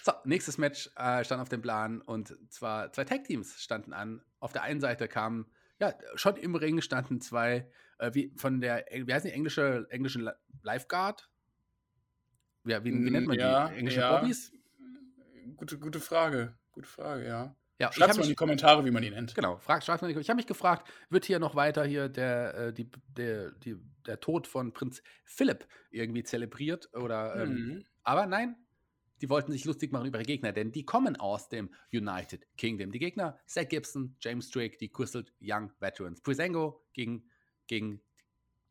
So, 0.03 0.11
nächstes 0.23 0.57
Match 0.57 0.89
äh, 0.95 1.23
stand 1.23 1.41
auf 1.41 1.49
dem 1.49 1.61
Plan 1.61 2.01
und 2.01 2.37
zwar 2.51 2.93
zwei 2.93 3.03
Tag-Teams 3.05 3.61
standen 3.61 3.91
an. 3.93 4.21
Auf 4.39 4.53
der 4.53 4.61
einen 4.63 4.79
Seite 4.79 5.07
kamen, 5.07 5.51
ja, 5.79 5.93
schon 6.15 6.35
im 6.37 6.55
Ring 6.55 6.81
standen 6.81 7.21
zwei, 7.21 7.69
äh, 7.99 8.11
wie 8.13 8.31
von 8.37 8.61
der, 8.61 8.85
wie 8.91 9.13
heißen 9.13 9.29
die 9.29 9.33
englische, 9.35 9.87
englischen 9.89 10.23
Li- 10.23 10.31
Lifeguard? 10.63 11.29
Ja, 12.65 12.83
wie, 12.83 12.91
wie 12.91 13.11
nennt 13.11 13.27
man 13.27 13.37
Ja, 13.37 13.69
die? 13.69 13.75
Englische 13.77 13.99
ja. 13.99 14.17
Bobbys? 14.19 14.51
Gute, 15.57 15.77
gute 15.77 15.99
Frage. 15.99 16.57
Gute 16.71 16.87
Frage, 16.87 17.25
ja. 17.27 17.55
Ja, 17.77 17.91
Schreibt 17.91 18.15
mal 18.15 18.23
in 18.23 18.29
die 18.29 18.35
Kommentare, 18.35 18.85
wie 18.85 18.91
man 18.91 19.03
ihn 19.03 19.13
nennt. 19.13 19.35
genau, 19.35 19.57
frag, 19.57 19.83
schreibt 19.83 20.01
mal 20.01 20.07
in 20.09 20.15
die- 20.15 20.21
ich 20.21 20.29
habe 20.29 20.37
mich 20.37 20.47
gefragt, 20.47 20.89
wird 21.09 21.25
hier 21.25 21.39
noch 21.39 21.55
weiter 21.55 21.83
hier 21.85 22.07
der, 22.07 22.55
äh, 22.55 22.73
die, 22.73 22.89
der, 23.17 23.51
die, 23.51 23.75
der 24.07 24.19
Tod 24.21 24.47
von 24.47 24.71
Prinz 24.71 25.03
Philipp 25.25 25.67
irgendwie 25.91 26.23
zelebriert 26.23 26.89
oder 26.93 27.35
ähm, 27.43 27.49
Mhm. 27.53 27.85
Aber 28.03 28.27
nein, 28.27 28.55
die 29.21 29.29
wollten 29.29 29.51
sich 29.51 29.65
lustig 29.65 29.91
machen 29.91 30.07
über 30.07 30.17
ihre 30.19 30.25
Gegner, 30.25 30.51
denn 30.51 30.71
die 30.71 30.83
kommen 30.85 31.15
aus 31.15 31.47
dem 31.49 31.69
United 31.91 32.45
Kingdom. 32.57 32.91
Die 32.91 32.99
Gegner, 32.99 33.39
Zach 33.45 33.67
Gibson, 33.69 34.15
James 34.19 34.49
Drake, 34.51 34.77
die 34.77 34.89
Crystal 34.89 35.25
Young 35.41 35.71
Veterans. 35.79 36.21
Prisengo 36.21 36.83
gegen, 36.93 37.29
gegen 37.67 38.01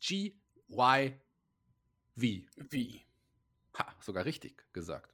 GYV. 0.00 1.18
Wie? 2.16 3.00
Ha, 3.78 3.94
sogar 4.00 4.24
richtig 4.24 4.64
gesagt. 4.72 5.10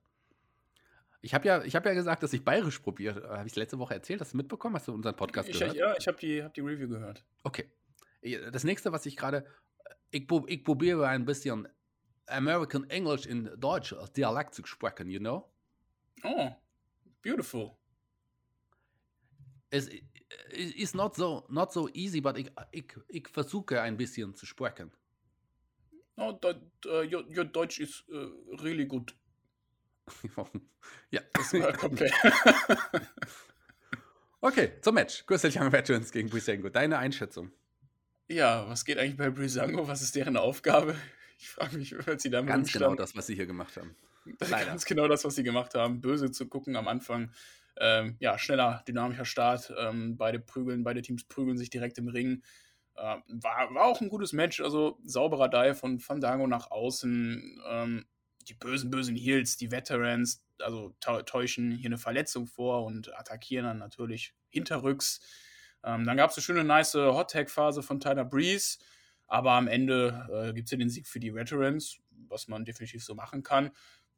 Ich 1.22 1.34
habe 1.34 1.46
ja, 1.46 1.62
ich 1.64 1.76
hab 1.76 1.84
ja 1.84 1.92
gesagt, 1.92 2.22
dass 2.22 2.32
ich 2.32 2.44
bayerisch 2.44 2.78
probiere. 2.78 3.28
Habe 3.28 3.46
ich 3.46 3.54
letzte 3.56 3.78
Woche 3.78 3.94
erzählt? 3.94 4.20
Hast 4.20 4.32
du 4.32 4.36
mitbekommen? 4.38 4.74
Hast 4.76 4.88
du 4.88 4.92
unseren 4.94 5.16
Podcast 5.16 5.48
Ich, 5.48 5.58
gehört? 5.58 5.76
ja, 5.76 5.94
ich 5.98 6.06
habe 6.08 6.18
die, 6.18 6.42
hab 6.42 6.54
die 6.54 6.60
Review 6.62 6.88
gehört. 6.88 7.24
Okay. 7.42 7.70
Das 8.52 8.64
nächste, 8.64 8.92
was 8.92 9.06
ich 9.06 9.16
gerade. 9.16 9.46
Ich, 10.10 10.26
prob- 10.26 10.48
ich 10.48 10.64
probiere 10.64 11.06
ein 11.08 11.24
bisschen 11.24 11.68
American 12.30 12.88
English 12.90 13.26
in 13.26 13.50
Deutsch 13.58 13.92
als 13.92 14.12
Dialekt 14.12 14.54
zu 14.54 14.64
sprechen, 14.64 15.08
you 15.08 15.18
know? 15.18 15.48
Oh, 16.22 16.50
beautiful. 17.22 17.76
Es 19.70 19.88
ist 20.50 20.94
not 20.94 21.14
so, 21.14 21.44
not 21.48 21.72
so 21.72 21.88
easy, 21.92 22.20
but 22.20 22.36
ich, 22.36 22.50
ich, 22.72 22.92
ich 23.08 23.28
versuche 23.28 23.80
ein 23.80 23.96
bisschen 23.96 24.34
zu 24.34 24.46
sprechen. 24.46 24.90
No, 26.16 26.32
that, 26.32 26.60
uh, 26.86 27.02
your, 27.02 27.24
your 27.34 27.44
Deutsch 27.44 27.80
is 27.80 28.04
uh, 28.12 28.30
really 28.62 28.84
good. 28.84 29.14
ja. 31.10 31.20
Das 31.32 31.52
war 31.54 31.84
okay. 31.84 32.10
okay, 34.40 34.72
zum 34.82 34.94
Match. 34.96 35.24
Crystal 35.24 35.50
Young 35.50 35.72
Veterans 35.72 36.10
gegen 36.10 36.28
Brisengo. 36.28 36.68
Deine 36.68 36.98
Einschätzung? 36.98 37.52
Ja, 38.28 38.68
was 38.68 38.84
geht 38.84 38.98
eigentlich 38.98 39.16
bei 39.16 39.30
Brisango? 39.30 39.88
Was 39.88 40.02
ist 40.02 40.14
deren 40.14 40.36
Aufgabe? 40.36 40.94
Ich 41.40 41.48
frage 41.48 41.78
mich, 41.78 41.94
was 42.06 42.22
sie 42.22 42.28
da 42.28 42.42
Ganz 42.42 42.70
genau 42.70 42.94
das, 42.94 43.16
was 43.16 43.26
sie 43.26 43.34
hier 43.34 43.46
gemacht 43.46 43.76
haben. 43.78 43.96
Leider. 44.50 44.66
Ganz 44.66 44.84
genau 44.84 45.08
das, 45.08 45.24
was 45.24 45.34
sie 45.34 45.42
gemacht 45.42 45.74
haben. 45.74 46.00
Böse 46.02 46.30
zu 46.30 46.46
gucken 46.46 46.76
am 46.76 46.86
Anfang. 46.86 47.32
Ähm, 47.78 48.16
ja, 48.20 48.38
schneller, 48.38 48.84
dynamischer 48.86 49.24
Start. 49.24 49.72
Ähm, 49.78 50.18
beide 50.18 50.38
prügeln, 50.38 50.84
beide 50.84 51.00
Teams 51.00 51.24
prügeln 51.24 51.56
sich 51.56 51.70
direkt 51.70 51.96
im 51.96 52.08
Ring. 52.08 52.42
Äh, 52.94 53.16
war, 53.28 53.74
war 53.74 53.84
auch 53.84 54.02
ein 54.02 54.10
gutes 54.10 54.34
Match. 54.34 54.60
Also 54.60 54.98
sauberer 55.04 55.48
Dive 55.48 55.74
von 55.74 55.98
Fandango 55.98 56.46
nach 56.46 56.70
außen. 56.70 57.62
Ähm, 57.66 58.04
die 58.46 58.54
bösen, 58.54 58.90
bösen 58.90 59.16
Heels, 59.16 59.56
die 59.56 59.70
Veterans, 59.70 60.44
also 60.58 60.94
täuschen 61.00 61.70
hier 61.70 61.88
eine 61.88 61.98
Verletzung 61.98 62.46
vor 62.46 62.84
und 62.84 63.16
attackieren 63.16 63.64
dann 63.64 63.78
natürlich 63.78 64.34
hinterrücks. 64.50 65.20
Ähm, 65.84 66.04
dann 66.04 66.18
gab 66.18 66.30
es 66.30 66.36
eine 66.36 66.42
schöne, 66.42 66.64
nice 66.64 66.94
Hot-Tag-Phase 66.94 67.82
von 67.82 67.98
Tyler 67.98 68.24
Breeze. 68.26 68.78
Aber 69.30 69.52
am 69.52 69.68
Ende 69.68 70.26
äh, 70.28 70.52
gibt 70.52 70.66
es 70.66 70.72
ja 70.72 70.76
den 70.76 70.90
Sieg 70.90 71.06
für 71.06 71.20
die 71.20 71.32
Veterans, 71.32 72.00
was 72.28 72.48
man 72.48 72.64
definitiv 72.64 73.04
so 73.04 73.14
machen 73.14 73.44
kann. 73.44 73.70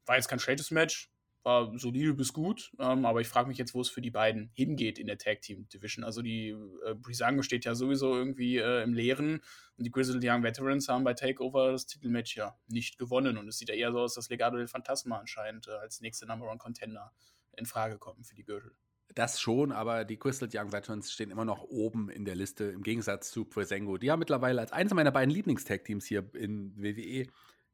War 0.07 0.17
jetzt 0.17 0.29
kein 0.29 0.39
schlechtes 0.39 0.71
Match, 0.71 1.13
war 1.43 1.79
solide 1.79 2.15
bis 2.15 2.33
gut, 2.33 2.73
ähm, 2.79 3.05
aber 3.05 3.21
ich 3.21 3.29
frage 3.29 3.49
mich 3.49 3.59
jetzt, 3.59 3.75
wo 3.75 3.83
es 3.83 3.91
für 3.91 4.01
die 4.01 4.11
beiden 4.11 4.51
hingeht 4.55 4.99
in 4.99 5.07
der 5.07 5.19
Tag 5.19 5.43
Team 5.43 5.69
Division. 5.69 6.03
Also 6.03 6.23
die 6.23 6.57
äh, 6.87 6.95
Brisango 6.95 7.43
steht 7.43 7.67
ja 7.67 7.75
sowieso 7.75 8.15
irgendwie 8.17 8.57
äh, 8.57 8.83
im 8.83 8.95
Leeren 8.95 9.43
und 9.77 9.85
die 9.85 9.91
Grizzled 9.91 10.25
Young 10.25 10.43
Veterans 10.43 10.89
haben 10.89 11.05
bei 11.05 11.13
Takeover 11.13 11.73
das 11.73 11.87
Titelmatch 11.87 12.35
ja 12.37 12.59
nicht 12.69 12.99
gewonnen 12.99 13.37
und 13.37 13.47
es 13.49 13.59
sieht 13.59 13.69
ja 13.69 13.75
eher 13.75 13.93
so 13.93 13.99
aus, 13.99 14.15
dass 14.15 14.31
Legado 14.31 14.57
del 14.57 14.67
Fantasma 14.67 15.19
anscheinend 15.19 15.69
äh, 15.69 15.73
als 15.73 16.01
nächste 16.01 16.25
Number 16.25 16.49
One 16.49 16.59
Contender 16.59 17.13
in 17.55 17.67
Frage 17.67 17.99
kommen 17.99 18.25
für 18.25 18.35
die 18.35 18.45
Gürtel. 18.45 18.73
Das 19.15 19.41
schon, 19.41 19.73
aber 19.73 20.05
die 20.05 20.17
Crystal 20.17 20.49
Young 20.53 20.73
Veterans 20.73 21.13
stehen 21.13 21.31
immer 21.31 21.45
noch 21.45 21.65
oben 21.65 22.09
in 22.09 22.25
der 22.25 22.35
Liste 22.35 22.65
im 22.65 22.83
Gegensatz 22.83 23.31
zu 23.31 23.45
Presengo. 23.45 23.99
Die 23.99 24.11
haben 24.11 24.21
mittlerweile 24.21 24.61
als 24.61 24.73
eines 24.73 24.95
meiner 24.95 25.11
beiden 25.11 25.31
Lieblingstag-Teams 25.31 26.07
hier 26.07 26.31
in 26.35 26.75
WWE, 26.77 27.27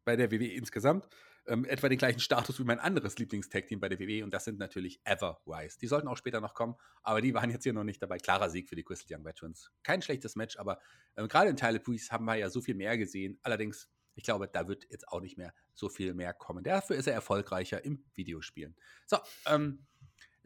bei 0.05 0.17
der 0.17 0.33
WWE 0.33 0.49
insgesamt, 0.49 1.09
ähm, 1.47 1.65
etwa 1.65 1.89
den 1.89 1.99
gleichen 1.99 2.19
Status 2.19 2.59
wie 2.59 2.65
mein 2.65 2.81
anderes 2.81 3.19
Lieblingstag-Team 3.19 3.79
bei 3.79 3.89
der 3.89 4.01
WWE 4.01 4.25
und 4.25 4.35
das 4.35 4.45
sind 4.45 4.59
natürlich 4.59 5.01
Everwise. 5.05 5.79
Die 5.79 5.87
sollten 5.87 6.09
auch 6.09 6.17
später 6.17 6.41
noch 6.41 6.55
kommen, 6.55 6.75
aber 7.03 7.21
die 7.21 7.35
waren 7.35 7.51
jetzt 7.51 7.63
hier 7.63 7.73
noch 7.73 7.85
nicht 7.85 8.03
dabei. 8.03 8.19
Klarer 8.19 8.51
Sieg 8.51 8.69
für 8.69 8.75
die 8.75 8.83
Crystal 8.83 9.17
Young 9.17 9.25
Veterans. 9.25 9.71
Kein 9.85 10.03
schlechtes 10.03 10.35
Match, 10.35 10.59
aber 10.59 10.81
ähm, 11.17 11.29
gerade 11.29 11.51
in 11.51 11.57
Tyler 11.57 11.79
Breeze 11.79 12.11
haben 12.11 12.25
wir 12.25 12.35
ja 12.35 12.51
so 12.51 12.61
viel 12.61 12.75
mehr 12.75 12.99
gesehen. 12.99 13.39
Allerdings, 13.43 13.89
ich 14.17 14.25
glaube, 14.25 14.49
da 14.49 14.67
wird 14.67 14.87
jetzt 14.91 15.09
auch 15.09 15.21
nicht 15.21 15.39
mehr 15.39 15.55
so 15.75 15.89
viel 15.89 16.15
mehr 16.15 16.35
kommen. 16.35 16.65
Dafür 16.65 16.97
ist 16.97 17.07
er 17.07 17.15
erfolgreicher 17.15 17.85
im 17.85 18.05
Videospielen. 18.15 18.75
So, 19.07 19.19
ähm, 19.47 19.87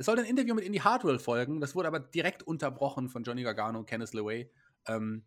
es 0.02 0.06
sollte 0.06 0.22
ein 0.22 0.28
Interview 0.28 0.56
mit 0.56 0.64
Indy 0.64 0.80
Hardwell 0.80 1.20
folgen, 1.20 1.60
das 1.60 1.76
wurde 1.76 1.86
aber 1.86 2.00
direkt 2.00 2.42
unterbrochen 2.42 3.08
von 3.08 3.22
Johnny 3.22 3.44
Gargano, 3.44 3.84
Kenneth 3.84 4.12
LeWay 4.12 4.50
ähm, 4.88 5.24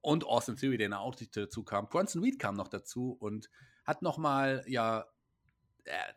und 0.00 0.24
Austin 0.26 0.56
Theory, 0.56 0.76
der 0.76 0.98
auch 0.98 1.14
dazu 1.14 1.62
kam. 1.62 1.88
Bronson 1.88 2.24
Reed 2.24 2.40
kam 2.40 2.56
noch 2.56 2.66
dazu 2.66 3.16
und 3.20 3.48
hat 3.84 4.02
nochmal, 4.02 4.64
ja, 4.66 5.06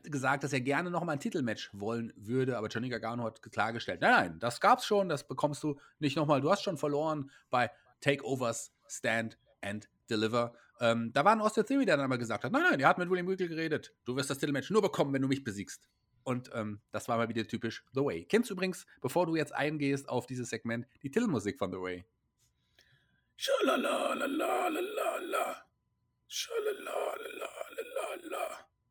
gesagt, 0.02 0.44
dass 0.44 0.52
er 0.52 0.62
gerne 0.62 0.90
nochmal 0.90 1.18
ein 1.18 1.20
Titelmatch 1.20 1.70
wollen 1.74 2.12
würde, 2.16 2.58
aber 2.58 2.70
Johnny 2.70 2.90
Gargano 2.90 3.24
hat 3.24 3.40
klargestellt, 3.44 4.02
nein, 4.02 4.12
nein, 4.12 4.40
das 4.40 4.60
gab's 4.60 4.88
schon, 4.88 5.08
das 5.08 5.28
bekommst 5.28 5.62
du 5.62 5.80
nicht 6.00 6.18
nochmal. 6.18 6.42
Du 6.42 6.50
hast 6.50 6.64
schon 6.64 6.80
verloren 6.80 7.30
bei 7.52 7.70
Takeovers 8.02 8.74
Stand 8.88 9.38
and 9.62 9.88
Deliver. 10.10 10.54
Ähm, 10.80 11.14
da 11.14 11.24
war 11.24 11.34
ein 11.34 11.42
Austin 11.42 11.68
Theory, 11.68 11.86
der 11.86 11.98
dann 11.98 12.06
aber 12.06 12.18
gesagt 12.18 12.46
hat, 12.46 12.52
nein, 12.52 12.64
nein, 12.68 12.80
er 12.80 12.88
hat 12.88 12.98
mit 12.98 13.12
William 13.12 13.28
Regal 13.28 13.48
geredet. 13.48 13.94
Du 14.06 14.16
wirst 14.16 14.32
das 14.32 14.40
Titelmatch 14.40 14.72
nur 14.72 14.82
bekommen, 14.82 15.14
wenn 15.14 15.22
du 15.22 15.28
mich 15.28 15.44
besiegst. 15.44 15.88
Und 16.24 16.52
ähm, 16.54 16.82
das 16.92 17.08
war 17.08 17.18
mal 17.18 17.30
wieder 17.30 17.48
typisch 17.48 17.84
The 17.94 18.02
Way. 18.02 18.26
Kennst 18.26 18.50
du 18.50 18.54
übrigens, 18.54 18.86
bevor 19.02 19.26
du 19.26 19.36
jetzt 19.36 19.54
eingehst 19.54 20.08
auf 20.10 20.28
dieses 20.28 20.50
Segment, 20.50 20.86
die 21.04 21.10
Titelmusik 21.10 21.58
von 21.58 21.72
The 21.72 21.78
Way? 21.78 22.06
Schalalalalala. 23.38 25.66
Schalalalalala. 26.28 27.48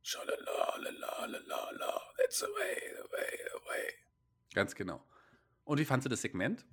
Schalalalalala. 0.03 2.01
That's 2.19 2.41
the 2.41 2.47
way, 2.47 2.81
the 2.97 3.05
way, 3.13 3.39
the 3.53 3.61
way. 3.69 3.93
Ganz 4.55 4.75
genau. 4.75 5.05
Und 5.65 5.79
wie 5.79 5.85
fandst 5.85 6.07
du 6.07 6.09
das 6.09 6.23
Segment? 6.23 6.65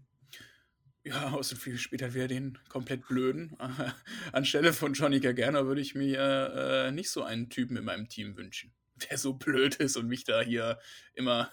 Ja, 1.04 1.32
außer 1.32 1.56
viel 1.56 1.78
später 1.78 2.15
wieder 2.15 2.28
den 2.28 2.58
komplett 2.67 3.08
blöden. 3.08 3.56
Anstelle 4.34 4.74
von 4.74 4.93
Johnny 4.93 5.20
Gargano 5.20 5.67
würde 5.67 5.82
ich 5.82 5.93
mir 5.93 6.88
äh, 6.88 6.91
nicht 6.91 7.12
so 7.12 7.22
einen 7.24 7.50
Typen 7.50 7.78
in 7.78 7.86
meinem 7.86 8.10
Team 8.10 8.36
wünschen 8.36 8.74
der 9.10 9.17
so 9.17 9.33
blöd 9.33 9.75
ist 9.75 9.97
und 9.97 10.07
mich 10.07 10.23
da 10.23 10.41
hier 10.41 10.79
immer, 11.13 11.51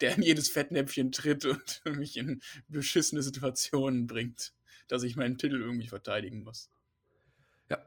der 0.00 0.16
in 0.16 0.22
jedes 0.22 0.48
Fettnäpfchen 0.48 1.12
tritt 1.12 1.44
und 1.44 1.82
mich 1.96 2.16
in 2.16 2.42
beschissene 2.68 3.22
Situationen 3.22 4.06
bringt, 4.06 4.52
dass 4.88 5.02
ich 5.02 5.16
meinen 5.16 5.38
Titel 5.38 5.60
irgendwie 5.60 5.88
verteidigen 5.88 6.42
muss. 6.42 6.70
Ja, 7.70 7.78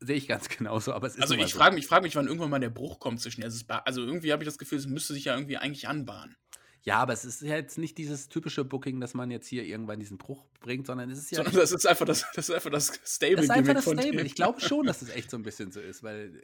sehe 0.00 0.16
ich 0.16 0.28
ganz 0.28 0.48
genauso, 0.56 0.92
aber 0.92 1.06
es 1.06 1.16
ist 1.16 1.22
Also 1.22 1.34
ich 1.34 1.52
so. 1.52 1.58
frage 1.58 1.74
mich, 1.74 1.86
frag 1.86 2.02
mich, 2.02 2.16
wann 2.16 2.26
irgendwann 2.26 2.50
mal 2.50 2.60
der 2.60 2.70
Bruch 2.70 2.98
kommt 2.98 3.20
zwischen. 3.20 3.42
Also, 3.42 3.64
also 3.68 4.02
irgendwie 4.02 4.32
habe 4.32 4.42
ich 4.42 4.48
das 4.48 4.58
Gefühl, 4.58 4.78
es 4.78 4.86
müsste 4.86 5.14
sich 5.14 5.26
ja 5.26 5.34
irgendwie 5.34 5.56
eigentlich 5.56 5.88
anbahnen. 5.88 6.36
Ja, 6.82 7.00
aber 7.00 7.12
es 7.12 7.24
ist 7.24 7.42
ja 7.42 7.56
jetzt 7.56 7.76
nicht 7.76 7.98
dieses 7.98 8.28
typische 8.28 8.64
Booking, 8.64 9.00
dass 9.00 9.12
man 9.12 9.30
jetzt 9.30 9.46
hier 9.46 9.64
irgendwann 9.64 10.00
diesen 10.00 10.16
Bruch 10.16 10.46
bringt, 10.60 10.86
sondern 10.86 11.10
es 11.10 11.18
ist 11.18 11.30
ja. 11.30 11.36
Sondern 11.36 11.56
das 11.56 11.72
ist 11.72 11.86
einfach 11.86 12.06
das, 12.06 12.24
das 12.34 12.48
ist 12.48 12.54
einfach 12.54 12.70
das 12.70 13.00
Stable. 13.04 13.36
Das 13.36 13.44
ist 13.44 13.50
einfach 13.50 13.74
das 13.74 13.82
Stable. 13.84 14.22
Ich 14.22 14.34
glaube 14.34 14.60
schon, 14.60 14.86
dass 14.86 15.02
es 15.02 15.10
echt 15.10 15.30
so 15.30 15.36
ein 15.36 15.42
bisschen 15.42 15.70
so 15.70 15.80
ist, 15.80 16.02
weil 16.02 16.40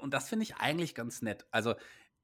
und 0.00 0.14
das 0.14 0.28
finde 0.28 0.44
ich 0.44 0.56
eigentlich 0.56 0.94
ganz 0.94 1.22
nett. 1.22 1.46
Also, 1.50 1.74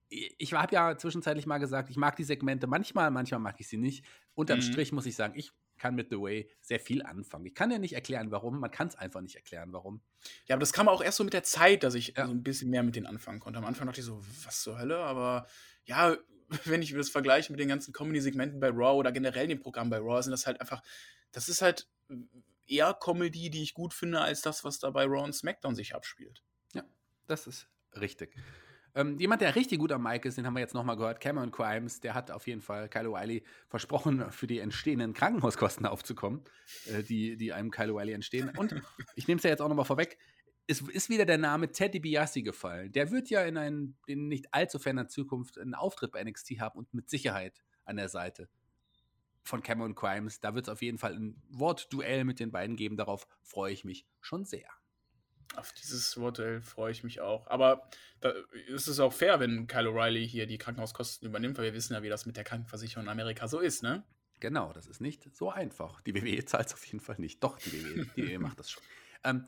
ich 0.09 0.53
habe 0.53 0.75
ja 0.75 0.97
zwischenzeitlich 0.97 1.47
mal 1.47 1.59
gesagt, 1.59 1.91
ich 1.91 1.97
mag 1.97 2.17
die 2.17 2.25
Segmente 2.25 2.67
manchmal, 2.67 3.11
manchmal 3.11 3.41
mag 3.41 3.57
ich 3.59 3.69
sie 3.69 3.79
nicht. 3.79 4.05
Unterm 4.35 4.59
mhm. 4.59 4.63
Strich 4.63 4.93
muss 4.93 5.07
ich 5.07 5.17
sagen, 5.17 5.35
ich 5.37 5.53
kann 5.77 5.95
mit 5.95 6.11
The 6.11 6.21
Way 6.21 6.49
sehr 6.61 6.81
viel 6.81 7.03
anfangen. 7.03 7.47
Ich 7.47 7.55
kann 7.55 7.71
ja 7.71 7.79
nicht 7.79 7.95
erklären, 7.95 8.31
warum. 8.31 8.61
Man 8.61 8.71
kann 8.71 8.89
es 8.89 8.97
einfach 8.97 9.21
nicht 9.21 9.37
erklären, 9.37 9.73
warum. 9.73 10.01
Ja, 10.47 10.55
aber 10.55 10.61
das 10.61 10.73
kam 10.73 10.89
auch 10.89 11.03
erst 11.03 11.19
so 11.19 11.25
mit 11.25 11.33
der 11.33 11.43
Zeit, 11.43 11.83
dass 11.83 11.95
ich 11.95 12.15
ja. 12.17 12.27
so 12.27 12.33
ein 12.33 12.43
bisschen 12.43 12.71
mehr 12.71 12.83
mit 12.83 12.97
denen 12.97 13.07
anfangen 13.07 13.41
konnte. 13.41 13.59
Am 13.59 13.65
Anfang 13.65 13.87
dachte 13.87 14.01
ich 14.01 14.07
so, 14.07 14.23
was 14.45 14.63
zur 14.63 14.79
Hölle? 14.79 14.99
Aber 14.99 15.47
ja, 15.85 16.17
wenn 16.65 16.83
ich 16.83 16.93
das 16.93 17.09
vergleiche 17.09 17.53
mit 17.53 17.61
den 17.61 17.69
ganzen 17.69 17.93
Comedy-Segmenten 17.93 18.61
bei 18.61 18.69
Raw 18.69 18.99
oder 18.99 19.13
generell 19.13 19.49
dem 19.49 19.61
Programm 19.61 19.91
bei 19.91 19.99
Raw, 19.99 20.23
sind 20.23 20.33
das 20.33 20.47
halt 20.47 20.61
einfach, 20.61 20.83
das 21.33 21.49
ist 21.49 21.63
halt 21.63 21.89
eher 22.67 22.95
Comedy, 22.95 23.51
die 23.51 23.63
ich 23.63 23.75
gut 23.75 23.95
finde, 23.95 24.21
als 24.21 24.43
das, 24.43 24.65
was 24.65 24.79
da 24.79 24.91
bei 24.91 25.05
Raw 25.05 25.25
und 25.25 25.35
SmackDown 25.35 25.75
sich 25.75 25.95
abspielt. 25.95 26.43
Das 27.27 27.47
ist 27.47 27.69
richtig. 28.01 28.35
Ähm, 28.97 29.19
jemand, 29.19 29.43
der 29.43 29.57
richtig 29.57 29.81
gut 29.81 29.91
am 29.91 30.05
Mic 30.05 30.27
ist, 30.27 30.39
den 30.39 30.47
haben 30.47 30.55
wir 30.55 30.61
jetzt 30.61 30.75
nochmal 30.75 30.97
gehört, 30.97 31.21
Cameron 31.21 31.51
Crimes, 31.51 32.01
der 32.01 32.15
hat 32.15 32.31
auf 32.31 32.47
jeden 32.47 32.61
Fall 32.61 32.89
Kyle 32.89 33.09
O'Reilly 33.09 33.43
versprochen, 33.69 34.25
für 34.31 34.47
die 34.47 34.61
entstehenden 34.61 35.15
Krankenhauskosten 35.15 35.85
aufzukommen, 35.85 36.43
äh, 36.87 37.03
die, 37.03 37.37
die 37.37 37.53
einem 37.53 37.73
Kyle 37.73 37.93
O'Reilly 37.93 38.13
entstehen. 38.13 38.51
Und 38.57 38.75
ich 39.17 39.27
nehme 39.27 39.39
es 39.39 39.43
ja 39.43 39.51
jetzt 39.51 39.61
auch 39.61 39.69
nochmal 39.69 39.85
vorweg, 39.85 40.17
es 40.67 40.81
ist 40.81 41.11
wieder 41.11 41.27
der 41.27 41.39
Name 41.39 41.71
Teddy 41.73 42.01
Biassi 42.01 42.43
gefallen. 42.43 42.93
Der 42.93 43.11
wird 43.11 43.29
ja 43.29 43.43
in, 43.43 43.57
ein, 43.57 43.97
in 44.07 44.29
nicht 44.29 44.55
allzu 44.55 44.79
ferner 44.79 45.09
Zukunft 45.09 45.59
einen 45.59 45.75
Auftritt 45.75 46.13
bei 46.13 46.23
NXT 46.23 46.61
haben 46.61 46.79
und 46.79 46.95
mit 46.95 47.11
Sicherheit 47.11 47.63
an 47.85 47.97
der 47.97 48.09
Seite 48.09 48.49
von 49.43 49.63
Cameron 49.63 49.95
Crimes. 49.95 50.41
Da 50.41 50.55
wird 50.55 50.67
es 50.67 50.73
auf 50.73 50.81
jeden 50.81 50.97
Fall 50.97 51.15
ein 51.15 51.43
Wortduell 51.51 52.25
mit 52.25 52.41
den 52.41 52.51
beiden 52.51 52.77
geben. 52.77 52.97
Darauf 52.97 53.27
freue 53.43 53.73
ich 53.73 53.85
mich 53.85 54.07
schon 54.21 54.47
sehr. 54.47 54.69
Auf 55.57 55.73
dieses 55.73 56.17
Modell 56.17 56.61
freue 56.61 56.93
ich 56.93 57.05
mich 57.05 57.21
auch. 57.21 57.47
Aber 57.47 57.89
da 58.21 58.33
ist 58.69 58.89
es 58.89 59.01
auch 59.01 59.13
fair, 59.13 59.41
wenn 59.41 59.67
Kyle 59.67 59.89
O'Reilly 59.89 60.27
hier 60.27 60.47
die 60.47 60.59
Krankenhauskosten 60.59 61.29
übernimmt, 61.29 61.59
weil 61.59 61.65
wir 61.65 61.75
wissen 61.75 61.95
ja, 61.95 62.03
wie 62.03 62.09
das 62.09 62.27
mit 62.27 62.37
der 62.37 62.45
Krankenversicherung 62.45 63.05
in 63.05 63.11
Amerika 63.11 63.49
so 63.49 63.61
ist, 63.61 63.83
ne? 63.83 64.05
Genau, 64.41 64.73
das 64.73 64.87
ist 64.87 65.01
nicht 65.01 65.35
so 65.35 65.51
einfach. 65.51 66.01
Die 66.03 66.15
WWE 66.15 66.45
zahlt 66.45 66.67
es 66.67 66.75
auf 66.75 66.85
jeden 66.85 67.01
Fall 67.01 67.17
nicht. 67.19 67.43
Doch, 67.43 67.59
die 67.59 67.73
WWE, 67.73 68.07
die 68.17 68.29
WWE 68.29 68.39
macht 68.39 68.59
das 68.59 68.71
schon. 68.71 68.83
Ähm, 69.23 69.47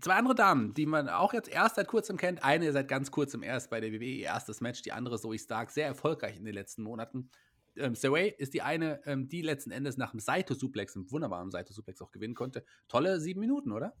zwei 0.00 0.14
andere 0.14 0.34
Damen, 0.34 0.74
die 0.74 0.86
man 0.86 1.08
auch 1.08 1.32
jetzt 1.32 1.48
erst 1.48 1.76
seit 1.76 1.88
kurzem 1.88 2.16
kennt. 2.16 2.44
Eine 2.44 2.70
seit 2.72 2.88
ganz 2.88 3.10
kurzem 3.10 3.42
erst 3.42 3.70
bei 3.70 3.80
der 3.80 3.92
WWE, 3.92 4.04
ihr 4.04 4.26
erstes 4.26 4.60
Match. 4.60 4.82
Die 4.82 4.92
andere, 4.92 5.18
Zoe 5.18 5.38
Stark, 5.38 5.70
sehr 5.70 5.86
erfolgreich 5.86 6.36
in 6.36 6.44
den 6.44 6.54
letzten 6.54 6.82
Monaten. 6.82 7.30
Ähm, 7.76 7.94
Saray 7.94 8.34
ist 8.36 8.54
die 8.54 8.62
eine, 8.62 9.00
ähm, 9.06 9.28
die 9.28 9.42
letzten 9.42 9.70
Endes 9.70 9.96
nach 9.96 10.10
dem 10.10 10.20
Saito-Suplex, 10.20 10.96
einem 10.96 11.10
wunderbaren 11.10 11.50
Saito-Suplex 11.50 12.02
auch 12.02 12.10
gewinnen 12.10 12.34
konnte. 12.34 12.64
Tolle 12.88 13.20
sieben 13.20 13.40
Minuten, 13.40 13.72
oder? 13.72 13.94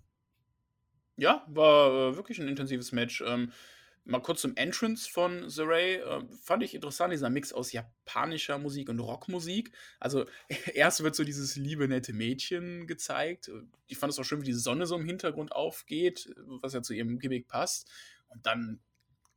Ja, 1.18 1.44
war 1.48 2.12
äh, 2.12 2.16
wirklich 2.16 2.38
ein 2.38 2.46
intensives 2.46 2.92
Match. 2.92 3.24
Ähm, 3.26 3.52
mal 4.04 4.22
kurz 4.22 4.40
zum 4.40 4.56
Entrance 4.56 5.10
von 5.10 5.50
The 5.50 5.62
Ray. 5.62 5.96
Äh, 5.96 6.24
fand 6.40 6.62
ich 6.62 6.76
interessant, 6.76 7.12
dieser 7.12 7.28
Mix 7.28 7.52
aus 7.52 7.72
japanischer 7.72 8.56
Musik 8.58 8.88
und 8.88 9.00
Rockmusik. 9.00 9.72
Also, 9.98 10.26
erst 10.74 11.02
wird 11.02 11.16
so 11.16 11.24
dieses 11.24 11.56
liebe, 11.56 11.88
nette 11.88 12.12
Mädchen 12.12 12.86
gezeigt. 12.86 13.50
Ich 13.88 13.98
fand 13.98 14.12
es 14.12 14.18
auch 14.20 14.24
schön, 14.24 14.40
wie 14.42 14.46
die 14.46 14.52
Sonne 14.52 14.86
so 14.86 14.96
im 14.96 15.06
Hintergrund 15.06 15.50
aufgeht, 15.50 16.32
was 16.62 16.72
ja 16.72 16.82
zu 16.82 16.94
ihrem 16.94 17.18
Gimmick 17.18 17.48
passt. 17.48 17.90
Und 18.28 18.46
dann 18.46 18.78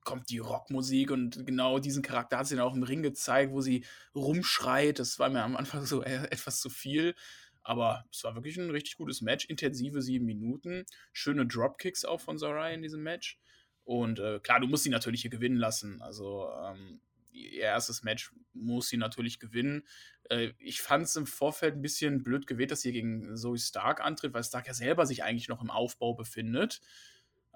kommt 0.03 0.29
die 0.29 0.39
Rockmusik 0.39 1.11
und 1.11 1.45
genau 1.45 1.79
diesen 1.79 2.03
Charakter 2.03 2.39
hat 2.39 2.47
sie 2.47 2.55
dann 2.55 2.65
auch 2.65 2.75
im 2.75 2.83
Ring 2.83 3.01
gezeigt, 3.01 3.51
wo 3.53 3.61
sie 3.61 3.85
rumschreit. 4.13 4.99
Das 4.99 5.17
war 5.17 5.29
mir 5.29 5.43
am 5.43 5.55
Anfang 5.55 5.85
so 5.85 6.03
äh, 6.03 6.25
etwas 6.29 6.59
zu 6.59 6.69
viel. 6.69 7.15
Aber 7.63 8.05
es 8.11 8.23
war 8.23 8.35
wirklich 8.35 8.57
ein 8.57 8.69
richtig 8.69 8.97
gutes 8.97 9.21
Match. 9.21 9.45
Intensive 9.45 10.01
sieben 10.01 10.25
Minuten. 10.25 10.85
Schöne 11.13 11.45
Dropkicks 11.45 12.05
auch 12.05 12.21
von 12.21 12.37
Sarai 12.37 12.73
in 12.73 12.81
diesem 12.81 13.03
Match. 13.03 13.39
Und 13.83 14.19
äh, 14.19 14.39
klar, 14.39 14.59
du 14.59 14.67
musst 14.67 14.83
sie 14.83 14.89
natürlich 14.89 15.21
hier 15.21 15.31
gewinnen 15.31 15.57
lassen. 15.57 16.01
Also 16.01 16.49
ähm, 16.63 17.01
ihr 17.31 17.61
erstes 17.61 18.03
Match 18.03 18.31
muss 18.53 18.89
sie 18.89 18.97
natürlich 18.97 19.39
gewinnen. 19.39 19.83
Äh, 20.29 20.51
ich 20.59 20.81
fand 20.81 21.05
es 21.05 21.15
im 21.15 21.27
Vorfeld 21.27 21.75
ein 21.75 21.81
bisschen 21.81 22.23
blöd 22.23 22.47
gewählt, 22.47 22.71
dass 22.71 22.81
sie 22.81 22.91
gegen 22.91 23.35
Zoe 23.37 23.57
Stark 23.57 24.03
antritt, 24.03 24.33
weil 24.33 24.43
Stark 24.43 24.67
ja 24.67 24.73
selber 24.73 25.05
sich 25.05 25.23
eigentlich 25.23 25.47
noch 25.47 25.61
im 25.61 25.71
Aufbau 25.71 26.13
befindet. 26.13 26.81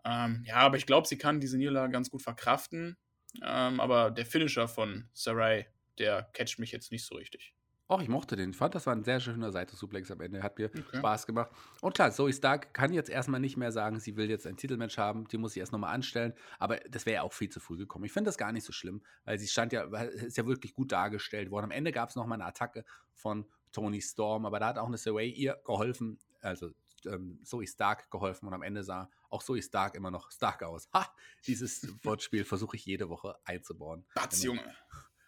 Ähm, 0.03 0.43
ja, 0.45 0.57
aber 0.57 0.77
ich 0.77 0.85
glaube, 0.85 1.07
sie 1.07 1.17
kann 1.17 1.39
diese 1.39 1.57
Niederlage 1.57 1.91
ganz 1.91 2.09
gut 2.09 2.21
verkraften. 2.21 2.97
Ähm, 3.43 3.79
aber 3.79 4.11
der 4.11 4.25
Finisher 4.25 4.67
von 4.67 5.09
Sarai, 5.13 5.67
der 5.97 6.29
catcht 6.33 6.59
mich 6.59 6.71
jetzt 6.71 6.91
nicht 6.91 7.05
so 7.05 7.15
richtig. 7.15 7.53
Auch 7.87 8.01
ich 8.01 8.09
mochte 8.09 8.35
den. 8.35 8.49
Ich 8.49 8.57
fand, 8.57 8.73
das 8.73 8.87
war 8.87 8.95
ein 8.95 9.03
sehr 9.03 9.19
schöner 9.19 9.51
Seite-Suplex 9.51 10.09
am 10.09 10.19
Ende. 10.19 10.41
Hat 10.41 10.57
mir 10.57 10.69
okay. 10.69 10.97
Spaß 10.97 11.27
gemacht. 11.27 11.51
Und 11.81 11.93
klar, 11.93 12.11
Zoe 12.11 12.33
Stark 12.33 12.73
kann 12.73 12.91
jetzt 12.93 13.11
erstmal 13.11 13.39
nicht 13.39 13.57
mehr 13.57 13.71
sagen, 13.71 13.99
sie 13.99 14.15
will 14.17 14.27
jetzt 14.27 14.47
ein 14.47 14.57
Titelmatch 14.57 14.97
haben. 14.97 15.27
Die 15.27 15.37
muss 15.37 15.53
sie 15.53 15.59
erst 15.59 15.71
nochmal 15.71 15.93
anstellen. 15.93 16.33
Aber 16.57 16.77
das 16.89 17.05
wäre 17.05 17.15
ja 17.15 17.21
auch 17.21 17.33
viel 17.33 17.49
zu 17.49 17.59
früh 17.59 17.77
gekommen. 17.77 18.05
Ich 18.05 18.11
finde 18.11 18.29
das 18.29 18.37
gar 18.39 18.51
nicht 18.51 18.63
so 18.63 18.73
schlimm, 18.73 19.03
weil 19.23 19.37
sie 19.37 19.47
stand 19.47 19.71
ja, 19.71 19.83
ist 19.83 20.37
ja 20.37 20.47
wirklich 20.47 20.73
gut 20.73 20.91
dargestellt 20.91 21.51
worden. 21.51 21.65
Am 21.65 21.71
Ende 21.71 21.91
gab 21.91 22.09
es 22.09 22.15
nochmal 22.15 22.41
eine 22.41 22.45
Attacke 22.45 22.85
von 23.13 23.45
Tony 23.71 24.01
Storm, 24.01 24.47
aber 24.47 24.59
da 24.59 24.67
hat 24.67 24.79
auch 24.79 24.87
eine 24.87 24.97
Saray 24.97 25.29
ihr 25.29 25.61
geholfen. 25.63 26.17
Also 26.41 26.71
ähm, 27.05 27.39
Zoe 27.43 27.67
Stark 27.67 28.09
geholfen 28.09 28.47
und 28.47 28.53
am 28.55 28.63
Ende 28.63 28.83
sah 28.83 29.11
auch 29.29 29.43
Zoe 29.43 29.61
Stark 29.61 29.93
immer 29.93 30.09
noch 30.09 30.31
Stark 30.31 30.63
aus. 30.63 30.89
Ha! 30.91 31.07
Dieses 31.45 31.87
Wortspiel 32.03 32.45
versuche 32.45 32.77
ich 32.77 32.85
jede 32.85 33.09
Woche 33.09 33.35
einzubauen. 33.43 34.05
Batz, 34.15 34.41
Junge! 34.41 34.63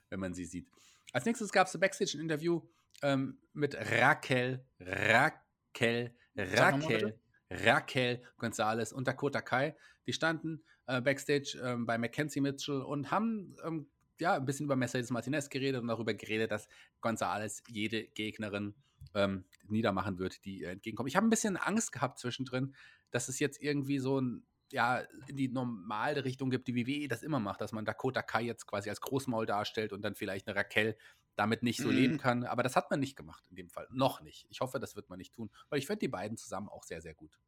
Wenn 0.09 0.19
man 0.19 0.33
sie 0.33 0.45
sieht. 0.45 0.67
Als 1.13 1.25
nächstes 1.25 1.51
gab 1.51 1.67
es 1.67 1.75
ein 1.75 1.79
Backstage-Interview 1.79 2.61
ähm, 3.01 3.39
mit 3.53 3.75
Raquel, 3.75 4.65
Raquel, 4.79 6.15
Raquel, 6.35 7.19
Raquel 7.49 8.23
Gonzalez 8.37 8.91
und 8.91 9.07
Dakota 9.07 9.41
Kai. 9.41 9.75
Die 10.05 10.13
standen 10.13 10.63
äh, 10.87 11.01
Backstage 11.01 11.59
äh, 11.61 11.75
bei 11.77 11.97
Mackenzie 11.97 12.41
Mitchell 12.41 12.81
und 12.81 13.11
haben 13.11 13.55
ähm, 13.63 13.89
ja, 14.19 14.35
ein 14.35 14.45
bisschen 14.45 14.65
über 14.65 14.75
Mercedes 14.75 15.11
Martinez 15.11 15.49
geredet 15.49 15.81
und 15.81 15.87
darüber 15.87 16.13
geredet, 16.13 16.51
dass 16.51 16.67
Gonzalez 17.01 17.61
jede 17.67 18.07
Gegnerin 18.07 18.73
ähm, 19.13 19.45
niedermachen 19.67 20.17
wird, 20.17 20.43
die 20.45 20.61
ihr 20.61 20.69
entgegenkommt. 20.69 21.09
Ich 21.09 21.15
habe 21.15 21.27
ein 21.27 21.29
bisschen 21.29 21.57
Angst 21.57 21.91
gehabt 21.91 22.19
zwischendrin, 22.19 22.73
dass 23.11 23.29
es 23.29 23.39
jetzt 23.39 23.61
irgendwie 23.61 23.99
so 23.99 24.19
ein 24.19 24.45
ja, 24.71 24.99
in 25.27 25.37
die 25.37 25.47
normale 25.47 26.25
Richtung 26.25 26.49
gibt, 26.49 26.67
die 26.67 26.75
WWE 26.75 27.07
das 27.07 27.23
immer 27.23 27.39
macht, 27.39 27.61
dass 27.61 27.71
man 27.71 27.85
Dakota 27.85 28.21
Kai 28.21 28.43
jetzt 28.43 28.65
quasi 28.65 28.89
als 28.89 29.01
Großmaul 29.01 29.45
darstellt 29.45 29.93
und 29.93 30.01
dann 30.01 30.15
vielleicht 30.15 30.47
eine 30.47 30.55
Raquel 30.55 30.97
damit 31.35 31.63
nicht 31.63 31.79
so 31.79 31.89
mhm. 31.89 31.95
leben 31.95 32.17
kann. 32.17 32.43
Aber 32.43 32.63
das 32.63 32.75
hat 32.75 32.89
man 32.89 32.99
nicht 32.99 33.15
gemacht 33.15 33.43
in 33.49 33.55
dem 33.55 33.69
Fall. 33.69 33.87
Noch 33.91 34.21
nicht. 34.21 34.45
Ich 34.49 34.59
hoffe, 34.59 34.79
das 34.79 34.95
wird 34.95 35.09
man 35.09 35.19
nicht 35.19 35.33
tun, 35.33 35.49
weil 35.69 35.79
ich 35.79 35.87
finde 35.87 35.99
die 35.99 36.07
beiden 36.07 36.37
zusammen 36.37 36.67
auch 36.67 36.83
sehr, 36.83 37.01
sehr 37.01 37.13
gut. 37.13 37.39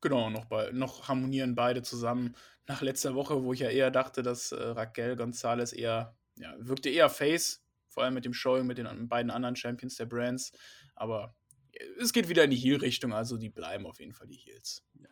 Genau, 0.00 0.30
noch, 0.30 0.44
bei, 0.44 0.70
noch 0.70 1.08
harmonieren 1.08 1.54
beide 1.54 1.82
zusammen. 1.82 2.34
Nach 2.66 2.82
letzter 2.82 3.14
Woche, 3.14 3.42
wo 3.42 3.52
ich 3.52 3.60
ja 3.60 3.68
eher 3.68 3.90
dachte, 3.90 4.22
dass 4.22 4.52
äh, 4.52 4.62
Raquel 4.62 5.16
Gonzalez 5.16 5.72
eher, 5.72 6.16
ja, 6.36 6.54
wirkte 6.58 6.88
eher 6.88 7.10
Face, 7.10 7.64
vor 7.88 8.04
allem 8.04 8.14
mit 8.14 8.24
dem 8.24 8.34
Showing 8.34 8.66
mit 8.66 8.78
den 8.78 9.08
beiden 9.08 9.30
anderen 9.30 9.56
Champions 9.56 9.96
der 9.96 10.06
Brands. 10.06 10.52
Aber 10.94 11.34
äh, 11.72 11.84
es 12.00 12.12
geht 12.12 12.28
wieder 12.28 12.44
in 12.44 12.50
die 12.50 12.56
Heel-Richtung, 12.56 13.12
also 13.12 13.36
die 13.36 13.50
bleiben 13.50 13.86
auf 13.86 13.98
jeden 13.98 14.12
Fall 14.12 14.28
die 14.28 14.36
Heels. 14.36 14.84
Ja. 14.94 15.08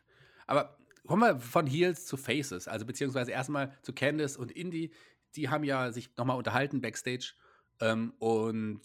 Aber 0.46 0.78
kommen 1.06 1.22
wir 1.22 1.40
von 1.40 1.66
Heels 1.66 2.06
zu 2.06 2.16
Faces, 2.16 2.68
also 2.68 2.86
beziehungsweise 2.86 3.30
erstmal 3.30 3.76
zu 3.82 3.92
Candice 3.92 4.36
und 4.36 4.52
Indy. 4.52 4.92
Die 5.34 5.48
haben 5.48 5.64
ja 5.64 5.92
sich 5.92 6.16
nochmal 6.16 6.36
unterhalten 6.36 6.80
backstage 6.80 7.34
ähm, 7.80 8.14
und 8.18 8.80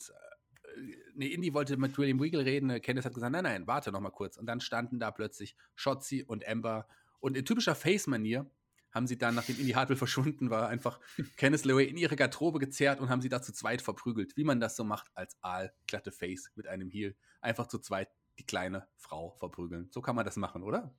äh, 0.75 0.81
ne, 1.15 1.27
Indy 1.27 1.53
wollte 1.53 1.77
mit 1.77 1.97
William 1.97 2.19
Weagle 2.19 2.45
reden. 2.45 2.81
Candice 2.81 3.05
hat 3.05 3.13
gesagt, 3.13 3.31
nein, 3.31 3.43
nein, 3.43 3.67
warte 3.67 3.91
nochmal 3.91 4.11
kurz. 4.11 4.37
Und 4.37 4.45
dann 4.45 4.61
standen 4.61 4.99
da 4.99 5.11
plötzlich 5.11 5.55
Shotzi 5.75 6.23
und 6.25 6.47
Amber 6.47 6.87
und 7.19 7.37
in 7.37 7.45
typischer 7.45 7.75
Face-Manier 7.75 8.49
haben 8.91 9.07
sie 9.07 9.17
dann, 9.17 9.35
nachdem 9.35 9.57
Indy 9.57 9.71
Hartwell 9.71 9.95
verschwunden 9.97 10.49
war, 10.49 10.67
einfach 10.67 10.99
Candice 11.37 11.65
LeRae 11.65 11.85
in 11.85 11.97
ihre 11.97 12.17
Garderobe 12.17 12.59
gezerrt 12.59 12.99
und 12.99 13.09
haben 13.09 13.21
sie 13.21 13.29
da 13.29 13.41
zu 13.41 13.53
zweit 13.53 13.81
verprügelt, 13.81 14.35
wie 14.35 14.43
man 14.43 14.59
das 14.59 14.75
so 14.75 14.83
macht 14.83 15.07
als 15.13 15.37
aalglatte 15.41 16.11
Face 16.11 16.51
mit 16.55 16.67
einem 16.67 16.89
Heel. 16.89 17.15
Einfach 17.39 17.67
zu 17.67 17.79
zweit 17.79 18.09
die 18.37 18.45
kleine 18.45 18.87
Frau 18.97 19.35
verprügeln. 19.37 19.89
So 19.91 20.01
kann 20.01 20.15
man 20.15 20.25
das 20.25 20.35
machen, 20.35 20.63
oder? 20.63 20.93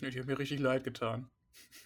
Ja, 0.00 0.10
die 0.10 0.20
haben 0.20 0.26
mir 0.26 0.38
richtig 0.38 0.60
leid 0.60 0.84
getan. 0.84 1.30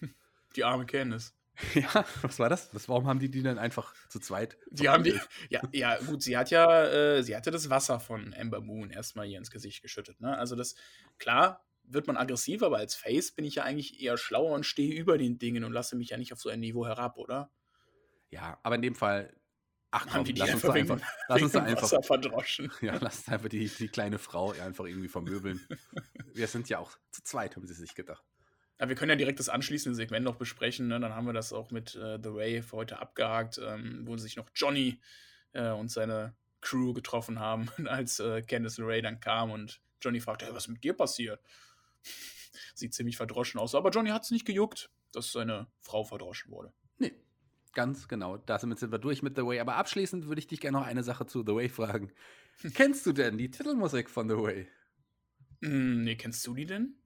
Die 0.55 0.63
arme 0.63 0.85
Candice. 0.85 1.33
Ja, 1.75 2.05
was 2.21 2.39
war 2.39 2.49
das? 2.49 2.71
das? 2.71 2.87
Warum 2.87 3.07
haben 3.07 3.19
die 3.19 3.29
die 3.29 3.43
dann 3.43 3.57
einfach 3.57 3.93
zu 4.07 4.19
zweit? 4.19 4.57
Die 4.71 4.87
haben 4.87 5.03
die. 5.03 5.19
Ja, 5.49 5.61
ja, 5.73 5.97
gut, 5.97 6.23
sie 6.23 6.37
hat 6.37 6.51
ja, 6.51 6.85
äh, 6.85 7.21
sie 7.21 7.35
hatte 7.35 7.51
das 7.51 7.69
Wasser 7.69 7.99
von 7.99 8.33
Amber 8.33 8.61
Moon 8.61 8.89
erstmal 8.89 9.27
hier 9.27 9.37
ins 9.37 9.51
Gesicht 9.51 9.81
geschüttet. 9.81 10.21
Ne? 10.21 10.37
Also 10.37 10.55
das, 10.55 10.75
klar, 11.17 11.65
wird 11.83 12.07
man 12.07 12.17
aggressiv, 12.17 12.63
aber 12.63 12.77
als 12.77 12.95
Face 12.95 13.31
bin 13.31 13.45
ich 13.45 13.55
ja 13.55 13.63
eigentlich 13.63 14.01
eher 14.01 14.17
schlauer 14.17 14.53
und 14.53 14.65
stehe 14.65 14.93
über 14.93 15.17
den 15.17 15.37
Dingen 15.37 15.63
und 15.63 15.73
lasse 15.73 15.95
mich 15.95 16.09
ja 16.09 16.17
nicht 16.17 16.31
auf 16.33 16.39
so 16.39 16.49
ein 16.49 16.59
Niveau 16.59 16.85
herab, 16.85 17.17
oder? 17.17 17.51
Ja, 18.29 18.59
aber 18.63 18.75
in 18.75 18.81
dem 18.81 18.95
Fall, 18.95 19.33
ach 19.91 20.07
komm, 20.07 20.23
die 20.23 20.33
lass 20.33 20.53
uns 20.53 20.65
einfach, 20.65 20.99
lass 21.27 21.41
uns 21.41 21.55
einfach 21.55 21.83
Wasser 21.83 22.03
verdroschen. 22.03 22.71
Ja, 22.81 22.97
lass 22.99 23.27
einfach 23.27 23.49
die, 23.49 23.67
die 23.67 23.87
kleine 23.87 24.19
Frau 24.19 24.51
einfach 24.51 24.85
irgendwie 24.85 25.07
vermöbeln. 25.07 25.65
wir 26.33 26.47
sind 26.47 26.69
ja 26.69 26.79
auch 26.79 26.91
zu 27.11 27.23
zweit, 27.23 27.55
haben 27.55 27.67
sie 27.67 27.73
sich 27.73 27.95
gedacht. 27.95 28.23
Ja, 28.79 28.87
wir 28.87 28.95
können 28.95 29.09
ja 29.09 29.15
direkt 29.15 29.39
das 29.39 29.49
anschließende 29.49 29.95
Segment 29.95 30.23
noch 30.23 30.37
besprechen. 30.37 30.87
Ne? 30.87 30.99
Dann 30.99 31.13
haben 31.13 31.25
wir 31.25 31.33
das 31.33 31.51
auch 31.51 31.71
mit 31.71 31.95
äh, 31.95 32.17
The 32.21 32.33
Way 32.33 32.61
für 32.61 32.77
heute 32.77 32.99
abgehakt, 32.99 33.57
ähm, 33.57 34.03
wo 34.05 34.15
sich 34.17 34.37
noch 34.37 34.49
Johnny 34.55 35.01
äh, 35.51 35.71
und 35.71 35.91
seine 35.91 36.35
Crew 36.61 36.93
getroffen 36.93 37.39
haben, 37.39 37.69
als 37.87 38.19
äh, 38.19 38.41
Candice 38.41 38.79
Ray 38.79 39.01
dann 39.01 39.19
kam 39.19 39.51
und 39.51 39.81
Johnny 40.01 40.21
fragte, 40.21 40.45
hey, 40.45 40.53
was 40.53 40.63
ist 40.63 40.69
mit 40.69 40.83
dir 40.83 40.93
passiert? 40.93 41.41
Sieht 42.73 42.93
ziemlich 42.93 43.17
verdroschen 43.17 43.59
aus. 43.59 43.75
Aber 43.75 43.89
Johnny 43.89 44.11
hat 44.11 44.23
es 44.23 44.31
nicht 44.31 44.45
gejuckt, 44.45 44.89
dass 45.11 45.31
seine 45.31 45.67
Frau 45.81 46.03
verdroschen 46.03 46.51
wurde. 46.51 46.71
Nee, 46.97 47.13
ganz 47.73 48.07
genau. 48.07 48.37
Damit 48.37 48.79
sind 48.79 48.91
wir 48.91 48.99
durch 48.99 49.21
mit 49.21 49.35
The 49.35 49.45
Way. 49.45 49.59
Aber 49.59 49.75
abschließend 49.75 50.27
würde 50.27 50.39
ich 50.39 50.47
dich 50.47 50.59
gerne 50.59 50.79
noch 50.79 50.85
eine 50.85 51.03
Sache 51.03 51.25
zu 51.25 51.43
The 51.45 51.53
Way 51.53 51.69
fragen. 51.69 52.11
Kennst 52.73 53.05
du 53.05 53.13
denn 53.13 53.37
die 53.37 53.51
Titelmusik 53.51 54.09
von 54.09 54.29
The 54.29 54.35
Way? 54.35 54.67
Mm, 55.61 56.03
nee, 56.03 56.15
kennst 56.15 56.45
du 56.47 56.53
die 56.53 56.65
denn? 56.65 56.99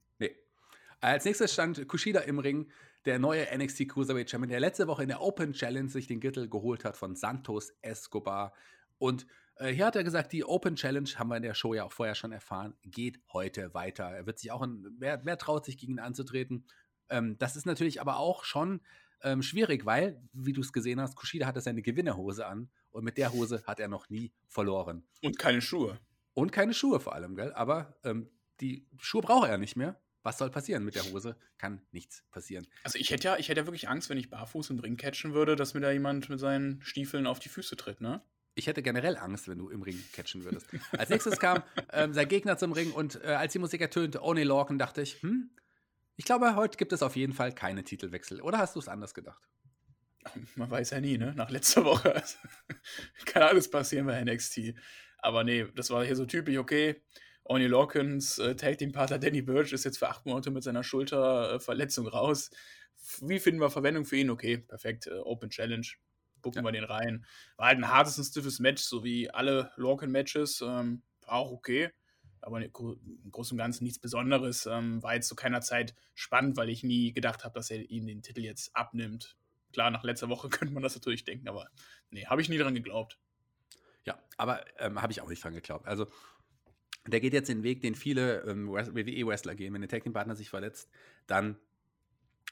Als 1.04 1.26
nächstes 1.26 1.52
stand 1.52 1.86
Kushida 1.86 2.20
im 2.20 2.38
Ring, 2.38 2.70
der 3.04 3.18
neue 3.18 3.46
NXT 3.54 3.90
Cruiserweight 3.90 4.30
Champion, 4.30 4.48
der 4.48 4.60
letzte 4.60 4.86
Woche 4.86 5.02
in 5.02 5.10
der 5.10 5.20
Open 5.20 5.52
Challenge 5.52 5.90
sich 5.90 6.06
den 6.06 6.18
Gürtel 6.18 6.48
geholt 6.48 6.82
hat 6.82 6.96
von 6.96 7.14
Santos 7.14 7.74
Escobar. 7.82 8.54
Und 8.96 9.26
äh, 9.56 9.68
hier 9.68 9.84
hat 9.84 9.96
er 9.96 10.02
gesagt, 10.02 10.32
die 10.32 10.46
Open 10.46 10.76
Challenge, 10.76 11.10
haben 11.16 11.28
wir 11.28 11.36
in 11.36 11.42
der 11.42 11.52
Show 11.52 11.74
ja 11.74 11.84
auch 11.84 11.92
vorher 11.92 12.14
schon 12.14 12.32
erfahren, 12.32 12.74
geht 12.84 13.20
heute 13.34 13.74
weiter. 13.74 14.04
Er 14.04 14.24
wird 14.24 14.38
sich 14.38 14.50
auch, 14.50 14.62
in, 14.62 14.96
wer, 14.98 15.22
wer 15.26 15.36
traut 15.36 15.66
sich 15.66 15.76
gegen 15.76 15.92
ihn 15.92 15.98
anzutreten? 15.98 16.64
Ähm, 17.10 17.36
das 17.36 17.54
ist 17.54 17.66
natürlich 17.66 18.00
aber 18.00 18.16
auch 18.16 18.44
schon 18.44 18.80
ähm, 19.24 19.42
schwierig, 19.42 19.84
weil, 19.84 20.22
wie 20.32 20.52
du 20.52 20.60
es 20.60 20.72
gesehen 20.72 21.00
hast, 21.00 21.16
Kushida 21.16 21.46
hatte 21.46 21.60
seine 21.60 21.82
Gewinnerhose 21.82 22.46
an 22.46 22.70
und 22.90 23.04
mit 23.04 23.18
der 23.18 23.32
Hose 23.32 23.62
hat 23.66 23.80
er 23.80 23.88
noch 23.88 24.08
nie 24.08 24.32
verloren. 24.48 25.04
Und 25.22 25.38
keine 25.38 25.60
Schuhe. 25.60 25.98
Und 26.34 26.52
keine 26.52 26.74
Schuhe 26.74 27.00
vor 27.00 27.14
allem, 27.14 27.34
gell? 27.34 27.52
Aber 27.54 27.96
ähm, 28.04 28.28
die 28.60 28.86
Schuhe 28.98 29.22
braucht 29.22 29.48
er 29.48 29.58
nicht 29.58 29.76
mehr. 29.76 30.00
Was 30.22 30.38
soll 30.38 30.50
passieren 30.50 30.84
mit 30.84 30.94
der 30.94 31.04
Hose? 31.04 31.36
Kann 31.58 31.82
nichts 31.92 32.24
passieren. 32.30 32.66
Also 32.82 32.98
ich 32.98 33.10
hätte 33.10 33.24
ja, 33.24 33.36
ich 33.36 33.48
hätte 33.48 33.60
ja 33.60 33.66
wirklich 33.66 33.88
Angst, 33.88 34.08
wenn 34.08 34.16
ich 34.16 34.30
barfuß 34.30 34.70
im 34.70 34.78
Ring 34.78 34.96
catchen 34.96 35.34
würde, 35.34 35.54
dass 35.54 35.74
mir 35.74 35.80
da 35.80 35.90
jemand 35.90 36.30
mit 36.30 36.40
seinen 36.40 36.80
Stiefeln 36.82 37.26
auf 37.26 37.40
die 37.40 37.50
Füße 37.50 37.76
tritt, 37.76 38.00
ne? 38.00 38.22
Ich 38.54 38.68
hätte 38.68 38.82
generell 38.82 39.16
Angst, 39.16 39.48
wenn 39.48 39.58
du 39.58 39.68
im 39.68 39.82
Ring 39.82 40.00
catchen 40.12 40.44
würdest. 40.44 40.68
Als 40.92 41.10
nächstes 41.10 41.40
kam 41.40 41.62
ähm, 41.92 42.14
sein 42.14 42.28
Gegner 42.28 42.56
zum 42.56 42.72
Ring 42.72 42.92
und 42.92 43.22
äh, 43.22 43.28
als 43.28 43.52
die 43.52 43.58
Musik 43.58 43.80
ertönte, 43.80 44.22
Oni 44.22 44.44
Lorcan, 44.44 44.78
dachte 44.78 45.02
ich, 45.02 45.20
hm, 45.22 45.50
ich 46.16 46.24
glaube, 46.24 46.56
heute 46.56 46.76
gibt 46.76 46.92
es 46.92 47.02
auf 47.02 47.16
jeden 47.16 47.32
Fall 47.32 47.52
keine 47.54 47.84
Titelwechsel. 47.84 48.40
Oder 48.40 48.58
hast 48.58 48.76
du 48.76 48.80
es 48.80 48.88
anders 48.88 49.14
gedacht? 49.14 49.42
Man 50.56 50.70
weiß 50.70 50.90
ja 50.90 51.00
nie, 51.00 51.18
ne? 51.18 51.34
Nach 51.34 51.50
letzter 51.50 51.84
Woche 51.84 52.22
kann 53.26 53.42
alles 53.42 53.70
passieren 53.70 54.06
bei 54.06 54.22
NXT. 54.22 54.74
Aber 55.18 55.44
nee, 55.44 55.66
das 55.74 55.90
war 55.90 56.04
hier 56.04 56.16
so 56.16 56.26
typisch, 56.26 56.58
okay, 56.58 57.02
Oni 57.44 57.66
Lawkins, 57.66 58.38
äh, 58.38 58.56
Tag 58.56 58.78
Team 58.78 58.92
Partner 58.92 59.18
Danny 59.18 59.42
Birch 59.42 59.72
ist 59.72 59.84
jetzt 59.84 59.98
für 59.98 60.08
acht 60.08 60.24
Monate 60.24 60.50
mit 60.50 60.62
seiner 60.62 60.82
Schulterverletzung 60.82 62.06
raus. 62.06 62.50
Wie 63.20 63.38
finden 63.38 63.60
wir 63.60 63.70
Verwendung 63.70 64.06
für 64.06 64.16
ihn? 64.16 64.30
Okay, 64.30 64.58
perfekt. 64.58 65.06
Äh, 65.06 65.18
Open 65.18 65.50
Challenge. 65.50 65.86
Gucken 66.40 66.62
ja. 66.62 66.68
wir 66.68 66.72
den 66.72 66.84
rein. 66.84 67.26
War 67.56 67.68
halt 67.68 67.78
ein 67.78 67.88
hartes 67.88 68.18
und 68.18 68.24
stiffes 68.24 68.60
Match, 68.60 68.82
so 68.82 69.04
wie 69.04 69.30
alle 69.30 69.72
Lorcan-Matches. 69.76 70.62
Ähm, 70.62 71.02
war 71.26 71.34
auch 71.34 71.52
okay. 71.52 71.90
Aber 72.44 72.62
im 72.62 72.72
Großen 73.30 73.54
und 73.54 73.58
Ganzen 73.58 73.84
nichts 73.84 73.98
Besonderes. 73.98 74.66
Ähm, 74.66 75.02
war 75.02 75.14
jetzt 75.14 75.28
zu 75.28 75.34
keiner 75.34 75.60
Zeit 75.60 75.94
spannend, 76.14 76.56
weil 76.56 76.68
ich 76.68 76.82
nie 76.82 77.12
gedacht 77.12 77.44
habe, 77.44 77.54
dass 77.54 77.70
er 77.70 77.90
ihm 77.90 78.06
den 78.06 78.22
Titel 78.22 78.40
jetzt 78.40 78.74
abnimmt. 78.76 79.36
Klar, 79.72 79.90
nach 79.90 80.04
letzter 80.04 80.28
Woche 80.28 80.48
könnte 80.50 80.74
man 80.74 80.82
das 80.82 80.94
natürlich 80.94 81.24
denken, 81.24 81.48
aber 81.48 81.68
nee, 82.10 82.26
habe 82.26 82.42
ich 82.42 82.48
nie 82.48 82.58
dran 82.58 82.74
geglaubt. 82.74 83.18
Ja, 84.04 84.18
aber 84.36 84.64
ähm, 84.78 85.00
habe 85.00 85.12
ich 85.12 85.20
auch 85.20 85.28
nicht 85.28 85.42
dran 85.42 85.54
geglaubt. 85.54 85.86
Also 85.86 86.06
der 87.06 87.20
geht 87.20 87.32
jetzt 87.32 87.48
den 87.48 87.62
Weg, 87.62 87.82
den 87.82 87.94
viele 87.94 88.42
ähm, 88.42 88.68
WWE-Wrestler 88.68 89.54
gehen. 89.54 89.74
Wenn 89.74 89.82
der 89.82 89.90
Tag 89.90 90.02
Team 90.02 90.12
Partner 90.12 90.36
sich 90.36 90.50
verletzt, 90.50 90.90
dann 91.26 91.58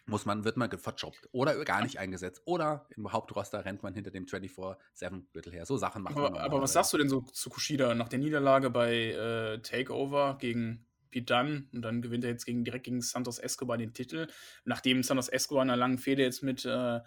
muss 0.06 0.26
man, 0.26 0.44
wird 0.44 0.56
man 0.56 0.70
verjobbt 0.70 1.28
oder 1.32 1.64
gar 1.64 1.82
nicht 1.82 1.98
eingesetzt. 1.98 2.42
Oder 2.44 2.86
im 2.96 3.12
Hauptroster 3.12 3.64
rennt 3.64 3.82
man 3.82 3.94
hinter 3.94 4.10
dem 4.10 4.26
24-7-Gürtel 4.26 5.52
her. 5.52 5.66
So 5.66 5.76
Sachen 5.76 6.02
macht 6.02 6.16
aber. 6.16 6.40
Aber 6.40 6.60
was 6.60 6.72
sagst 6.72 6.92
du 6.92 6.98
denn 6.98 7.08
so 7.08 7.20
zu 7.20 7.50
Kushida 7.50 7.94
nach 7.94 8.08
der 8.08 8.18
Niederlage 8.18 8.70
bei 8.70 9.12
äh, 9.12 9.58
Takeover 9.60 10.38
gegen 10.40 10.86
Pete 11.10 11.26
Dunne 11.26 11.68
und 11.72 11.82
dann 11.82 12.02
gewinnt 12.02 12.24
er 12.24 12.30
jetzt 12.30 12.46
gegen, 12.46 12.64
direkt 12.64 12.84
gegen 12.84 13.00
Santos 13.00 13.38
Escobar 13.38 13.76
den 13.76 13.92
Titel, 13.92 14.26
nachdem 14.64 15.02
Santos 15.02 15.28
Escobar 15.28 15.62
in 15.62 15.70
einer 15.70 15.76
langen 15.76 15.98
Fehde 15.98 16.22
jetzt 16.22 16.42
mit 16.42 16.64
äh, 16.64 17.00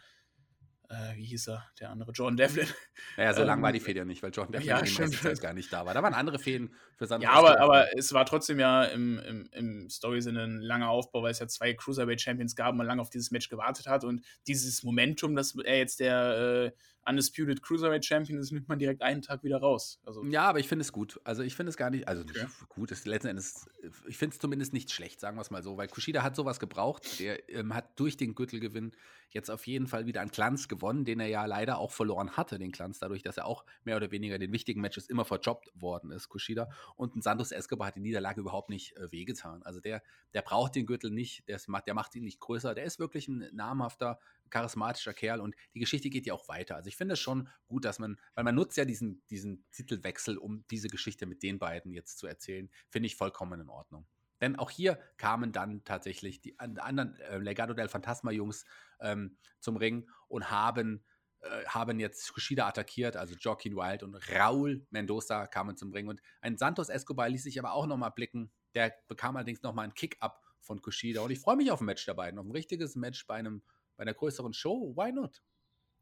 äh, 0.89 1.15
wie 1.15 1.25
hieß 1.25 1.49
er, 1.49 1.65
der 1.79 1.89
andere, 1.89 2.11
Jordan 2.11 2.37
Devlin. 2.37 2.67
Naja, 3.17 3.33
so 3.33 3.41
ähm, 3.41 3.47
lang 3.47 3.61
war 3.61 3.71
die 3.71 3.79
Fehde 3.79 3.99
ja 3.99 4.05
nicht, 4.05 4.23
weil 4.23 4.31
Jordan 4.31 4.53
Devlin 4.53 4.69
ja, 4.69 4.81
die 4.81 5.39
gar 5.39 5.53
nicht 5.53 5.71
da 5.71 5.85
war. 5.85 5.93
Da 5.93 6.01
waren 6.01 6.13
andere 6.13 6.39
Fäden 6.39 6.73
für 6.95 7.05
Sandro. 7.05 7.29
Ja, 7.29 7.33
aber, 7.33 7.59
aber 7.59 7.97
es 7.97 8.13
war 8.13 8.25
trotzdem 8.25 8.59
ja 8.59 8.83
im, 8.83 9.19
im, 9.19 9.49
im 9.51 9.89
Story-Sinne 9.89 10.43
ein 10.43 10.61
langer 10.61 10.89
Aufbau, 10.89 11.23
weil 11.23 11.31
es 11.31 11.39
ja 11.39 11.47
zwei 11.47 11.73
Cruiserweight-Champions 11.73 12.55
gab 12.55 12.71
und 12.71 12.77
man 12.77 12.87
lange 12.87 13.01
auf 13.01 13.09
dieses 13.09 13.31
Match 13.31 13.49
gewartet 13.49 13.87
hat 13.87 14.03
und 14.03 14.25
dieses 14.47 14.83
Momentum, 14.83 15.35
dass 15.35 15.55
er 15.55 15.77
jetzt 15.77 15.99
der 15.99 16.71
äh, 16.73 16.77
Undisputed 17.07 17.61
Cruiserweight 17.61 18.05
Champion 18.05 18.39
ist, 18.39 18.51
nimmt 18.51 18.67
man 18.67 18.79
direkt 18.79 19.01
einen 19.01 19.21
Tag 19.21 19.43
wieder 19.43 19.57
raus. 19.57 19.99
Also 20.05 20.23
ja, 20.25 20.43
aber 20.43 20.59
ich 20.59 20.67
finde 20.67 20.81
es 20.81 20.91
gut. 20.91 21.19
Also 21.23 21.43
ich 21.43 21.55
finde 21.55 21.69
es 21.69 21.77
gar 21.77 21.89
nicht, 21.89 22.07
also 22.07 22.23
okay. 22.23 22.47
gut, 22.69 22.91
ist 22.91 23.05
letzten 23.05 23.27
Endes, 23.27 23.67
ich 24.07 24.17
finde 24.17 24.33
es 24.33 24.39
zumindest 24.39 24.73
nicht 24.73 24.91
schlecht, 24.91 25.19
sagen 25.19 25.37
wir 25.37 25.41
es 25.41 25.51
mal 25.51 25.63
so, 25.63 25.77
weil 25.77 25.87
Kushida 25.87 26.23
hat 26.23 26.35
sowas 26.35 26.59
gebraucht. 26.59 27.19
Der 27.19 27.47
ähm, 27.49 27.73
hat 27.73 27.99
durch 27.99 28.17
den 28.17 28.33
Gürtelgewinn 28.33 28.91
jetzt 29.29 29.51
auf 29.51 29.67
jeden 29.67 29.87
Fall 29.87 30.05
wieder 30.05 30.21
an 30.21 30.29
Glanz 30.29 30.67
gewonnen, 30.67 31.05
den 31.05 31.19
er 31.19 31.27
ja 31.27 31.45
leider 31.45 31.77
auch 31.77 31.91
verloren 31.91 32.37
hatte, 32.37 32.57
den 32.57 32.71
Glanz, 32.71 32.99
dadurch, 32.99 33.21
dass 33.21 33.37
er 33.37 33.45
auch 33.45 33.65
mehr 33.83 33.97
oder 33.97 34.09
weniger 34.11 34.39
den 34.39 34.51
wichtigen 34.51 34.81
Matches 34.81 35.07
immer 35.07 35.25
verjobbt 35.25 35.69
worden 35.75 36.11
ist, 36.11 36.29
Kushida. 36.29 36.69
Und 36.95 37.15
ein 37.15 37.21
Santos 37.21 37.51
Escobar 37.51 37.87
hat 37.87 37.95
die 37.95 37.99
Niederlage 37.99 38.41
überhaupt 38.41 38.69
nicht 38.69 38.95
äh, 38.97 39.11
wehgetan. 39.11 39.61
Also 39.63 39.79
der, 39.79 40.01
der 40.33 40.41
braucht 40.41 40.75
den 40.75 40.85
Gürtel 40.85 41.11
nicht, 41.11 41.47
der, 41.49 41.59
der 41.85 41.93
macht 41.93 42.15
ihn 42.15 42.23
nicht 42.23 42.39
größer. 42.39 42.73
Der 42.73 42.85
ist 42.85 42.97
wirklich 42.97 43.27
ein 43.27 43.49
namhafter 43.53 44.19
charismatischer 44.49 45.13
Kerl 45.13 45.41
und 45.41 45.55
die 45.73 45.79
Geschichte 45.79 46.09
geht 46.09 46.25
ja 46.25 46.33
auch 46.33 46.47
weiter. 46.47 46.75
Also 46.75 46.87
ich 46.87 46.95
finde 46.95 47.13
es 47.13 47.19
schon 47.19 47.49
gut, 47.67 47.85
dass 47.85 47.99
man, 47.99 48.19
weil 48.33 48.43
man 48.43 48.55
nutzt 48.55 48.77
ja 48.77 48.85
diesen, 48.85 49.23
diesen 49.29 49.65
Titelwechsel, 49.71 50.37
um 50.37 50.65
diese 50.69 50.87
Geschichte 50.87 51.25
mit 51.25 51.43
den 51.43 51.59
beiden 51.59 51.93
jetzt 51.93 52.17
zu 52.17 52.27
erzählen, 52.27 52.69
finde 52.89 53.07
ich 53.07 53.15
vollkommen 53.15 53.59
in 53.61 53.69
Ordnung. 53.69 54.07
Denn 54.41 54.57
auch 54.57 54.69
hier 54.69 54.99
kamen 55.17 55.51
dann 55.51 55.83
tatsächlich 55.83 56.41
die 56.41 56.59
anderen 56.59 57.15
äh, 57.19 57.37
Legado 57.37 57.73
del 57.73 57.87
Fantasma 57.87 58.31
Jungs 58.31 58.65
ähm, 58.99 59.37
zum 59.59 59.77
Ring 59.77 60.09
und 60.27 60.51
haben, 60.51 61.05
äh, 61.39 61.65
haben 61.67 61.99
jetzt 61.99 62.33
Kushida 62.33 62.67
attackiert, 62.67 63.15
also 63.15 63.35
Joaquin 63.35 63.75
Wild 63.75 64.03
und 64.03 64.15
Raul 64.31 64.85
Mendoza 64.89 65.47
kamen 65.47 65.77
zum 65.77 65.91
Ring 65.93 66.07
und 66.07 66.21
ein 66.41 66.57
Santos 66.57 66.89
Escobar 66.89 67.29
ließ 67.29 67.43
sich 67.43 67.59
aber 67.59 67.73
auch 67.73 67.87
nochmal 67.87 68.11
blicken. 68.11 68.51
Der 68.73 68.93
bekam 69.07 69.37
allerdings 69.37 69.61
nochmal 69.61 69.85
einen 69.85 69.93
Kick-Up 69.93 70.41
von 70.59 70.81
Kushida 70.81 71.21
und 71.21 71.31
ich 71.31 71.39
freue 71.39 71.55
mich 71.55 71.71
auf 71.71 71.79
ein 71.79 71.85
Match 71.85 72.05
dabei, 72.05 72.31
auf 72.31 72.45
ein 72.45 72.51
richtiges 72.51 72.95
Match 72.95 73.25
bei 73.27 73.35
einem 73.35 73.63
bei 73.97 74.03
einer 74.03 74.13
größeren 74.13 74.53
Show, 74.53 74.93
why 74.95 75.11
not? 75.11 75.41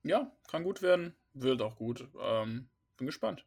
Ja, 0.04 0.36
kann 0.48 0.64
gut 0.64 0.82
werden, 0.82 1.16
wird 1.34 1.62
auch 1.62 1.78
gut. 1.78 2.08
Ähm, 2.20 2.70
bin 2.98 3.08
gespannt. 3.08 3.46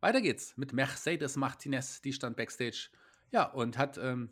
Weiter 0.00 0.20
geht's 0.20 0.56
mit 0.56 0.72
Mercedes 0.72 1.36
Martinez, 1.36 2.00
die 2.00 2.12
stand 2.12 2.36
backstage. 2.36 2.90
Ja, 3.30 3.44
und 3.44 3.78
hat 3.78 3.98
ähm, 3.98 4.30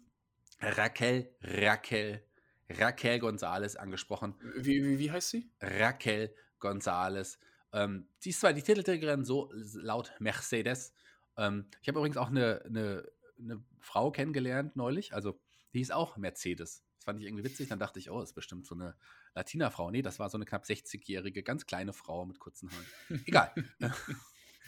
Raquel, 0.61 1.35
Raquel, 1.43 2.23
Raquel 2.69 3.19
González 3.19 3.77
angesprochen. 3.77 4.35
Wie, 4.57 4.85
wie, 4.85 4.99
wie 4.99 5.11
heißt 5.11 5.31
sie? 5.31 5.51
Raquel 5.61 6.35
González. 6.61 7.39
Ähm, 7.73 8.09
sie 8.19 8.31
ist 8.31 8.41
zwar 8.41 8.53
die 8.53 8.63
Titelträgerin, 8.63 9.25
so 9.25 9.53
laut 9.53 10.13
Mercedes. 10.19 10.95
Ähm, 11.37 11.69
ich 11.83 11.89
habe 11.89 11.99
übrigens 11.99 12.17
auch 12.17 12.29
eine, 12.29 12.63
eine, 12.65 13.09
eine 13.39 13.63
Frau 13.81 14.11
kennengelernt 14.11 14.77
neulich, 14.77 15.13
also 15.13 15.39
die 15.73 15.81
ist 15.81 15.93
auch 15.93 16.17
Mercedes 16.17 16.86
fand 17.07 17.21
ich 17.21 17.27
irgendwie 17.27 17.45
witzig. 17.45 17.69
Dann 17.69 17.79
dachte 17.79 17.99
ich, 17.99 18.11
oh, 18.11 18.21
ist 18.21 18.35
bestimmt 18.35 18.67
so 18.67 18.75
eine 18.75 18.95
Latina-Frau. 19.35 19.91
Nee, 19.91 20.03
das 20.03 20.19
war 20.19 20.29
so 20.29 20.37
eine 20.37 20.45
knapp 20.45 20.65
60-jährige, 20.65 21.43
ganz 21.43 21.65
kleine 21.65 21.95
Frau 21.95 22.27
mit 22.27 22.39
kurzen 22.39 22.71
Haaren. 22.71 23.25
Egal. 23.25 23.55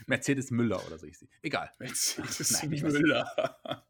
Mercedes 0.06 0.50
Müller 0.50 0.84
oder 0.86 0.98
so 0.98 1.06
ich 1.06 1.18
sie. 1.18 1.28
Egal. 1.42 1.70
Mercedes 1.78 2.50
Nein, 2.62 2.70
Müller. 2.70 3.84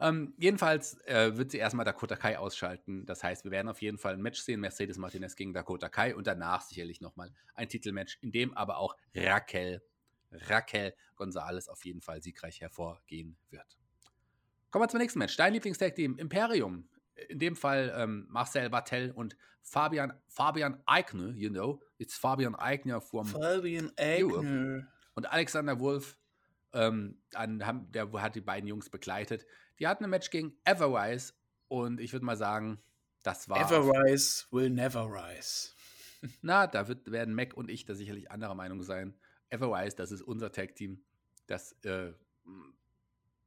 ähm, 0.00 0.34
jedenfalls 0.38 0.98
äh, 1.06 1.36
wird 1.36 1.50
sie 1.50 1.58
erstmal 1.58 1.84
Dakota 1.84 2.16
Kai 2.16 2.38
ausschalten. 2.38 3.04
Das 3.04 3.24
heißt, 3.24 3.44
wir 3.44 3.50
werden 3.50 3.68
auf 3.68 3.82
jeden 3.82 3.98
Fall 3.98 4.14
ein 4.14 4.22
Match 4.22 4.40
sehen: 4.40 4.60
Mercedes 4.60 4.96
Martinez 4.96 5.34
gegen 5.34 5.52
Dakota 5.52 5.88
Kai 5.88 6.14
und 6.14 6.26
danach 6.26 6.62
sicherlich 6.62 7.00
nochmal 7.00 7.32
ein 7.54 7.68
Titelmatch, 7.68 8.18
in 8.22 8.30
dem 8.30 8.56
aber 8.56 8.78
auch 8.78 8.96
Raquel, 9.14 9.82
Raquel 10.30 10.94
González 11.16 11.68
auf 11.68 11.84
jeden 11.84 12.00
Fall 12.00 12.22
siegreich 12.22 12.60
hervorgehen 12.60 13.36
wird. 13.50 13.78
Kommen 14.70 14.84
wir 14.84 14.88
zum 14.88 15.00
nächsten 15.00 15.18
Match. 15.18 15.36
Dein 15.36 15.54
Lieblingstag-Team, 15.54 16.18
Imperium, 16.18 16.88
in 17.28 17.38
dem 17.38 17.56
Fall 17.56 17.92
ähm, 17.96 18.26
Marcel 18.28 18.70
Bartel 18.70 19.10
und 19.10 19.36
Fabian, 19.62 20.12
Fabian 20.28 20.80
Eigner, 20.86 21.34
you 21.34 21.50
know, 21.50 21.80
it's 21.98 22.16
Fabian 22.16 22.54
Eigner 22.54 23.00
from 23.00 23.26
Fabian 23.26 23.92
Eigner. 23.96 24.86
Und 25.14 25.30
Alexander 25.30 25.78
Wolf, 25.80 26.16
ähm, 26.72 27.20
an, 27.34 27.58
der 27.90 28.10
hat 28.12 28.34
die 28.34 28.40
beiden 28.40 28.68
Jungs 28.68 28.88
begleitet. 28.88 29.46
Die 29.78 29.86
hatten 29.86 30.04
ein 30.04 30.10
Match 30.10 30.30
gegen 30.30 30.56
Everrise 30.64 31.34
und 31.68 32.00
ich 32.00 32.12
würde 32.12 32.24
mal 32.24 32.36
sagen, 32.36 32.78
das 33.22 33.48
war. 33.48 33.60
Everrise 33.60 34.46
will 34.50 34.70
never 34.70 35.04
rise. 35.06 35.70
Na, 36.42 36.66
da 36.66 36.88
wird, 36.88 37.10
werden 37.10 37.34
Mac 37.34 37.54
und 37.54 37.70
ich 37.70 37.84
da 37.84 37.94
sicherlich 37.94 38.30
anderer 38.30 38.54
Meinung 38.54 38.82
sein. 38.82 39.14
Everrise, 39.50 39.96
das 39.96 40.12
ist 40.12 40.22
unser 40.22 40.52
Tag-Team. 40.52 41.04
Das 41.46 41.72
äh, 41.84 42.12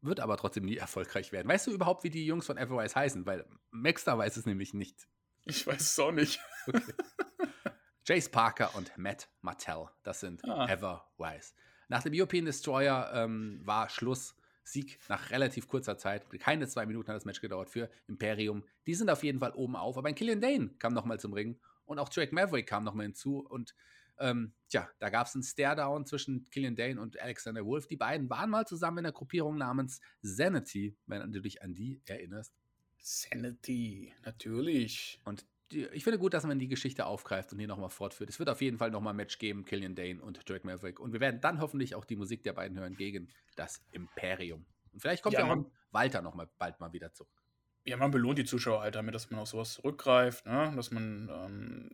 wird 0.02 0.20
aber 0.20 0.38
trotzdem 0.38 0.66
nie 0.66 0.78
erfolgreich 0.78 1.32
werden. 1.32 1.48
Weißt 1.48 1.68
du 1.68 1.72
überhaupt, 1.72 2.04
wie 2.04 2.10
die 2.10 2.26
Jungs 2.26 2.46
von 2.46 2.58
Everwise 2.58 2.96
heißen? 2.96 3.26
Weil 3.26 3.46
Maxter 3.70 4.18
weiß 4.18 4.38
es 4.38 4.46
nämlich 4.46 4.74
nicht. 4.74 5.08
Ich 5.46 5.66
weiß 5.66 5.82
es 5.82 6.00
auch 6.00 6.12
nicht. 6.12 6.40
Okay. 6.68 6.82
Jace 8.06 8.30
Parker 8.30 8.76
und 8.76 8.98
Matt 8.98 9.30
Martell, 9.42 9.88
das 10.04 10.20
sind 10.22 10.44
ah. 10.46 10.68
Everwise. 10.68 11.54
Nach 11.88 12.02
dem 12.02 12.14
European 12.16 12.46
Destroyer 12.46 13.12
ähm, 13.14 13.62
war 13.64 13.90
Schluss. 13.90 14.36
Sieg 14.64 15.00
nach 15.10 15.32
relativ 15.32 15.68
kurzer 15.68 15.98
Zeit. 15.98 16.30
Keine 16.40 16.68
zwei 16.68 16.86
Minuten 16.86 17.10
hat 17.10 17.16
das 17.16 17.26
Match 17.26 17.42
gedauert 17.42 17.70
für 17.70 17.90
Imperium. 18.08 18.64
Die 18.86 18.94
sind 18.94 19.10
auf 19.10 19.24
jeden 19.24 19.40
Fall 19.40 19.52
oben 19.52 19.76
auf. 19.76 19.98
Aber 19.98 20.08
ein 20.08 20.16
Killian 20.16 20.40
Dane 20.40 20.70
kam 20.78 20.94
nochmal 20.94 21.20
zum 21.20 21.34
Ring. 21.34 21.60
Und 21.86 22.00
auch 22.00 22.10
Drake 22.10 22.34
Maverick 22.34 22.68
kam 22.68 22.84
nochmal 22.84 23.08
hinzu. 23.08 23.40
Und 23.40 23.76
ähm, 24.20 24.54
tja, 24.70 24.90
da 25.00 25.10
gab 25.10 25.28
es 25.28 25.36
einen 25.36 25.44
Stare-Down 25.44 26.06
zwischen 26.06 26.50
Killian 26.50 26.76
Dane 26.76 27.02
und 27.02 27.20
Alexander 27.20 27.66
Wolf. 27.66 27.88
Die 27.88 27.98
beiden 27.98 28.30
waren 28.30 28.50
mal 28.50 28.66
zusammen 28.66 29.00
in 29.00 29.04
der 29.06 29.14
Gruppierung 29.14 29.58
namens 29.58 30.00
Sanity, 30.22 30.96
wenn 31.06 31.32
du 31.32 31.42
dich 31.42 31.62
an 31.62 31.74
die 31.74 32.02
erinnerst. 32.06 32.54
Sanity, 33.00 34.14
natürlich. 34.24 35.20
Und 35.26 35.46
die, 35.72 35.86
ich 35.88 36.04
finde 36.04 36.20
gut, 36.20 36.34
dass 36.34 36.46
man 36.46 36.60
die 36.60 36.68
Geschichte 36.68 37.06
aufgreift 37.06 37.52
und 37.52 37.60
hier 37.60 37.68
nochmal 37.68 37.90
fortführt. 37.90 38.30
Es 38.30 38.40
wird 38.40 38.50
auf 38.50 38.62
jeden 38.62 38.78
Fall 38.78 38.92
nochmal 38.92 39.14
ein 39.14 39.18
Match 39.18 39.40
geben, 39.40 39.66
Killian 39.66 39.96
Dane 39.96 40.22
und 40.22 40.48
Drake 40.48 40.66
Maverick. 40.66 41.00
Und 41.00 41.14
wir 41.14 41.20
werden 41.20 41.42
dann 41.42 41.60
hoffentlich 41.60 41.96
auch 41.96 42.06
die 42.06 42.16
Musik 42.16 42.44
der 42.44 42.54
beiden 42.54 42.78
hören 42.78 42.96
gegen 42.96 43.30
das 43.56 43.82
Imperium. 43.92 44.66
Und 44.92 45.00
vielleicht 45.00 45.24
kommt 45.24 45.34
ja, 45.34 45.46
ja 45.46 45.54
auch 45.54 45.66
Walter 45.92 46.22
nochmal 46.22 46.50
bald 46.58 46.80
mal 46.80 46.94
wieder 46.94 47.14
zurück. 47.14 47.42
Ja, 47.86 47.98
man 47.98 48.12
belohnt 48.12 48.38
die 48.38 48.46
Zuschauer 48.46 48.82
halt 48.82 48.96
damit, 48.96 49.16
dass 49.16 49.32
man 49.32 49.40
auf 49.40 49.48
sowas 49.48 49.74
zurückgreift, 49.74 50.46
ne? 50.46 50.72
dass 50.76 50.92
man 50.92 51.30
ähm, 51.32 51.90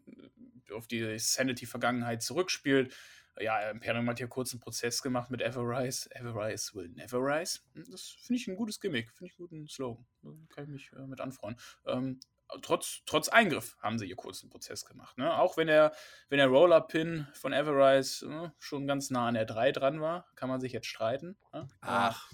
auf 0.71 0.87
die 0.87 1.17
Sanity-Vergangenheit 1.19 2.21
zurückspielt. 2.21 2.93
Ja, 3.39 3.69
Imperium 3.69 4.09
hat 4.09 4.17
hier 4.17 4.27
kurz 4.27 4.51
einen 4.51 4.61
Prozess 4.61 5.01
gemacht 5.03 5.29
mit 5.29 5.41
Everrise. 5.41 6.09
Everrise 6.15 6.73
will 6.73 6.89
never 6.89 7.19
rise. 7.19 7.59
Hm, 7.73 7.85
das 7.91 8.15
finde 8.21 8.41
ich 8.41 8.47
ein 8.47 8.55
gutes 8.55 8.79
Gimmick, 8.79 9.11
finde 9.11 9.31
ich 9.31 9.39
einen 9.39 9.47
guten 9.47 9.67
Slogan. 9.67 10.05
Da 10.23 10.31
kann 10.49 10.63
ich 10.63 10.69
mich 10.69 10.91
äh, 10.93 11.05
mit 11.05 11.21
anfreuen. 11.21 11.55
Ähm, 11.85 12.19
trotz, 12.63 13.03
trotz 13.05 13.29
Eingriff 13.29 13.77
haben 13.79 13.99
sie 13.99 14.07
hier 14.07 14.15
kurz 14.15 14.41
einen 14.41 14.49
Prozess 14.49 14.85
gemacht. 14.85 15.17
Ne? 15.17 15.37
Auch 15.37 15.55
wenn 15.55 15.67
der, 15.67 15.93
wenn 16.29 16.39
der 16.39 16.47
Roller-Pin 16.47 17.27
von 17.33 17.53
Everrise 17.53 18.25
äh, 18.25 18.49
schon 18.57 18.87
ganz 18.87 19.11
nah 19.11 19.27
an 19.27 19.35
der 19.35 19.45
3 19.45 19.71
dran 19.71 20.01
war, 20.01 20.27
kann 20.35 20.49
man 20.49 20.59
sich 20.59 20.71
jetzt 20.71 20.87
streiten. 20.87 21.37
Ne? 21.53 21.67
Ach. 21.81 22.31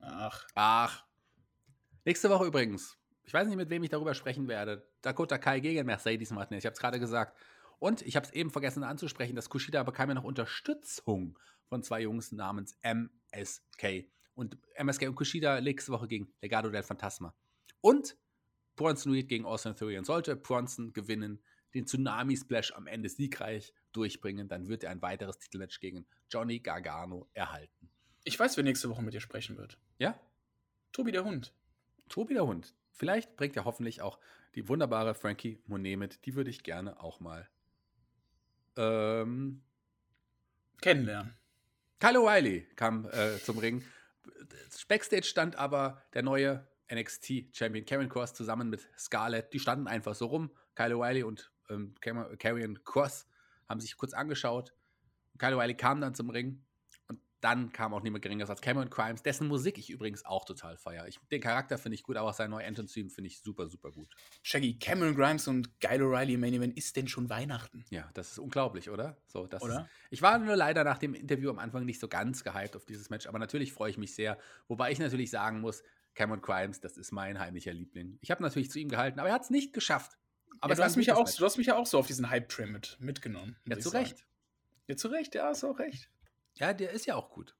Ach. 0.00 0.46
Ach. 0.54 1.04
Nächste 2.04 2.30
Woche 2.30 2.46
übrigens 2.46 2.98
ich 3.24 3.34
weiß 3.34 3.46
nicht, 3.46 3.56
mit 3.56 3.70
wem 3.70 3.82
ich 3.82 3.90
darüber 3.90 4.14
sprechen 4.14 4.48
werde. 4.48 4.86
Dakota 5.02 5.38
Kai 5.38 5.60
gegen 5.60 5.84
Mercedes 5.86 6.30
Martinez. 6.30 6.62
Ich 6.62 6.66
habe 6.66 6.74
es 6.74 6.80
gerade 6.80 6.98
gesagt. 6.98 7.36
Und 7.78 8.02
ich 8.02 8.14
habe 8.14 8.26
es 8.26 8.32
eben 8.32 8.50
vergessen 8.50 8.84
anzusprechen, 8.84 9.34
dass 9.34 9.50
Kushida 9.50 9.82
bekam 9.82 10.08
ja 10.08 10.14
noch 10.14 10.24
Unterstützung 10.24 11.38
von 11.64 11.82
zwei 11.82 12.02
Jungs 12.02 12.30
namens 12.32 12.78
MSK. 12.82 14.06
Und 14.34 14.56
MSK 14.76 15.08
und 15.08 15.16
Kushida 15.16 15.60
nächste 15.60 15.92
Woche 15.92 16.06
gegen 16.06 16.32
Legado 16.40 16.70
del 16.70 16.84
Fantasma. 16.84 17.34
Und 17.80 18.16
Bronson 18.76 19.12
Reed 19.12 19.28
gegen 19.28 19.44
Austin 19.44 19.74
Theory. 19.74 19.98
Und 19.98 20.04
sollte 20.04 20.36
Bronson 20.36 20.92
gewinnen, 20.92 21.42
den 21.74 21.86
Tsunami 21.86 22.36
Splash 22.36 22.72
am 22.72 22.86
Ende 22.86 23.08
siegreich 23.08 23.72
durchbringen, 23.92 24.48
dann 24.48 24.68
wird 24.68 24.84
er 24.84 24.90
ein 24.90 25.02
weiteres 25.02 25.38
Titelmatch 25.38 25.80
gegen 25.80 26.06
Johnny 26.30 26.60
Gargano 26.60 27.28
erhalten. 27.32 27.90
Ich 28.24 28.38
weiß, 28.38 28.56
wer 28.56 28.64
nächste 28.64 28.88
Woche 28.90 29.02
mit 29.02 29.14
dir 29.14 29.20
sprechen 29.20 29.56
wird. 29.56 29.78
Ja? 29.98 30.18
Tobi 30.92 31.12
der 31.12 31.24
Hund. 31.24 31.52
Tobi 32.08 32.34
der 32.34 32.46
Hund. 32.46 32.74
Vielleicht 32.92 33.36
bringt 33.36 33.56
er 33.56 33.64
hoffentlich 33.64 34.02
auch 34.02 34.18
die 34.54 34.68
wunderbare 34.68 35.14
Frankie 35.14 35.62
Monet 35.66 35.98
mit. 35.98 36.26
Die 36.26 36.34
würde 36.34 36.50
ich 36.50 36.62
gerne 36.62 37.00
auch 37.00 37.20
mal 37.20 37.48
ähm, 38.76 39.62
kennenlernen. 40.80 41.34
Kyle 41.98 42.18
O'Reilly 42.18 42.66
kam 42.74 43.06
äh, 43.06 43.38
zum 43.38 43.58
Ring. 43.58 43.84
Backstage 44.88 45.24
stand 45.24 45.56
aber 45.56 46.02
der 46.14 46.22
neue 46.22 46.66
NXT-Champion 46.92 47.86
Karen 47.86 48.08
Cross 48.08 48.34
zusammen 48.34 48.68
mit 48.68 48.88
Scarlett. 48.98 49.52
Die 49.52 49.60
standen 49.60 49.86
einfach 49.86 50.14
so 50.14 50.26
rum. 50.26 50.50
Kyle 50.74 50.94
O'Reilly 50.94 51.22
und 51.22 51.50
ähm, 51.70 51.94
Karrion 52.00 52.82
Cross 52.84 53.26
haben 53.68 53.80
sich 53.80 53.96
kurz 53.96 54.12
angeschaut. 54.12 54.74
Kyle 55.38 55.56
O'Reilly 55.56 55.74
kam 55.74 56.00
dann 56.00 56.14
zum 56.14 56.30
Ring 56.30 56.64
dann 57.42 57.72
kam 57.72 57.92
auch 57.92 58.02
niemand 58.02 58.22
geringeres 58.22 58.48
als 58.48 58.60
Cameron 58.60 58.88
Crimes, 58.88 59.22
dessen 59.22 59.48
Musik 59.48 59.76
ich 59.76 59.90
übrigens 59.90 60.24
auch 60.24 60.44
total 60.44 60.76
feiere. 60.76 61.08
Den 61.32 61.40
Charakter 61.40 61.76
finde 61.76 61.96
ich 61.96 62.04
gut, 62.04 62.16
aber 62.16 62.30
auch 62.30 62.34
sein 62.34 62.50
neuer 62.50 62.64
Entrance-Theme 62.64 63.10
finde 63.10 63.26
ich 63.26 63.40
super, 63.40 63.68
super 63.68 63.90
gut. 63.90 64.14
Shaggy, 64.42 64.78
Cameron 64.78 65.16
Grimes 65.16 65.48
und 65.48 65.80
Guy 65.80 66.00
O'Reilly 66.00 66.34
im 66.34 66.40
Main 66.40 66.54
Event 66.54 66.76
ist 66.76 66.94
denn 66.94 67.08
schon 67.08 67.28
Weihnachten? 67.28 67.84
Ja, 67.90 68.08
das 68.14 68.30
ist 68.30 68.38
unglaublich, 68.38 68.90
oder? 68.90 69.16
So, 69.26 69.48
das 69.48 69.60
oder? 69.60 69.80
Ist, 69.80 69.88
ich 70.10 70.22
war 70.22 70.38
nur 70.38 70.54
leider 70.54 70.84
nach 70.84 70.98
dem 70.98 71.14
Interview 71.14 71.50
am 71.50 71.58
Anfang 71.58 71.84
nicht 71.84 71.98
so 71.98 72.06
ganz 72.06 72.44
gehypt 72.44 72.76
auf 72.76 72.84
dieses 72.84 73.10
Match, 73.10 73.26
aber 73.26 73.40
natürlich 73.40 73.72
freue 73.72 73.90
ich 73.90 73.98
mich 73.98 74.14
sehr. 74.14 74.38
Wobei 74.68 74.92
ich 74.92 75.00
natürlich 75.00 75.30
sagen 75.30 75.60
muss, 75.60 75.82
Cameron 76.14 76.42
Crimes, 76.42 76.78
das 76.78 76.96
ist 76.96 77.10
mein 77.10 77.40
heimlicher 77.40 77.72
Liebling. 77.72 78.18
Ich 78.20 78.30
habe 78.30 78.42
natürlich 78.42 78.70
zu 78.70 78.78
ihm 78.78 78.88
gehalten, 78.88 79.18
aber 79.18 79.30
er 79.30 79.34
hat 79.34 79.42
es 79.42 79.50
nicht 79.50 79.72
geschafft. 79.72 80.16
Aber 80.60 80.74
ja, 80.74 80.76
du, 80.76 80.84
hast 80.84 80.96
mich 80.96 81.06
ja 81.06 81.16
auch, 81.16 81.28
du 81.28 81.44
hast 81.44 81.58
mich 81.58 81.66
ja 81.66 81.76
auch 81.76 81.86
so 81.86 81.98
auf 81.98 82.06
diesen 82.06 82.30
Hype-Train 82.30 82.70
mit, 82.70 82.98
mitgenommen. 83.00 83.56
Ja, 83.66 83.80
zu 83.80 83.88
Recht. 83.88 84.24
Ja, 84.86 84.96
zu 84.96 85.08
Recht, 85.08 85.34
ja, 85.34 85.46
hast 85.46 85.64
auch 85.64 85.80
recht. 85.80 86.08
Ja, 86.54 86.72
der 86.72 86.90
ist 86.90 87.06
ja 87.06 87.14
auch 87.14 87.30
gut. 87.30 87.56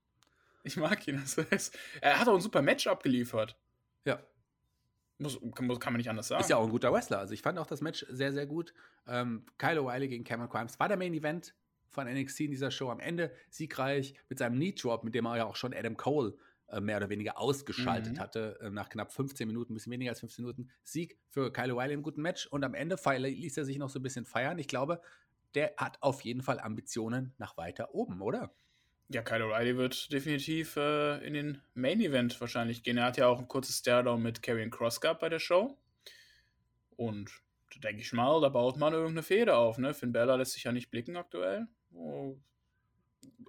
Ich 0.64 0.76
mag 0.76 1.06
ihn. 1.08 1.16
Das 1.16 1.36
heißt, 1.36 1.78
er 2.00 2.20
hat 2.20 2.28
auch 2.28 2.34
ein 2.34 2.40
super 2.40 2.62
Match 2.62 2.86
abgeliefert. 2.86 3.56
Ja. 4.04 4.22
Muss, 5.18 5.38
kann, 5.54 5.66
man 5.66 5.96
nicht 5.96 6.10
anders 6.10 6.28
sagen. 6.28 6.40
Ist 6.40 6.50
ja 6.50 6.56
auch 6.56 6.64
ein 6.64 6.70
guter 6.70 6.92
Wrestler. 6.92 7.18
Also 7.18 7.34
ich 7.34 7.42
fand 7.42 7.58
auch 7.58 7.66
das 7.66 7.80
Match 7.80 8.04
sehr, 8.08 8.32
sehr 8.32 8.46
gut. 8.46 8.74
Ähm, 9.06 9.46
Kyle 9.58 9.80
O'Reilly 9.80 10.08
gegen 10.08 10.24
Cameron 10.24 10.50
Crimes 10.50 10.78
war 10.80 10.88
der 10.88 10.96
Main 10.96 11.14
Event 11.14 11.54
von 11.88 12.06
NXT 12.06 12.40
in 12.40 12.50
dieser 12.50 12.70
Show. 12.70 12.90
Am 12.90 13.00
Ende 13.00 13.32
siegreich 13.50 14.14
mit 14.28 14.38
seinem 14.38 14.56
Knee 14.56 14.72
Drop, 14.72 15.04
mit 15.04 15.14
dem 15.14 15.26
er 15.26 15.36
ja 15.36 15.44
auch 15.44 15.56
schon 15.56 15.74
Adam 15.74 15.96
Cole 15.96 16.36
äh, 16.68 16.80
mehr 16.80 16.96
oder 16.96 17.08
weniger 17.10 17.38
ausgeschaltet 17.38 18.14
mhm. 18.14 18.20
hatte, 18.20 18.58
äh, 18.60 18.70
nach 18.70 18.88
knapp 18.88 19.12
15 19.12 19.46
Minuten, 19.46 19.72
ein 19.72 19.74
bisschen 19.74 19.92
weniger 19.92 20.10
als 20.10 20.20
15 20.20 20.44
Minuten. 20.44 20.70
Sieg 20.82 21.18
für 21.28 21.52
Kyle 21.52 21.72
O'Reilly 21.72 21.92
im 21.92 22.02
guten 22.02 22.22
Match. 22.22 22.46
Und 22.46 22.64
am 22.64 22.74
Ende 22.74 22.96
ließ 22.96 23.56
er 23.58 23.64
sich 23.64 23.78
noch 23.78 23.90
so 23.90 24.00
ein 24.00 24.02
bisschen 24.02 24.24
feiern. 24.24 24.58
Ich 24.58 24.68
glaube, 24.68 25.00
der 25.54 25.74
hat 25.76 25.98
auf 26.00 26.22
jeden 26.22 26.42
Fall 26.42 26.58
Ambitionen 26.58 27.34
nach 27.38 27.56
weiter 27.56 27.94
oben, 27.94 28.22
oder? 28.22 28.54
Ja, 29.12 29.22
Kyle 29.22 29.44
O'Reilly 29.44 29.76
wird 29.76 30.12
definitiv 30.12 30.76
äh, 30.76 31.18
in 31.26 31.34
den 31.34 31.62
Main 31.74 32.00
Event 32.00 32.40
wahrscheinlich 32.40 32.82
gehen. 32.82 32.96
Er 32.96 33.04
hat 33.04 33.18
ja 33.18 33.26
auch 33.26 33.38
ein 33.38 33.48
kurzes 33.48 33.78
Staredown 33.78 34.22
mit 34.22 34.42
Karrion 34.42 34.70
Cross 34.70 35.00
gehabt 35.00 35.20
bei 35.20 35.28
der 35.28 35.38
Show. 35.38 35.76
Und 36.96 37.30
da 37.74 37.80
denke 37.80 38.02
ich 38.02 38.12
mal, 38.12 38.40
da 38.40 38.48
baut 38.48 38.78
man 38.78 38.92
irgendeine 38.92 39.22
Fehde 39.22 39.56
auf. 39.56 39.78
Ne? 39.78 39.92
Finn 39.92 40.12
Bella 40.12 40.36
lässt 40.36 40.52
sich 40.52 40.64
ja 40.64 40.72
nicht 40.72 40.90
blicken 40.90 41.16
aktuell. 41.16 41.66
Oh, 41.92 42.38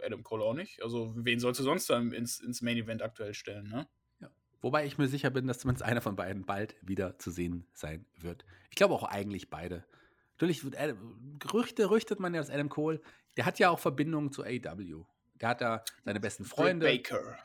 Adam 0.03 0.23
Cole 0.23 0.43
auch 0.43 0.53
nicht. 0.53 0.81
Also, 0.83 1.13
wen 1.15 1.39
sollst 1.39 1.59
du 1.59 1.63
sonst 1.63 1.89
dann 1.89 2.11
ins, 2.11 2.39
ins 2.39 2.61
Main 2.61 2.77
Event 2.77 3.01
aktuell 3.01 3.33
stellen? 3.33 3.69
Ne? 3.69 3.87
Ja. 4.19 4.29
Wobei 4.61 4.85
ich 4.85 4.97
mir 4.97 5.07
sicher 5.07 5.29
bin, 5.29 5.47
dass 5.47 5.59
zumindest 5.59 5.85
einer 5.85 6.01
von 6.01 6.15
beiden 6.15 6.45
bald 6.45 6.75
wieder 6.81 7.17
zu 7.19 7.31
sehen 7.31 7.65
sein 7.73 8.05
wird. 8.17 8.45
Ich 8.69 8.75
glaube 8.75 8.93
auch 8.93 9.03
eigentlich 9.03 9.49
beide. 9.49 9.85
Natürlich, 10.33 10.65
Gerüchte 11.39 11.89
rüchtet 11.89 12.19
man 12.19 12.33
ja, 12.33 12.41
dass 12.41 12.49
Adam 12.49 12.69
Cole, 12.69 13.01
der 13.37 13.45
hat 13.45 13.59
ja 13.59 13.69
auch 13.69 13.79
Verbindungen 13.79 14.31
zu 14.31 14.43
AW. 14.43 15.05
Der 15.35 15.49
hat 15.49 15.61
da 15.61 15.83
seine 16.03 16.19
besten 16.19 16.45
Freunde. 16.45 16.85
Britt 16.85 17.03
Baker. 17.03 17.37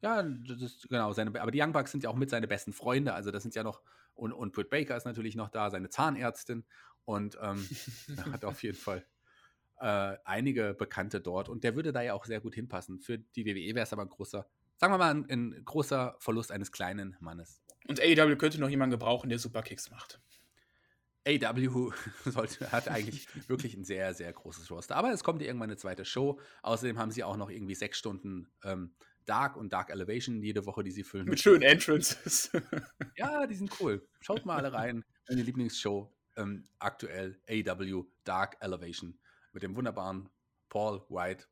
Ja, 0.00 0.22
das 0.22 0.60
ist, 0.60 0.88
genau, 0.88 1.12
seine, 1.12 1.40
aber 1.40 1.50
die 1.50 1.62
Young 1.62 1.72
Bucks 1.72 1.92
sind 1.92 2.02
ja 2.02 2.10
auch 2.10 2.16
mit 2.16 2.30
seine 2.30 2.48
besten 2.48 2.72
Freunde. 2.72 3.14
Also 3.14 3.30
das 3.30 3.42
sind 3.42 3.54
ja 3.54 3.62
noch, 3.62 3.82
und, 4.14 4.32
und 4.32 4.52
Britt 4.52 4.70
Baker 4.70 4.96
ist 4.96 5.04
natürlich 5.04 5.36
noch 5.36 5.48
da, 5.48 5.70
seine 5.70 5.90
Zahnärztin. 5.90 6.64
Und 7.04 7.38
ähm, 7.40 7.68
er 8.16 8.32
hat 8.32 8.44
auf 8.44 8.62
jeden 8.62 8.76
Fall 8.76 9.06
äh, 9.80 10.16
einige 10.24 10.74
Bekannte 10.74 11.20
dort. 11.20 11.48
Und 11.48 11.64
der 11.64 11.76
würde 11.76 11.92
da 11.92 12.02
ja 12.02 12.14
auch 12.14 12.24
sehr 12.24 12.40
gut 12.40 12.54
hinpassen. 12.54 13.00
Für 13.00 13.18
die 13.18 13.46
WWE 13.46 13.74
wäre 13.74 13.84
es 13.84 13.92
aber 13.92 14.02
ein 14.02 14.08
großer, 14.08 14.46
sagen 14.76 14.92
wir 14.92 14.98
mal, 14.98 15.14
ein, 15.14 15.26
ein 15.30 15.64
großer 15.64 16.16
Verlust 16.18 16.50
eines 16.52 16.72
kleinen 16.72 17.16
Mannes. 17.20 17.62
Und 17.88 18.00
AEW 18.00 18.36
könnte 18.36 18.60
noch 18.60 18.68
jemanden 18.68 18.92
gebrauchen, 18.92 19.28
der 19.28 19.38
Superkicks 19.38 19.90
macht. 19.90 20.20
AW 21.26 21.90
sollte, 22.24 22.72
hat 22.72 22.88
eigentlich 22.88 23.28
wirklich 23.48 23.74
ein 23.74 23.84
sehr, 23.84 24.14
sehr 24.14 24.32
großes 24.32 24.70
Roster. 24.70 24.96
Aber 24.96 25.12
es 25.12 25.22
kommt 25.22 25.40
ja 25.40 25.46
irgendwann 25.46 25.70
eine 25.70 25.76
zweite 25.76 26.04
Show. 26.04 26.40
Außerdem 26.62 26.98
haben 26.98 27.10
sie 27.10 27.24
auch 27.24 27.36
noch 27.36 27.50
irgendwie 27.50 27.74
sechs 27.74 27.98
Stunden 27.98 28.48
ähm, 28.64 28.94
Dark 29.24 29.56
und 29.56 29.72
Dark 29.72 29.90
Elevation 29.90 30.42
jede 30.42 30.66
Woche, 30.66 30.82
die 30.82 30.90
sie 30.90 31.04
füllen. 31.04 31.26
Mit 31.26 31.40
schönen 31.40 31.62
Entrances. 31.62 32.50
ja, 33.16 33.46
die 33.46 33.54
sind 33.54 33.70
cool. 33.80 34.06
Schaut 34.20 34.44
mal 34.44 34.56
alle 34.56 34.72
rein. 34.72 35.04
Meine 35.28 35.42
Lieblingsshow 35.42 36.12
ähm, 36.36 36.64
aktuell 36.78 37.38
AW 37.48 38.04
Dark 38.24 38.56
Elevation 38.60 39.18
mit 39.52 39.62
dem 39.62 39.76
wunderbaren 39.76 40.28
Paul 40.68 41.02
White. 41.08 41.46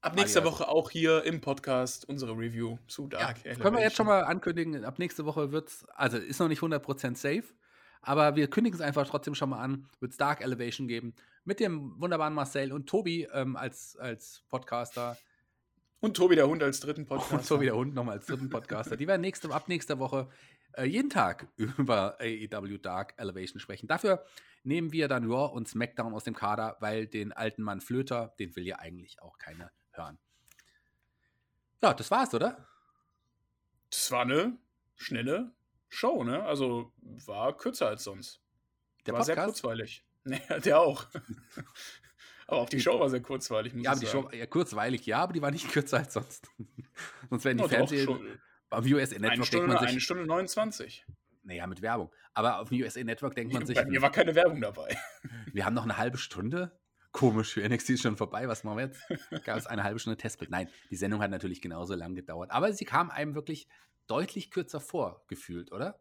Ab 0.00 0.14
nächster 0.14 0.44
Woche 0.44 0.68
auch 0.68 0.90
hier 0.90 1.24
im 1.24 1.40
Podcast 1.40 2.08
unsere 2.08 2.32
Review 2.32 2.78
zu 2.86 3.08
Dark 3.08 3.38
ja, 3.38 3.44
Elevation. 3.44 3.62
Können 3.62 3.76
wir 3.76 3.82
jetzt 3.82 3.96
schon 3.96 4.06
mal 4.06 4.22
ankündigen, 4.22 4.84
ab 4.84 4.98
nächste 4.98 5.24
Woche 5.24 5.50
wird 5.50 5.68
es, 5.68 5.84
also 5.88 6.16
ist 6.18 6.38
noch 6.38 6.48
nicht 6.48 6.62
100% 6.62 7.16
safe, 7.16 7.44
aber 8.02 8.36
wir 8.36 8.48
kündigen 8.48 8.78
es 8.78 8.84
einfach 8.84 9.06
trotzdem 9.06 9.34
schon 9.34 9.50
mal 9.50 9.60
an. 9.60 9.88
Wird 10.00 10.12
es 10.12 10.18
Dark 10.18 10.40
Elevation 10.40 10.88
geben. 10.88 11.14
Mit 11.44 11.60
dem 11.60 12.00
wunderbaren 12.00 12.34
Marcel 12.34 12.72
und 12.72 12.88
Tobi 12.88 13.28
ähm, 13.32 13.56
als, 13.56 13.96
als 13.96 14.42
Podcaster. 14.48 15.16
Und 16.00 16.16
Tobi 16.16 16.36
der 16.36 16.48
Hund 16.48 16.62
als 16.62 16.80
dritten 16.80 17.06
Podcaster. 17.06 17.36
Und 17.36 17.48
Tobi 17.48 17.64
der 17.66 17.74
Hund 17.74 17.94
nochmal 17.94 18.16
als 18.16 18.26
dritten 18.26 18.50
Podcaster. 18.50 18.96
Die 18.96 19.06
werden 19.06 19.20
nächste, 19.20 19.52
ab 19.52 19.68
nächster 19.68 19.98
Woche 19.98 20.28
äh, 20.72 20.84
jeden 20.84 21.10
Tag 21.10 21.48
über 21.56 22.18
AEW 22.20 22.78
Dark 22.78 23.14
Elevation 23.16 23.60
sprechen. 23.60 23.88
Dafür 23.88 24.24
nehmen 24.62 24.92
wir 24.92 25.08
dann 25.08 25.30
Raw 25.30 25.52
und 25.54 25.68
SmackDown 25.68 26.14
aus 26.14 26.24
dem 26.24 26.34
Kader, 26.34 26.76
weil 26.80 27.06
den 27.06 27.32
alten 27.32 27.62
Mann 27.62 27.80
Flöter, 27.80 28.34
den 28.38 28.54
will 28.54 28.66
ja 28.66 28.78
eigentlich 28.78 29.20
auch 29.22 29.38
keiner 29.38 29.70
hören. 29.92 30.18
Ja, 31.82 31.94
das 31.94 32.10
war's, 32.10 32.34
oder? 32.34 32.66
Das 33.90 34.10
war 34.10 34.22
eine 34.22 34.58
schnelle 34.96 35.52
Show, 35.88 36.24
ne? 36.24 36.42
Also 36.44 36.92
war 37.26 37.56
kürzer 37.56 37.88
als 37.88 38.04
sonst. 38.04 38.40
Der 39.06 39.14
war 39.14 39.20
Podcast? 39.20 39.26
sehr 39.26 39.44
kurzweilig. 39.44 40.04
Nee, 40.24 40.40
der 40.62 40.78
auch. 40.80 41.06
aber 42.46 42.60
auch 42.60 42.68
die 42.68 42.80
Show 42.80 43.00
war 43.00 43.08
sehr 43.08 43.22
kurzweilig, 43.22 43.72
muss 43.72 43.84
ja, 43.84 43.92
aber 43.92 44.00
die 44.00 44.06
Show, 44.06 44.28
ja, 44.30 44.44
kurzweilig, 44.44 45.06
ja, 45.06 45.20
aber 45.20 45.32
die 45.32 45.40
war 45.40 45.50
nicht 45.50 45.68
kürzer 45.72 45.98
als 45.98 46.12
sonst. 46.12 46.50
sonst 47.30 47.44
wären 47.46 47.56
die 47.56 47.62
no, 47.62 47.68
Fernsehen. 47.68 48.38
Auf 48.68 48.84
dem 48.84 48.94
USA 48.94 49.14
Network 49.14 49.32
eine 49.32 49.44
Stunde, 49.46 49.66
denkt 49.66 49.68
man 49.68 49.78
sich. 49.78 49.90
Eine 49.90 50.00
Stunde 50.00 50.26
29. 50.26 51.06
Naja, 51.44 51.66
mit 51.66 51.80
Werbung. 51.80 52.12
Aber 52.34 52.60
auf 52.60 52.68
dem 52.68 52.82
USA 52.82 53.02
Network 53.02 53.36
denkt 53.36 53.54
man 53.54 53.64
sich. 53.64 53.74
Bei 53.74 53.86
mir 53.86 54.02
war 54.02 54.12
keine 54.12 54.34
Werbung 54.34 54.60
dabei. 54.60 54.94
Wir 55.52 55.64
haben 55.64 55.72
noch 55.72 55.84
eine 55.84 55.96
halbe 55.96 56.18
Stunde. 56.18 56.78
Komisch, 57.10 57.54
für 57.54 57.66
NXT 57.66 57.90
ist 57.90 58.02
schon 58.02 58.18
vorbei. 58.18 58.48
Was 58.48 58.64
machen 58.64 58.76
wir 58.76 58.84
jetzt? 58.84 59.02
Gab 59.44 59.56
es 59.56 59.66
eine 59.66 59.82
halbe 59.82 59.98
Stunde 59.98 60.18
Testbild? 60.18 60.50
Nein, 60.50 60.68
die 60.90 60.96
Sendung 60.96 61.22
hat 61.22 61.30
natürlich 61.30 61.62
genauso 61.62 61.94
lang 61.94 62.14
gedauert. 62.14 62.50
Aber 62.50 62.70
sie 62.74 62.84
kam 62.84 63.10
einem 63.10 63.34
wirklich 63.34 63.66
deutlich 64.08 64.50
kürzer 64.50 64.80
vorgefühlt, 64.80 65.72
oder? 65.72 66.00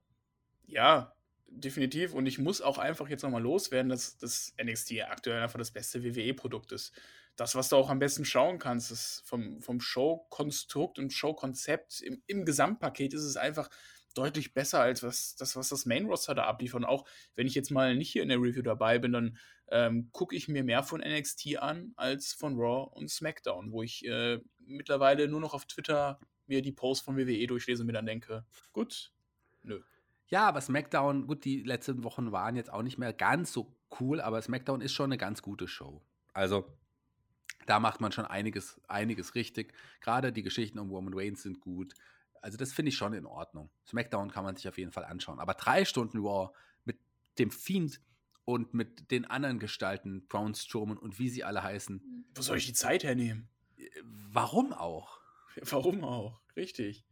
Ja, 0.65 1.13
definitiv. 1.47 2.13
Und 2.13 2.25
ich 2.25 2.39
muss 2.39 2.61
auch 2.61 2.77
einfach 2.77 3.09
jetzt 3.09 3.23
nochmal 3.23 3.41
loswerden, 3.41 3.89
dass 3.89 4.17
das 4.17 4.53
NXT 4.61 5.01
aktuell 5.03 5.41
einfach 5.41 5.59
das 5.59 5.71
beste 5.71 6.03
WWE-Produkt 6.03 6.71
ist. 6.71 6.93
Das, 7.35 7.53
was 7.55 7.69
du 7.69 7.75
auch 7.75 7.89
am 7.89 7.99
besten 7.99 8.25
schauen 8.25 8.57
kannst, 8.57 8.91
ist 8.91 9.21
vom, 9.25 9.61
vom 9.61 9.79
Show-Konstrukt 9.79 10.97
und 10.97 11.13
Show-Konzept 11.13 12.01
im, 12.01 12.21
im 12.25 12.45
Gesamtpaket 12.45 13.13
ist 13.13 13.23
es 13.23 13.37
einfach 13.37 13.69
deutlich 14.15 14.55
besser 14.55 14.81
als 14.81 15.03
was, 15.03 15.35
das, 15.35 15.55
was 15.55 15.69
das 15.69 15.85
Main-Roster 15.85 16.33
da 16.33 16.45
abliefert. 16.45 16.81
Und 16.81 16.85
auch 16.85 17.07
wenn 17.35 17.45
ich 17.45 17.53
jetzt 17.53 17.69
mal 17.69 17.95
nicht 17.95 18.11
hier 18.11 18.23
in 18.23 18.29
der 18.29 18.41
Review 18.41 18.63
dabei 18.63 18.97
bin, 18.97 19.11
dann 19.11 19.37
ähm, 19.69 20.09
gucke 20.11 20.35
ich 20.35 20.47
mir 20.47 20.63
mehr 20.63 20.81
von 20.81 21.01
NXT 21.01 21.57
an 21.57 21.93
als 21.95 22.33
von 22.33 22.55
Raw 22.55 22.89
und 22.95 23.11
SmackDown, 23.11 23.71
wo 23.71 23.83
ich 23.83 24.05
äh, 24.05 24.39
mittlerweile 24.59 25.27
nur 25.27 25.41
noch 25.41 25.53
auf 25.53 25.65
Twitter 25.65 26.19
mir 26.47 26.61
die 26.61 26.71
Posts 26.71 27.05
von 27.05 27.17
WWE 27.17 27.47
durchlese 27.47 27.83
und 27.83 27.87
mir 27.87 27.93
dann 27.93 28.05
denke, 28.05 28.45
gut, 28.73 29.11
nö. 29.63 29.81
Ja, 30.29 30.47
aber 30.47 30.59
SmackDown, 30.59 31.27
gut, 31.27 31.45
die 31.45 31.63
letzten 31.63 32.03
Wochen 32.03 32.31
waren 32.31 32.55
jetzt 32.55 32.71
auch 32.71 32.83
nicht 32.83 32.97
mehr 32.97 33.13
ganz 33.13 33.53
so 33.53 33.77
cool, 33.99 34.19
aber 34.19 34.41
SmackDown 34.41 34.81
ist 34.81 34.93
schon 34.93 35.05
eine 35.05 35.17
ganz 35.17 35.41
gute 35.41 35.67
Show. 35.67 36.01
Also, 36.33 36.65
da 37.65 37.79
macht 37.79 38.01
man 38.01 38.11
schon 38.11 38.25
einiges, 38.25 38.79
einiges 38.87 39.35
richtig. 39.35 39.73
Gerade 40.01 40.33
die 40.33 40.43
Geschichten 40.43 40.79
um 40.79 40.89
Roman 40.89 41.13
Reigns 41.13 41.43
sind 41.43 41.61
gut. 41.61 41.93
Also, 42.41 42.57
das 42.57 42.73
finde 42.73 42.89
ich 42.89 42.97
schon 42.97 43.13
in 43.13 43.25
Ordnung. 43.25 43.69
SmackDown 43.87 44.29
kann 44.29 44.43
man 44.43 44.55
sich 44.55 44.67
auf 44.67 44.77
jeden 44.77 44.91
Fall 44.91 45.05
anschauen. 45.05 45.39
Aber 45.39 45.53
drei 45.53 45.85
Stunden 45.85 46.19
Raw 46.19 46.53
mit 46.83 46.99
dem 47.39 47.49
Fiend 47.49 48.01
und 48.43 48.73
mit 48.73 49.11
den 49.11 49.25
anderen 49.25 49.59
Gestalten, 49.59 50.27
Braun 50.27 50.55
Strowman 50.55 50.97
und 50.97 51.19
wie 51.19 51.29
sie 51.29 51.43
alle 51.43 51.63
heißen. 51.63 52.25
Wo 52.35 52.41
soll 52.41 52.57
ich 52.57 52.65
die 52.65 52.73
Zeit 52.73 53.03
hernehmen? 53.03 53.49
Warum 54.03 54.73
auch? 54.73 55.19
Warum 55.69 56.03
auch? 56.03 56.41
Richtig. 56.55 57.05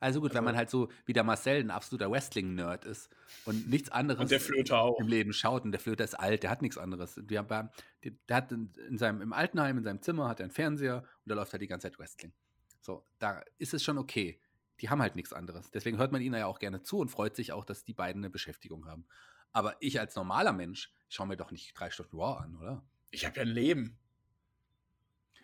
Also 0.00 0.20
gut, 0.20 0.30
also, 0.30 0.38
wenn 0.38 0.44
man 0.44 0.56
halt 0.56 0.70
so 0.70 0.90
wie 1.06 1.12
der 1.12 1.24
Marcel 1.24 1.58
ein 1.58 1.70
absoluter 1.70 2.10
Wrestling-Nerd 2.10 2.84
ist 2.84 3.10
und 3.44 3.68
nichts 3.68 3.90
anderes 3.90 4.20
und 4.20 4.30
der 4.30 4.40
Flöter 4.40 4.80
auch. 4.80 5.00
im 5.00 5.08
Leben 5.08 5.32
schaut 5.32 5.64
und 5.64 5.72
der 5.72 5.80
Flöter 5.80 6.04
ist 6.04 6.14
alt, 6.14 6.44
der 6.44 6.50
hat 6.50 6.62
nichts 6.62 6.78
anderes. 6.78 7.20
Der, 7.20 7.42
der 7.42 8.36
hat 8.36 8.52
in, 8.52 8.72
in, 8.88 8.96
seinem, 8.96 9.22
im 9.22 9.32
Altenheim, 9.32 9.78
in 9.78 9.84
seinem 9.84 10.00
Zimmer, 10.00 10.28
hat 10.28 10.38
er 10.38 10.44
einen 10.44 10.52
Fernseher 10.52 10.98
und 10.98 11.30
da 11.30 11.34
läuft 11.34 11.52
halt 11.52 11.62
die 11.62 11.66
ganze 11.66 11.90
Zeit 11.90 11.98
Wrestling. 11.98 12.32
So, 12.80 13.04
da 13.18 13.42
ist 13.58 13.74
es 13.74 13.82
schon 13.82 13.98
okay. 13.98 14.40
Die 14.80 14.88
haben 14.88 15.02
halt 15.02 15.16
nichts 15.16 15.32
anderes. 15.32 15.72
Deswegen 15.72 15.98
hört 15.98 16.12
man 16.12 16.22
ihnen 16.22 16.36
ja 16.36 16.46
auch 16.46 16.60
gerne 16.60 16.82
zu 16.82 16.98
und 16.98 17.08
freut 17.08 17.34
sich 17.34 17.50
auch, 17.50 17.64
dass 17.64 17.82
die 17.82 17.92
beiden 17.92 18.22
eine 18.22 18.30
Beschäftigung 18.30 18.86
haben. 18.86 19.04
Aber 19.52 19.76
ich 19.80 19.98
als 19.98 20.14
normaler 20.14 20.52
Mensch 20.52 20.92
schaue 21.08 21.26
mir 21.26 21.36
doch 21.36 21.50
nicht 21.50 21.72
drei 21.78 21.90
Stunden 21.90 22.16
Raw 22.16 22.40
an, 22.44 22.56
oder? 22.56 22.84
Ich 23.10 23.26
habe 23.26 23.36
ja 23.36 23.42
ein 23.42 23.48
Leben. 23.48 23.98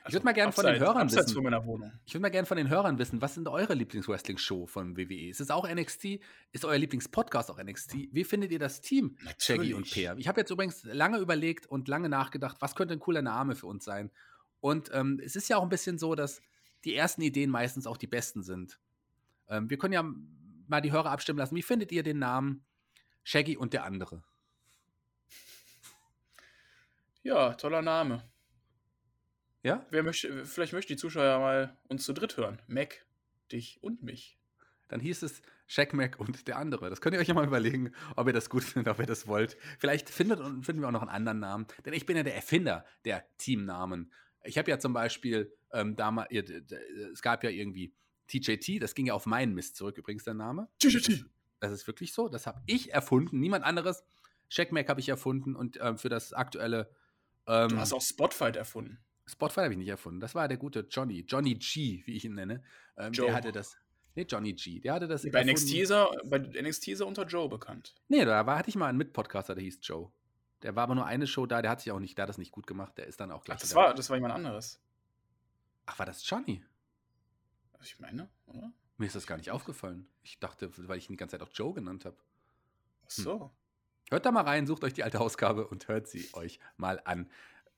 Ich 0.07 0.12
würde 0.12 0.24
mal 0.24 0.32
gerne 0.32 0.52
von 0.52 0.66
den 0.66 0.78
Hörern 0.78 1.02
abseits 1.02 1.26
wissen. 1.26 1.34
von 1.34 1.44
meiner 1.44 1.64
Wohnung. 1.64 1.92
Ich 2.05 2.12
würde 2.14 2.22
mal 2.22 2.30
gerne 2.30 2.46
von 2.46 2.57
den 2.57 2.68
Hörern 2.68 2.98
wissen, 2.98 3.22
was 3.22 3.34
sind 3.34 3.48
eure 3.48 3.74
Lieblings-Wrestling-Show 3.74 4.66
von 4.66 4.96
WWE? 4.96 5.28
Ist 5.28 5.40
es 5.40 5.50
auch 5.50 5.68
NXT? 5.68 6.20
Ist 6.52 6.64
euer 6.64 6.76
Lieblings-Podcast 6.76 7.50
auch 7.50 7.62
NXT? 7.62 8.09
Wie 8.12 8.24
findet 8.24 8.52
ihr 8.52 8.59
das 8.59 8.80
Team, 8.80 9.16
Shaggy 9.38 9.72
und 9.72 9.80
Natürlich. 9.80 9.94
Peer? 9.94 10.16
Ich 10.18 10.28
habe 10.28 10.40
jetzt 10.40 10.50
übrigens 10.50 10.84
lange 10.84 11.18
überlegt 11.18 11.66
und 11.66 11.88
lange 11.88 12.09
nachgedacht, 12.09 12.59
was 12.61 12.74
könnte 12.74 12.94
ein 12.94 13.00
cooler 13.00 13.22
Name 13.22 13.55
für 13.55 13.66
uns 13.66 13.84
sein? 13.84 14.11
Und 14.61 14.90
ähm, 14.92 15.20
es 15.24 15.36
ist 15.36 15.48
ja 15.48 15.57
auch 15.57 15.62
ein 15.62 15.68
bisschen 15.68 15.98
so, 15.98 16.14
dass 16.14 16.42
die 16.84 16.94
ersten 16.94 17.22
Ideen 17.22 17.50
meistens 17.50 17.86
auch 17.86 17.96
die 17.96 18.07
besten 18.07 18.42
sind. 18.42 18.78
Ähm, 19.48 19.70
wir 19.70 19.78
können 19.78 19.94
ja 19.94 20.05
mal 20.66 20.80
die 20.80 20.92
Hörer 20.92 21.11
abstimmen 21.11 21.38
lassen. 21.38 21.57
Wie 21.57 21.62
findet 21.62 21.92
ihr 21.92 22.02
den 22.02 22.18
Namen 22.18 22.64
Shaggy 23.22 23.57
und 23.57 23.72
der 23.72 23.84
andere? 23.84 24.22
Ja, 27.22 27.55
toller 27.55 27.80
Name. 27.80 28.22
Ja? 29.64 29.84
Wer 29.90 30.02
möchte, 30.02 30.44
vielleicht 30.44 30.74
möchten 30.74 30.92
die 30.92 30.96
Zuschauer 30.96 31.40
mal 31.40 31.76
uns 31.88 32.04
zu 32.04 32.12
dritt 32.12 32.36
hören. 32.36 32.60
Mac, 32.68 33.04
dich 33.50 33.78
und 33.82 34.02
mich. 34.02 34.38
Dann 34.88 35.00
hieß 35.00 35.22
es 35.22 35.40
Shaq 35.66 35.94
Mac 35.94 36.20
und 36.20 36.46
der 36.46 36.58
andere. 36.58 36.90
Das 36.90 37.00
könnt 37.00 37.14
ihr 37.14 37.20
euch 37.20 37.28
ja 37.28 37.34
mal 37.34 37.46
überlegen, 37.46 37.92
ob 38.14 38.26
ihr 38.26 38.34
das 38.34 38.50
gut 38.50 38.62
findet, 38.64 38.92
ob 38.92 39.00
ihr 39.00 39.06
das 39.06 39.26
wollt. 39.26 39.56
Vielleicht 39.78 40.10
findet, 40.10 40.38
finden 40.64 40.82
wir 40.82 40.88
auch 40.88 40.92
noch 40.92 41.00
einen 41.00 41.10
anderen 41.10 41.40
Namen. 41.40 41.66
Denn 41.86 41.94
ich 41.94 42.04
bin 42.04 42.16
ja 42.16 42.22
der 42.22 42.36
Erfinder 42.36 42.84
der 43.06 43.24
Teamnamen. 43.38 44.12
Ich 44.44 44.58
habe 44.58 44.70
ja 44.70 44.78
zum 44.78 44.92
Beispiel 44.92 45.50
ähm, 45.72 45.96
damals, 45.96 46.28
es 46.30 47.22
gab 47.22 47.42
ja 47.42 47.48
irgendwie 47.48 47.94
TJT, 48.28 48.82
das 48.82 48.94
ging 48.94 49.06
ja 49.06 49.14
auf 49.14 49.24
meinen 49.24 49.54
Mist 49.54 49.76
zurück, 49.76 49.96
übrigens 49.96 50.24
der 50.24 50.34
Name. 50.34 50.68
TJT. 50.78 51.24
Das 51.60 51.72
ist 51.72 51.86
wirklich 51.86 52.12
so. 52.12 52.28
Das 52.28 52.46
habe 52.46 52.60
ich 52.66 52.92
erfunden, 52.92 53.40
niemand 53.40 53.64
anderes. 53.64 54.04
Mac 54.70 54.90
habe 54.90 55.00
ich 55.00 55.08
erfunden 55.08 55.56
und 55.56 55.78
ähm, 55.80 55.96
für 55.96 56.10
das 56.10 56.34
aktuelle 56.34 56.94
ähm, 57.46 57.70
Du 57.70 57.78
hast 57.78 57.94
auch 57.94 58.02
Spotfight 58.02 58.56
erfunden. 58.56 58.98
Spotify 59.26 59.60
habe 59.62 59.72
ich 59.72 59.78
nicht 59.78 59.88
erfunden. 59.88 60.20
Das 60.20 60.34
war 60.34 60.48
der 60.48 60.56
gute 60.58 60.80
Johnny. 60.90 61.20
Johnny 61.26 61.54
G, 61.54 62.02
wie 62.06 62.16
ich 62.16 62.24
ihn 62.24 62.34
nenne. 62.34 62.62
Ähm, 62.96 63.12
Joe. 63.12 63.26
der 63.26 63.34
hatte 63.36 63.52
das. 63.52 63.76
Nee, 64.14 64.26
Johnny 64.28 64.52
G. 64.52 64.80
Der 64.80 64.94
hatte 64.94 65.08
das. 65.08 65.22
Bei 65.22 65.40
erfunden. 65.40 65.50
NXT, 65.52 65.74
ist 65.74 65.90
er, 65.90 66.10
bei 66.26 66.38
NXT 66.38 66.88
ist 66.88 67.00
er 67.00 67.06
unter 67.06 67.24
Joe 67.26 67.48
bekannt. 67.48 67.94
Nee, 68.08 68.24
da 68.24 68.46
war, 68.46 68.58
hatte 68.58 68.68
ich 68.68 68.76
mal 68.76 68.88
einen 68.88 68.98
Mitpodcaster, 68.98 69.54
der 69.54 69.64
hieß 69.64 69.78
Joe. 69.82 70.10
Der 70.62 70.76
war 70.76 70.84
aber 70.84 70.94
nur 70.94 71.04
eine 71.06 71.26
Show 71.26 71.46
da, 71.46 71.60
der 71.62 71.70
hat 71.72 71.80
sich 71.80 71.90
auch 71.92 71.98
nicht, 72.00 72.16
der 72.16 72.22
hat 72.22 72.28
das 72.28 72.38
nicht 72.38 72.52
gut 72.52 72.66
gemacht, 72.66 72.96
der 72.96 73.06
ist 73.06 73.20
dann 73.20 73.30
auch 73.32 73.40
Ach, 73.40 73.44
gleich. 73.44 73.60
das 73.60 73.70
wieder- 73.72 73.80
war, 73.80 73.94
das 73.94 74.08
war 74.08 74.16
jemand 74.16 74.34
anderes. 74.34 74.80
Ach, 75.86 75.98
war 75.98 76.06
das 76.06 76.26
Johnny? 76.28 76.62
Was 77.78 77.86
ich 77.88 77.98
meine, 78.00 78.28
oder? 78.46 78.72
Mir 78.96 79.06
ist 79.06 79.16
das 79.16 79.26
gar 79.26 79.36
nicht 79.36 79.50
aufgefallen. 79.50 80.06
Ich 80.22 80.38
dachte, 80.38 80.70
weil 80.88 80.98
ich 80.98 81.08
ihn 81.10 81.14
die 81.14 81.16
ganze 81.16 81.36
Zeit 81.38 81.46
auch 81.46 81.52
Joe 81.52 81.74
genannt 81.74 82.04
habe. 82.04 82.16
Ach 83.04 83.10
so. 83.10 83.50
Hört 84.10 84.24
da 84.24 84.30
mal 84.30 84.42
rein, 84.44 84.66
sucht 84.66 84.84
euch 84.84 84.92
die 84.94 85.02
alte 85.02 85.20
Ausgabe 85.20 85.66
und 85.66 85.88
hört 85.88 86.06
sie 86.08 86.28
euch 86.34 86.60
mal 86.76 87.00
an. 87.04 87.28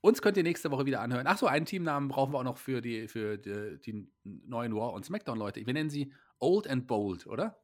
Uns 0.07 0.23
könnt 0.23 0.37
ihr 0.37 0.45
nächste 0.45 0.71
Woche 0.71 0.87
wieder 0.87 1.01
anhören. 1.01 1.27
Ach 1.27 1.37
so, 1.37 1.49
einen 1.49 1.67
Teamnamen 1.67 2.09
brauchen 2.09 2.33
wir 2.33 2.39
auch 2.39 2.45
noch 2.45 2.59
für 2.59 2.81
die, 2.81 3.09
für 3.09 3.37
die, 3.37 3.81
die 3.81 4.09
neuen 4.23 4.73
Raw- 4.73 4.95
und 4.95 5.05
Smackdown-Leute. 5.05 5.67
Wir 5.67 5.73
nennen 5.75 5.91
sie 5.91 6.13
Old 6.39 6.69
and 6.69 6.87
Bold, 6.87 7.27
oder? 7.27 7.59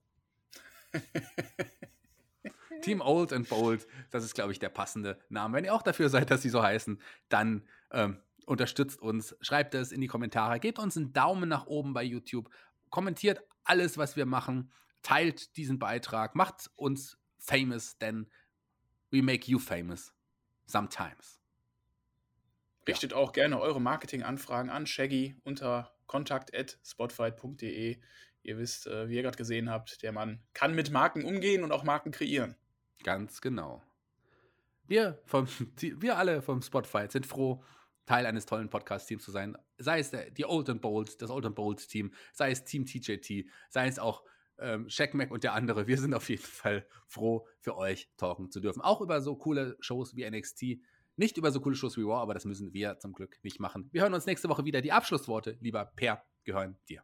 Team 2.82 3.00
Old 3.00 3.32
and 3.32 3.48
Bold, 3.48 3.86
das 4.10 4.24
ist, 4.24 4.34
glaube 4.34 4.50
ich, 4.50 4.58
der 4.58 4.70
passende 4.70 5.20
Name. 5.28 5.54
Wenn 5.56 5.64
ihr 5.64 5.72
auch 5.72 5.82
dafür 5.82 6.08
seid, 6.08 6.32
dass 6.32 6.42
sie 6.42 6.48
so 6.48 6.60
heißen, 6.60 7.00
dann 7.28 7.62
ähm, 7.92 8.16
unterstützt 8.44 9.00
uns, 9.00 9.36
schreibt 9.40 9.76
es 9.76 9.92
in 9.92 10.00
die 10.00 10.08
Kommentare, 10.08 10.58
gebt 10.58 10.80
uns 10.80 10.96
einen 10.96 11.12
Daumen 11.12 11.48
nach 11.48 11.66
oben 11.66 11.92
bei 11.92 12.02
YouTube, 12.02 12.50
kommentiert 12.90 13.40
alles, 13.62 13.98
was 13.98 14.16
wir 14.16 14.26
machen, 14.26 14.72
teilt 15.02 15.56
diesen 15.56 15.78
Beitrag, 15.78 16.34
macht 16.34 16.72
uns 16.74 17.18
famous, 17.38 17.98
denn 17.98 18.28
we 19.12 19.22
make 19.22 19.48
you 19.48 19.60
famous 19.60 20.12
sometimes. 20.66 21.41
Richtet 22.86 23.14
auch 23.14 23.32
gerne 23.32 23.60
eure 23.60 23.80
Marketinganfragen 23.80 24.70
an 24.70 24.86
Shaggy 24.86 25.36
unter 25.44 25.92
kontakt.spotfight.de. 26.06 27.98
Ihr 28.42 28.58
wisst, 28.58 28.86
äh, 28.86 29.08
wie 29.08 29.14
ihr 29.16 29.22
gerade 29.22 29.36
gesehen 29.36 29.70
habt, 29.70 30.02
der 30.02 30.12
Mann 30.12 30.42
kann 30.52 30.74
mit 30.74 30.90
Marken 30.90 31.24
umgehen 31.24 31.62
und 31.62 31.70
auch 31.72 31.84
Marken 31.84 32.10
kreieren. 32.10 32.56
Ganz 33.04 33.40
genau. 33.40 33.82
Wir, 34.86 35.20
vom, 35.24 35.46
wir 35.78 36.18
alle 36.18 36.42
vom 36.42 36.60
Spotify 36.60 37.06
sind 37.08 37.26
froh, 37.26 37.62
Teil 38.06 38.26
eines 38.26 38.46
tollen 38.46 38.68
Podcast-Teams 38.68 39.22
zu 39.22 39.30
sein. 39.30 39.56
Sei 39.78 40.00
es 40.00 40.10
der, 40.10 40.30
die 40.30 40.44
Old 40.44 40.68
and 40.68 40.82
Bold, 40.82 41.22
das 41.22 41.30
Old 41.30 41.46
and 41.46 41.54
Bold 41.54 41.88
Team, 41.88 42.12
sei 42.32 42.50
es 42.50 42.64
Team 42.64 42.84
TJT, 42.84 43.46
sei 43.70 43.86
es 43.86 44.00
auch 44.00 44.24
ähm, 44.58 44.88
Shaq 44.88 45.14
Mac 45.14 45.30
und 45.30 45.44
der 45.44 45.54
andere. 45.54 45.86
Wir 45.86 45.98
sind 45.98 46.14
auf 46.14 46.28
jeden 46.28 46.42
Fall 46.42 46.86
froh, 47.06 47.46
für 47.60 47.76
euch 47.76 48.10
talken 48.16 48.50
zu 48.50 48.60
dürfen. 48.60 48.80
Auch 48.80 49.00
über 49.00 49.20
so 49.20 49.36
coole 49.36 49.76
Shows 49.80 50.16
wie 50.16 50.28
NXT. 50.28 50.80
Nicht 51.16 51.36
über 51.36 51.50
so 51.52 51.60
coole 51.60 51.76
Shows 51.76 51.96
wie 51.96 52.02
Raw, 52.02 52.20
aber 52.22 52.34
das 52.34 52.44
müssen 52.44 52.72
wir 52.72 52.98
zum 52.98 53.12
Glück 53.12 53.38
nicht 53.42 53.60
machen. 53.60 53.88
Wir 53.92 54.02
hören 54.02 54.14
uns 54.14 54.26
nächste 54.26 54.48
Woche 54.48 54.64
wieder. 54.64 54.80
Die 54.80 54.92
Abschlussworte, 54.92 55.56
lieber 55.60 55.84
Per, 55.84 56.24
gehören 56.44 56.76
dir. 56.88 57.02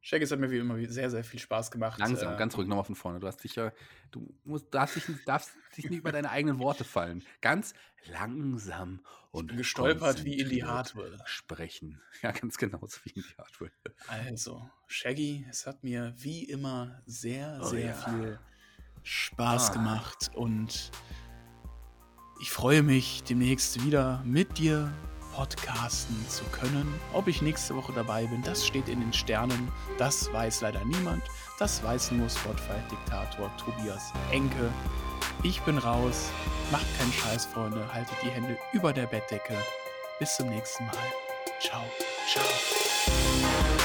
Shaggy, 0.00 0.22
es 0.24 0.30
hat 0.30 0.38
mir 0.38 0.50
wie 0.50 0.58
immer 0.58 0.78
sehr, 0.88 1.10
sehr 1.10 1.24
viel 1.24 1.40
Spaß 1.40 1.70
gemacht. 1.72 1.98
Langsam, 1.98 2.34
Äh, 2.34 2.38
ganz 2.38 2.56
ruhig 2.56 2.68
nochmal 2.68 2.84
von 2.84 2.94
vorne. 2.94 3.18
Du 3.18 3.26
hast 3.26 3.42
dich 3.42 3.56
ja, 3.56 3.72
du 4.12 4.32
musst, 4.44 4.72
darfst, 4.72 4.94
dich, 4.96 5.08
nicht- 5.08 5.26
darfst 5.28 5.50
dich 5.76 5.90
nicht 5.90 5.98
über 5.98 6.12
deine 6.12 6.30
eigenen 6.30 6.60
Worte 6.60 6.84
fallen. 6.84 7.24
Ganz 7.40 7.74
langsam 8.06 9.00
und 9.32 9.54
gestolpert 9.56 10.24
wie 10.24 10.38
in 10.38 10.48
die 10.48 10.64
Hardware. 10.64 11.18
Sprechen. 11.26 12.00
Ja, 12.22 12.30
ganz 12.30 12.56
genauso 12.56 13.00
wie 13.04 13.10
in 13.10 13.22
die 13.22 13.36
Hardware. 13.36 13.72
Also, 14.06 14.70
Shaggy, 14.86 15.44
es 15.50 15.66
hat 15.66 15.82
mir 15.84 16.14
wie 16.16 16.44
immer 16.44 17.02
sehr, 17.04 17.58
Oh 17.60 17.66
sehr 17.66 17.86
ja. 17.86 17.92
viel 17.94 18.38
Spaß 19.02 19.70
Ah. 19.70 19.72
gemacht 19.74 20.30
und 20.34 20.90
ich 22.40 22.50
freue 22.50 22.82
mich, 22.82 23.22
demnächst 23.24 23.84
wieder 23.84 24.22
mit 24.24 24.58
dir 24.58 24.92
podcasten 25.34 26.16
zu 26.28 26.44
können. 26.46 26.92
Ob 27.12 27.28
ich 27.28 27.42
nächste 27.42 27.76
Woche 27.76 27.92
dabei 27.92 28.26
bin, 28.26 28.42
das 28.42 28.66
steht 28.66 28.88
in 28.88 29.00
den 29.00 29.12
Sternen. 29.12 29.68
Das 29.98 30.32
weiß 30.32 30.62
leider 30.62 30.84
niemand. 30.84 31.22
Das 31.58 31.82
weiß 31.82 32.12
nur 32.12 32.28
Spotfight-Diktator 32.28 33.50
Tobias 33.56 34.12
Enke. 34.32 34.70
Ich 35.42 35.60
bin 35.62 35.78
raus. 35.78 36.30
Macht 36.72 36.86
keinen 36.98 37.12
Scheiß, 37.12 37.46
Freunde. 37.46 37.86
Haltet 37.92 38.16
die 38.24 38.30
Hände 38.30 38.56
über 38.72 38.92
der 38.92 39.06
Bettdecke. 39.06 39.54
Bis 40.18 40.34
zum 40.36 40.48
nächsten 40.48 40.86
Mal. 40.86 40.94
Ciao. 41.60 41.84
Ciao. 42.28 43.77